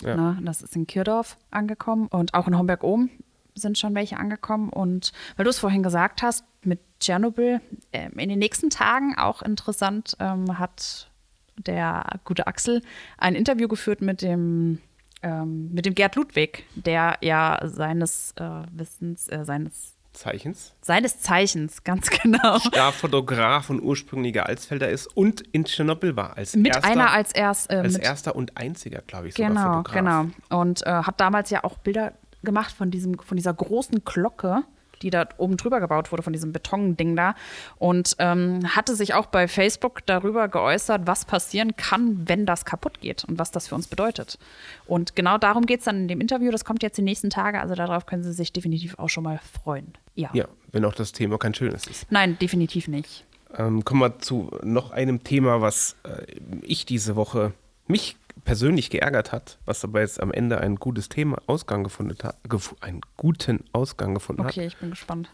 Ja. 0.02 0.14
Na, 0.14 0.38
das 0.42 0.60
ist 0.60 0.76
in 0.76 0.86
Kirdorf 0.86 1.38
angekommen 1.50 2.08
und 2.08 2.34
auch 2.34 2.46
in 2.46 2.58
Homberg-Ohm 2.58 3.08
sind 3.54 3.78
schon 3.78 3.94
welche 3.94 4.18
angekommen. 4.18 4.68
Und 4.68 5.12
weil 5.36 5.44
du 5.44 5.50
es 5.50 5.58
vorhin 5.58 5.82
gesagt 5.82 6.22
hast, 6.22 6.44
mit 6.64 6.80
Tschernobyl, 7.00 7.62
äh, 7.92 8.10
in 8.10 8.28
den 8.28 8.38
nächsten 8.38 8.68
Tagen 8.68 9.16
auch 9.16 9.40
interessant, 9.40 10.18
ähm, 10.20 10.58
hat 10.58 11.10
der 11.56 12.20
gute 12.24 12.46
Axel 12.46 12.82
ein 13.16 13.34
Interview 13.34 13.68
geführt 13.68 14.02
mit 14.02 14.20
dem 14.20 14.80
ähm, 15.22 15.72
mit 15.72 15.86
dem 15.86 15.94
Gerd 15.94 16.16
Ludwig, 16.16 16.64
der 16.74 17.18
ja 17.20 17.60
seines 17.64 18.32
äh, 18.36 18.62
Wissens, 18.72 19.28
äh, 19.28 19.44
seines 19.44 19.96
Zeichens. 20.12 20.74
Seines 20.80 21.20
Zeichens, 21.20 21.84
ganz 21.84 22.10
genau. 22.10 22.58
Starfotograf 22.58 23.70
und 23.70 23.80
ursprünglicher 23.80 24.46
Alsfelder 24.46 24.88
ist 24.88 25.06
und 25.06 25.40
in 25.52 25.64
Tschernobyl 25.64 26.16
war 26.16 26.36
als 26.36 26.56
mit 26.56 26.74
erster. 26.74 26.88
einer 26.90 27.12
als 27.12 27.32
erst. 27.32 27.70
Äh, 27.70 27.76
als 27.76 27.94
mit, 27.94 28.02
erster 28.02 28.34
und 28.34 28.56
einziger, 28.56 29.02
glaube 29.06 29.28
ich, 29.28 29.34
genau, 29.34 29.48
sogar 29.60 29.76
Fotograf. 29.76 30.26
Genau, 30.48 30.60
Und 30.60 30.86
äh, 30.86 30.90
hat 30.90 31.20
damals 31.20 31.50
ja 31.50 31.64
auch 31.64 31.78
Bilder 31.78 32.14
gemacht 32.42 32.72
von, 32.72 32.90
diesem, 32.90 33.18
von 33.18 33.36
dieser 33.36 33.52
großen 33.52 34.04
Glocke 34.04 34.64
die 35.02 35.10
da 35.10 35.28
oben 35.36 35.56
drüber 35.56 35.80
gebaut 35.80 36.12
wurde, 36.12 36.22
von 36.22 36.32
diesem 36.32 36.52
Betonding 36.52 37.16
da. 37.16 37.34
Und 37.78 38.16
ähm, 38.18 38.60
hatte 38.74 38.94
sich 38.94 39.14
auch 39.14 39.26
bei 39.26 39.48
Facebook 39.48 40.04
darüber 40.06 40.48
geäußert, 40.48 41.06
was 41.06 41.24
passieren 41.24 41.76
kann, 41.76 42.28
wenn 42.28 42.46
das 42.46 42.64
kaputt 42.64 43.00
geht 43.00 43.24
und 43.24 43.38
was 43.38 43.50
das 43.50 43.68
für 43.68 43.74
uns 43.74 43.86
bedeutet. 43.86 44.38
Und 44.86 45.16
genau 45.16 45.38
darum 45.38 45.66
geht 45.66 45.80
es 45.80 45.84
dann 45.84 46.02
in 46.02 46.08
dem 46.08 46.20
Interview. 46.20 46.50
Das 46.50 46.64
kommt 46.64 46.82
jetzt 46.82 46.98
die 46.98 47.02
nächsten 47.02 47.30
Tage. 47.30 47.60
Also 47.60 47.74
darauf 47.74 48.06
können 48.06 48.22
Sie 48.22 48.32
sich 48.32 48.52
definitiv 48.52 48.98
auch 48.98 49.08
schon 49.08 49.24
mal 49.24 49.40
freuen. 49.62 49.94
Ja, 50.14 50.30
ja 50.32 50.46
wenn 50.72 50.84
auch 50.84 50.94
das 50.94 51.12
Thema 51.12 51.38
kein 51.38 51.54
schönes 51.54 51.86
ist. 51.86 52.10
Nein, 52.10 52.38
definitiv 52.38 52.88
nicht. 52.88 53.24
Ähm, 53.56 53.84
kommen 53.84 54.00
wir 54.00 54.18
zu 54.20 54.50
noch 54.62 54.92
einem 54.92 55.24
Thema, 55.24 55.60
was 55.60 55.96
äh, 56.04 56.22
ich 56.62 56.86
diese 56.86 57.16
Woche 57.16 57.52
mich 57.88 58.16
persönlich 58.44 58.90
geärgert 58.90 59.32
hat, 59.32 59.58
was 59.64 59.84
aber 59.84 60.00
jetzt 60.00 60.20
am 60.20 60.32
Ende 60.32 60.60
ein 60.60 60.76
gutes 60.76 61.08
Thema 61.08 61.38
Ausgang 61.46 61.84
gefunden 61.84 62.16
hat, 62.22 62.36
gef 62.48 62.74
einen 62.80 63.00
guten 63.16 63.64
Ausgang 63.72 64.14
gefunden 64.14 64.42
okay, 64.42 64.48
hat. 64.48 64.56
Okay, 64.56 64.66
ich 64.66 64.76
bin 64.76 64.90
gespannt. 64.90 65.30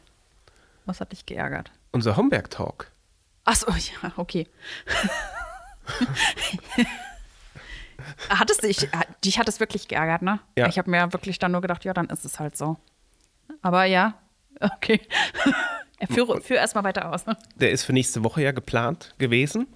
Was 0.85 1.01
hat 1.01 1.13
dich 1.13 1.27
geärgert? 1.27 1.71
Unser 1.93 2.17
Homberg-Talk. 2.17 2.91
Achso, 3.45 3.71
ja, 4.03 4.13
okay. 4.17 4.47
hat 8.29 8.51
es 8.51 8.59
dich, 8.59 8.89
dich 9.25 9.39
hat 9.39 9.49
es 9.49 9.61
wirklich 9.61 9.89
geärgert, 9.89 10.23
ne? 10.23 10.41
Ja. 10.57 10.69
Ich 10.69 10.79
habe 10.79 10.91
mir 10.91 11.13
wirklich 11.13 11.39
dann 11.39 11.53
nur 11.53 11.61
gedacht, 11.61 11.85
ja, 11.85 11.93
dann 11.93 12.07
ist 12.07 12.25
es 12.25 12.39
halt 12.39 12.57
so. 12.57 12.77
Aber 13.63 13.85
ja, 13.85 14.15
okay. 14.61 15.01
führe, 16.11 16.41
führe 16.41 16.61
erstmal 16.61 16.85
weiter 16.85 17.13
aus. 17.13 17.25
Der 17.57 17.71
ist 17.71 17.85
für 17.85 17.93
nächste 17.93 18.25
Woche 18.25 18.43
ja 18.43 18.53
geplant 18.53 19.15
gewesen. 19.19 19.67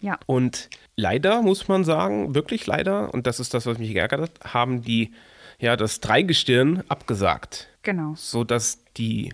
Ja. 0.00 0.18
Und 0.26 0.68
leider 0.96 1.42
muss 1.42 1.68
man 1.68 1.84
sagen, 1.84 2.34
wirklich 2.34 2.66
leider, 2.66 3.12
und 3.12 3.26
das 3.26 3.40
ist 3.40 3.54
das, 3.54 3.66
was 3.66 3.78
mich 3.78 3.92
geärgert 3.92 4.20
hat, 4.20 4.54
haben 4.54 4.82
die 4.82 5.12
ja 5.58 5.76
das 5.76 6.00
Dreigestirn 6.00 6.82
abgesagt. 6.88 7.68
Genau. 7.82 8.14
Sodass 8.16 8.78
die 8.96 9.32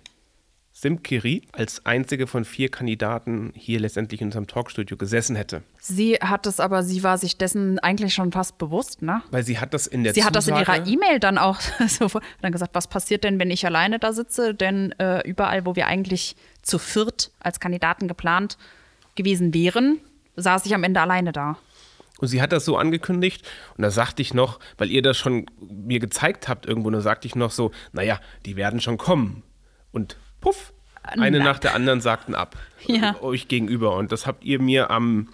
Simkiri 0.81 1.42
als 1.53 1.85
einzige 1.85 2.27
von 2.27 2.46
vier 2.46 2.70
Kandidaten 2.70 3.53
hier 3.55 3.81
letztendlich 3.81 4.23
in 4.23 4.29
unserem 4.29 4.46
Talkstudio 4.46 4.96
gesessen 4.96 5.37
hätte. 5.37 5.62
Sie 5.79 6.14
hat 6.14 6.46
es 6.46 6.59
aber, 6.59 6.83
sie 6.83 7.03
war 7.03 7.18
sich 7.18 7.37
dessen 7.37 7.79
eigentlich 7.81 8.14
schon 8.14 8.33
fast 8.33 8.57
bewusst, 8.57 9.03
ne? 9.03 9.23
Weil 9.31 9.42
sie 9.42 9.59
hat 9.59 9.75
das 9.75 9.87
in 9.87 10.05
der 10.05 10.14
Sie 10.14 10.20
Zusage, 10.20 10.29
hat 10.29 10.37
das 10.37 10.49
in 10.49 10.57
ihrer 10.57 10.87
E-Mail 10.87 11.20
dann 11.20 11.37
auch 11.37 11.61
so 11.87 12.09
dann 12.40 12.53
gesagt, 12.53 12.75
was 12.75 12.88
passiert 12.88 13.25
denn, 13.25 13.38
wenn 13.38 13.51
ich 13.51 13.66
alleine 13.66 13.99
da 13.99 14.14
sitze? 14.14 14.55
Denn 14.55 14.92
äh, 14.92 15.20
überall, 15.29 15.66
wo 15.66 15.77
wir 15.77 15.87
eigentlich 15.87 16.35
zu 16.62 16.79
viert 16.79 17.31
als 17.40 17.61
Kandidaten 17.61 18.09
geplant 18.09 18.57
gewesen 19.16 19.53
wären, 19.53 20.01
saß 20.40 20.66
ich 20.66 20.74
am 20.74 20.85
Ende 20.85 21.00
alleine 21.00 21.33
da. 21.33 21.57
Und 22.18 22.29
sie 22.29 22.42
hat 22.42 22.53
das 22.53 22.66
so 22.66 22.76
angekündigt 22.76 23.48
und 23.76 23.83
da 23.83 23.90
sagte 23.90 24.20
ich 24.20 24.35
noch, 24.35 24.61
weil 24.76 24.90
ihr 24.90 25.00
das 25.00 25.16
schon 25.16 25.46
mir 25.59 26.00
gezeigt 26.00 26.48
habt 26.48 26.66
irgendwo, 26.66 26.90
da 26.90 27.00
sagte 27.00 27.26
ich 27.26 27.35
noch 27.35 27.50
so, 27.50 27.72
naja, 27.92 28.20
die 28.44 28.57
werden 28.57 28.81
schon 28.81 28.98
kommen. 28.98 29.42
Und 29.90 30.18
puff, 30.40 30.74
eine 31.03 31.38
Nein. 31.38 31.46
nach 31.46 31.59
der 31.59 31.74
anderen 31.74 32.00
sagten 32.00 32.35
ab. 32.35 32.57
Ja. 32.87 33.20
Euch 33.22 33.48
gegenüber. 33.48 33.96
Und 33.96 34.12
das 34.12 34.26
habt 34.26 34.44
ihr 34.44 34.61
mir 34.61 34.90
am 34.90 35.29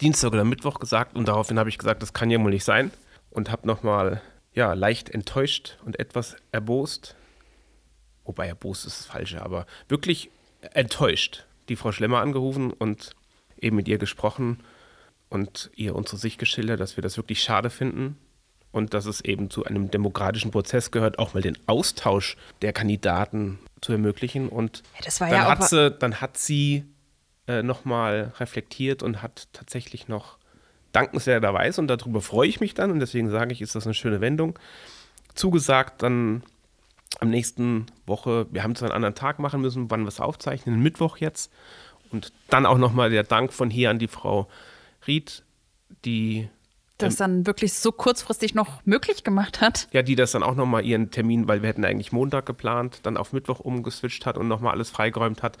Dienstag 0.00 0.32
oder 0.32 0.44
Mittwoch 0.44 0.80
gesagt 0.80 1.16
und 1.16 1.28
daraufhin 1.28 1.58
habe 1.58 1.68
ich 1.68 1.76
gesagt, 1.76 2.02
das 2.02 2.14
kann 2.14 2.30
ja 2.30 2.40
wohl 2.42 2.50
nicht 2.50 2.64
sein. 2.64 2.90
Und 3.30 3.50
habe 3.50 3.66
nochmal, 3.66 4.22
ja, 4.54 4.72
leicht 4.72 5.10
enttäuscht 5.10 5.78
und 5.84 6.00
etwas 6.00 6.36
erbost. 6.52 7.16
Wobei 8.24 8.48
erbost 8.48 8.86
ist 8.86 9.00
das 9.00 9.06
Falsche, 9.06 9.42
aber 9.42 9.66
wirklich 9.88 10.30
enttäuscht 10.72 11.44
die 11.68 11.76
Frau 11.76 11.92
Schlemmer 11.92 12.20
angerufen 12.20 12.72
und 12.72 13.14
eben 13.62 13.76
mit 13.76 13.88
ihr 13.88 13.98
gesprochen 13.98 14.58
und 15.28 15.70
ihr 15.76 15.94
unsere 15.94 16.16
Sicht 16.16 16.38
geschildert, 16.38 16.80
dass 16.80 16.96
wir 16.96 17.02
das 17.02 17.16
wirklich 17.16 17.42
schade 17.42 17.70
finden 17.70 18.16
und 18.72 18.94
dass 18.94 19.06
es 19.06 19.20
eben 19.20 19.50
zu 19.50 19.64
einem 19.64 19.90
demokratischen 19.90 20.50
Prozess 20.50 20.90
gehört, 20.90 21.18
auch 21.18 21.34
mal 21.34 21.42
den 21.42 21.58
Austausch 21.66 22.36
der 22.62 22.72
Kandidaten 22.72 23.58
zu 23.80 23.92
ermöglichen. 23.92 24.48
Und 24.48 24.82
ja, 24.98 25.10
dann, 25.18 25.30
ja 25.30 25.48
hat 25.48 25.68
sie, 25.68 25.90
dann 25.90 26.20
hat 26.20 26.36
sie 26.36 26.84
äh, 27.46 27.62
nochmal 27.62 28.32
reflektiert 28.38 29.02
und 29.02 29.22
hat 29.22 29.48
tatsächlich 29.52 30.08
noch 30.08 30.38
dankenswerterweise, 30.92 31.80
und 31.80 31.88
darüber 31.88 32.20
freue 32.20 32.48
ich 32.48 32.60
mich 32.60 32.74
dann, 32.74 32.90
und 32.90 33.00
deswegen 33.00 33.30
sage 33.30 33.52
ich, 33.52 33.62
ist 33.62 33.74
das 33.74 33.86
eine 33.86 33.94
schöne 33.94 34.20
Wendung, 34.20 34.58
zugesagt, 35.34 36.02
dann 36.02 36.42
am 37.18 37.30
nächsten 37.30 37.86
Woche, 38.06 38.46
wir 38.50 38.62
haben 38.62 38.72
es 38.72 38.82
einen 38.82 38.92
anderen 38.92 39.14
Tag 39.14 39.38
machen 39.38 39.60
müssen, 39.60 39.90
wann 39.90 40.02
wir 40.02 40.08
es 40.08 40.20
aufzeichnen, 40.20 40.80
Mittwoch 40.80 41.16
jetzt, 41.16 41.52
und 42.10 42.32
dann 42.48 42.66
auch 42.66 42.78
nochmal 42.78 43.10
der 43.10 43.24
Dank 43.24 43.52
von 43.52 43.70
hier 43.70 43.90
an 43.90 43.98
die 43.98 44.08
Frau 44.08 44.48
Ried, 45.06 45.42
die 46.04 46.48
das 46.98 47.16
dann 47.16 47.46
wirklich 47.46 47.72
so 47.72 47.92
kurzfristig 47.92 48.54
noch 48.54 48.84
möglich 48.84 49.24
gemacht 49.24 49.60
hat. 49.60 49.88
Ja, 49.92 50.02
die 50.02 50.16
das 50.16 50.32
dann 50.32 50.42
auch 50.42 50.54
nochmal 50.54 50.84
ihren 50.84 51.10
Termin, 51.10 51.48
weil 51.48 51.62
wir 51.62 51.68
hätten 51.70 51.84
eigentlich 51.84 52.12
Montag 52.12 52.46
geplant, 52.46 53.00
dann 53.04 53.16
auf 53.16 53.32
Mittwoch 53.32 53.60
umgeswitcht 53.60 54.26
hat 54.26 54.36
und 54.36 54.48
nochmal 54.48 54.74
alles 54.74 54.90
freigeräumt 54.90 55.42
hat. 55.42 55.58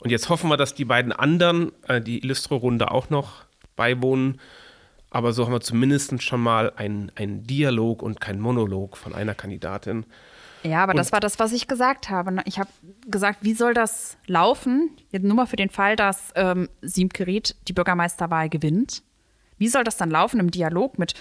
Und 0.00 0.10
jetzt 0.10 0.28
hoffen 0.28 0.50
wir, 0.50 0.56
dass 0.56 0.74
die 0.74 0.84
beiden 0.84 1.12
anderen, 1.12 1.72
äh, 1.88 2.00
die 2.00 2.22
Illustro-Runde 2.22 2.90
auch 2.90 3.10
noch 3.10 3.44
beiwohnen. 3.76 4.40
Aber 5.10 5.32
so 5.32 5.44
haben 5.46 5.52
wir 5.52 5.60
zumindest 5.60 6.22
schon 6.22 6.40
mal 6.40 6.72
einen 6.76 7.46
Dialog 7.46 8.02
und 8.02 8.20
keinen 8.20 8.40
Monolog 8.40 8.96
von 8.96 9.14
einer 9.14 9.34
Kandidatin. 9.34 10.04
Ja, 10.64 10.82
aber 10.82 10.92
und 10.92 10.96
das 10.96 11.12
war 11.12 11.20
das, 11.20 11.38
was 11.38 11.52
ich 11.52 11.68
gesagt 11.68 12.08
habe. 12.08 12.32
Ne? 12.32 12.42
Ich 12.46 12.58
habe 12.58 12.70
gesagt, 13.06 13.40
wie 13.42 13.54
soll 13.54 13.74
das 13.74 14.16
laufen? 14.26 14.90
Jetzt 15.10 15.24
nur 15.24 15.36
mal 15.36 15.46
für 15.46 15.56
den 15.56 15.70
Fall, 15.70 15.94
dass 15.94 16.32
ähm, 16.34 16.68
Siemkerit 16.80 17.56
die 17.68 17.74
Bürgermeisterwahl 17.74 18.48
gewinnt. 18.48 19.02
Wie 19.58 19.68
soll 19.68 19.84
das 19.84 19.96
dann 19.96 20.10
laufen 20.10 20.40
im 20.40 20.50
Dialog 20.50 20.98
mit, 20.98 21.14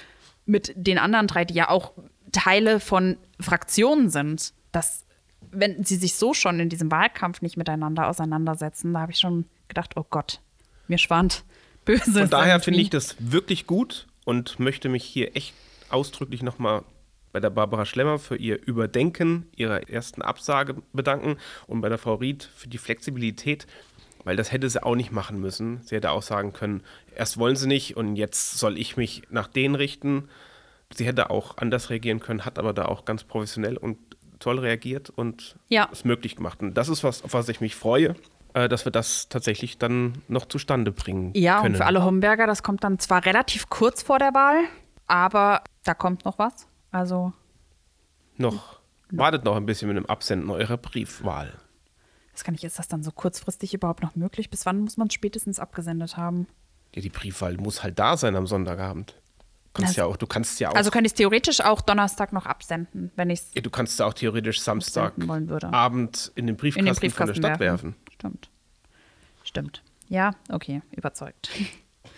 mit 0.46 0.74
den 0.76 0.98
anderen 0.98 1.28
drei, 1.28 1.46
die 1.46 1.54
ja 1.54 1.70
auch 1.70 1.92
Teile 2.32 2.80
von 2.80 3.18
Fraktionen 3.40 4.10
sind? 4.10 4.54
Dass, 4.72 5.06
wenn 5.52 5.84
sie 5.84 5.98
sich 5.98 6.16
so 6.16 6.34
schon 6.34 6.60
in 6.60 6.70
diesem 6.70 6.90
Wahlkampf 6.90 7.42
nicht 7.42 7.58
miteinander 7.58 8.08
auseinandersetzen, 8.08 8.94
da 8.94 9.02
habe 9.02 9.12
ich 9.12 9.20
schon 9.20 9.46
gedacht, 9.68 9.98
oh 9.98 10.06
Gott, 10.10 10.40
mir 10.88 10.98
schwant 10.98 11.44
Böses. 11.86 12.18
Von 12.18 12.30
daher 12.30 12.62
finde 12.62 12.80
ich 12.80 12.90
das 12.90 13.18
wirklich 13.20 13.68
gut 13.68 14.08
und 14.24 14.58
möchte 14.58 14.88
mich 14.88 15.04
hier 15.04 15.36
echt 15.36 15.54
ausdrücklich 15.90 16.42
nochmal 16.42 16.84
bei 17.34 17.40
der 17.40 17.50
Barbara 17.50 17.86
Schlemmer 17.86 18.20
für 18.20 18.38
ihr 18.38 18.66
Überdenken 18.66 19.48
ihrer 19.56 19.90
ersten 19.90 20.22
Absage 20.22 20.76
bedanken 20.94 21.38
und 21.68 21.82
bei 21.82 21.90
der 21.90 21.98
Frau 21.98 22.14
Ried 22.14 22.50
für 22.56 22.70
die 22.70 22.78
Flexibilität, 22.78 23.68
weil 24.24 24.38
das 24.38 24.54
hätte 24.54 24.70
sie 24.70 24.82
auch 24.82 24.96
nicht 24.96 25.12
machen 25.12 25.42
müssen. 25.42 25.82
Sie 25.84 25.96
hätte 25.96 26.12
auch 26.12 26.22
sagen 26.22 26.54
können, 26.54 26.84
erst 27.14 27.38
wollen 27.38 27.58
sie 27.58 27.68
nicht 27.68 27.98
und 27.98 28.16
jetzt 28.16 28.58
soll 28.58 28.78
ich 28.78 28.96
mich 28.96 29.24
nach 29.30 29.48
denen 29.48 29.76
richten. 29.76 30.30
Sie 30.94 31.06
hätte 31.06 31.32
auch 31.32 31.58
anders 31.58 31.90
reagieren 31.90 32.20
können, 32.20 32.46
hat 32.46 32.60
aber 32.60 32.72
da 32.72 32.86
auch 32.86 33.04
ganz 33.04 33.24
professionell 33.24 33.78
und 33.78 33.98
toll 34.40 34.60
reagiert 34.60 35.10
und 35.10 35.56
ja. 35.70 35.90
es 35.92 36.06
möglich 36.06 36.36
gemacht. 36.36 36.62
Und 36.62 36.76
das 36.76 36.88
ist 36.88 37.04
was, 37.04 37.24
auf 37.24 37.34
was 37.34 37.50
ich 37.50 37.60
mich 37.62 37.76
freue 37.76 38.16
äh, 38.54 38.70
dass 38.70 38.86
wir 38.86 38.92
das 38.92 39.30
tatsächlich 39.30 39.80
dann 39.80 40.22
noch 40.28 40.46
zustande 40.46 40.92
bringen 40.92 41.32
ja, 41.34 41.62
können. 41.62 41.74
und 41.74 41.78
für 41.78 41.86
alle 41.86 42.06
Homberger, 42.06 42.46
das 42.46 42.62
kommt 42.62 42.84
dann 42.84 43.00
zwar 43.00 43.26
relativ 43.26 43.70
kurz 43.70 44.04
vor 44.04 44.20
der 44.20 44.36
Wahl, 44.36 44.66
aber 45.08 45.64
da 45.84 45.96
kommt 45.96 46.24
noch 46.26 46.38
was. 46.38 46.68
Also. 46.94 47.34
Noch. 48.38 48.80
Wartet 49.12 49.44
noch 49.44 49.56
ein 49.56 49.66
bisschen 49.66 49.90
mit 49.90 49.98
dem 49.98 50.06
Absenden 50.06 50.50
eurer 50.50 50.78
Briefwahl. 50.78 51.54
Das 52.32 52.44
kann 52.44 52.56
ich, 52.56 52.64
ist 52.64 52.80
das 52.80 52.88
dann 52.88 53.04
so 53.04 53.12
kurzfristig 53.12 53.74
überhaupt 53.74 54.02
noch 54.02 54.16
möglich? 54.16 54.50
Bis 54.50 54.66
wann 54.66 54.80
muss 54.80 54.98
man 54.98 55.08
es 55.08 55.14
spätestens 55.14 55.60
abgesendet 55.60 56.18
haben? 56.18 56.48
Ja, 56.96 57.02
die 57.02 57.10
Briefwahl 57.10 57.58
muss 57.58 57.84
halt 57.84 58.00
da 58.00 58.18
sein 58.18 58.36
am 58.36 58.48
Sonntagabend. 58.48 59.16
Du 59.74 59.82
kannst 59.82 59.98
ja 59.98 60.06
auch, 60.06 60.18
du 60.18 60.28
kannst 60.28 60.60
ja 60.60 60.70
auch. 60.70 60.76
Also 60.76 60.92
kann 60.92 61.04
ich 61.04 61.12
es 61.12 61.16
theoretisch 61.16 61.62
auch 61.62 61.82
Donnerstag 61.82 62.32
noch 62.32 62.46
absenden, 62.46 63.12
wenn 63.16 63.30
ich 63.30 63.40
es. 63.40 63.54
Ja, 63.56 63.62
du 63.62 63.70
kannst 63.70 64.00
ja 64.00 64.06
auch 64.06 64.14
theoretisch 64.14 64.62
Samstag 64.62 65.14
wollen 65.28 65.50
würde. 65.50 65.74
Abend 65.74 66.32
in 66.36 66.48
den 66.48 66.56
Briefkasten, 66.56 66.88
in 66.88 66.94
den 66.94 67.00
Briefkasten 67.00 67.34
von 67.34 67.42
der 67.42 67.50
Stadt 67.50 67.60
werfen. 67.60 67.96
werfen. 67.96 68.14
Stimmt. 68.14 68.50
Stimmt. 69.44 69.84
Ja, 70.10 70.32
okay, 70.50 70.82
überzeugt. 70.92 71.50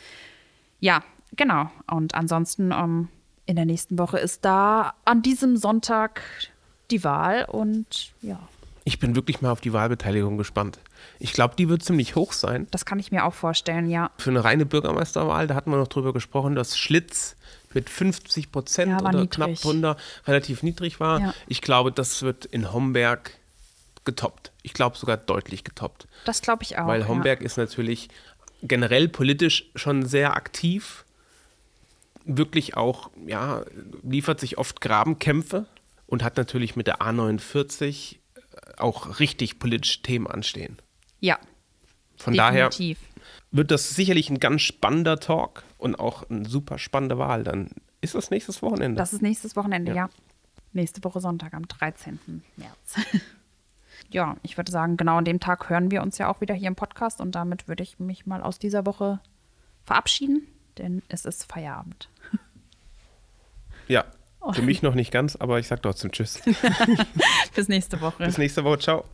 ja, 0.79 1.01
genau. 1.35 1.69
Und 1.89 2.13
ansonsten 2.15 2.71
ähm, 2.71 3.07
in 3.45 3.55
der 3.55 3.65
nächsten 3.65 3.97
Woche 3.97 4.17
ist 4.17 4.43
da 4.45 4.93
an 5.05 5.21
diesem 5.21 5.57
Sonntag 5.57 6.21
die 6.91 7.03
Wahl 7.03 7.45
und 7.45 8.13
ja. 8.21 8.39
Ich 8.83 8.99
bin 8.99 9.15
wirklich 9.15 9.41
mal 9.41 9.49
auf 9.51 9.61
die 9.61 9.73
Wahlbeteiligung 9.73 10.37
gespannt. 10.37 10.79
Ich 11.17 11.33
glaube, 11.33 11.55
die 11.57 11.69
wird 11.69 11.83
ziemlich 11.83 12.15
hoch 12.15 12.33
sein. 12.33 12.67
Das 12.69 12.85
kann 12.85 12.99
ich 12.99 13.11
mir 13.11 13.25
auch 13.25 13.33
vorstellen, 13.33 13.89
ja. 13.89 14.11
Für 14.17 14.29
eine 14.29 14.43
reine 14.43 14.65
Bürgermeisterwahl, 14.65 15.47
da 15.47 15.55
hatten 15.55 15.71
wir 15.71 15.77
noch 15.77 15.87
drüber 15.87 16.13
gesprochen, 16.13 16.55
dass 16.55 16.77
Schlitz 16.77 17.35
mit 17.73 17.89
50 17.89 18.51
Prozent 18.51 18.91
ja, 18.91 18.99
oder 18.99 19.11
niedrig. 19.11 19.31
knapp 19.31 19.55
drunter 19.55 19.97
relativ 20.27 20.63
niedrig 20.63 20.99
war. 20.99 21.19
Ja. 21.19 21.33
Ich 21.47 21.61
glaube, 21.61 21.91
das 21.91 22.21
wird 22.21 22.45
in 22.45 22.71
Homberg 22.71 23.31
getoppt. 24.05 24.51
Ich 24.61 24.73
glaube 24.73 24.97
sogar 24.97 25.17
deutlich 25.17 25.63
getoppt. 25.63 26.07
Das 26.25 26.41
glaube 26.41 26.63
ich 26.63 26.77
auch. 26.77 26.87
Weil 26.87 27.07
Homberg 27.07 27.41
ja. 27.41 27.45
ist 27.45 27.57
natürlich 27.57 28.09
generell 28.61 29.07
politisch 29.07 29.69
schon 29.75 30.05
sehr 30.05 30.35
aktiv 30.35 31.04
wirklich 32.25 32.75
auch, 32.75 33.11
ja, 33.25 33.63
liefert 34.03 34.39
sich 34.39 34.57
oft 34.57 34.81
Grabenkämpfe 34.81 35.65
und 36.07 36.23
hat 36.23 36.37
natürlich 36.37 36.75
mit 36.75 36.87
der 36.87 36.99
A49 37.01 38.17
auch 38.77 39.19
richtig 39.19 39.59
politische 39.59 40.01
Themen 40.01 40.27
anstehen. 40.27 40.77
Ja. 41.19 41.39
Von 42.17 42.33
definitiv. 42.33 42.99
daher 42.99 43.25
wird 43.51 43.71
das 43.71 43.89
sicherlich 43.89 44.29
ein 44.29 44.39
ganz 44.39 44.61
spannender 44.61 45.19
Talk 45.19 45.63
und 45.77 45.95
auch 45.95 46.29
eine 46.29 46.47
super 46.47 46.77
spannende 46.77 47.17
Wahl. 47.17 47.43
Dann 47.43 47.69
ist 48.01 48.15
das 48.15 48.29
nächstes 48.29 48.61
Wochenende. 48.61 48.97
Das 48.97 49.13
ist 49.13 49.21
nächstes 49.21 49.55
Wochenende, 49.55 49.91
ja. 49.91 49.97
ja. 49.97 50.09
Nächste 50.73 51.03
Woche 51.03 51.21
Sonntag 51.21 51.53
am 51.53 51.67
13. 51.67 52.19
März. 52.57 52.95
ja, 54.09 54.35
ich 54.43 54.57
würde 54.57 54.71
sagen, 54.71 54.97
genau 54.97 55.17
an 55.17 55.25
dem 55.25 55.39
Tag 55.39 55.69
hören 55.69 55.89
wir 55.89 56.01
uns 56.01 56.17
ja 56.17 56.29
auch 56.29 56.41
wieder 56.41 56.53
hier 56.53 56.67
im 56.67 56.75
Podcast 56.75 57.21
und 57.21 57.33
damit 57.33 57.67
würde 57.67 57.83
ich 57.83 57.99
mich 57.99 58.25
mal 58.25 58.41
aus 58.41 58.59
dieser 58.59 58.85
Woche 58.85 59.19
verabschieden, 59.85 60.47
denn 60.77 61.01
es 61.09 61.25
ist 61.25 61.51
Feierabend. 61.51 62.09
Ja, 63.87 64.05
für 64.53 64.63
mich 64.63 64.81
noch 64.81 64.95
nicht 64.95 65.11
ganz, 65.11 65.35
aber 65.35 65.59
ich 65.59 65.67
sage 65.67 65.79
trotzdem 65.79 66.11
Tschüss. 66.11 66.41
Bis 67.55 67.67
nächste 67.67 68.01
Woche. 68.01 68.25
Bis 68.25 68.39
nächste 68.39 68.63
Woche. 68.63 68.79
Ciao. 68.79 69.05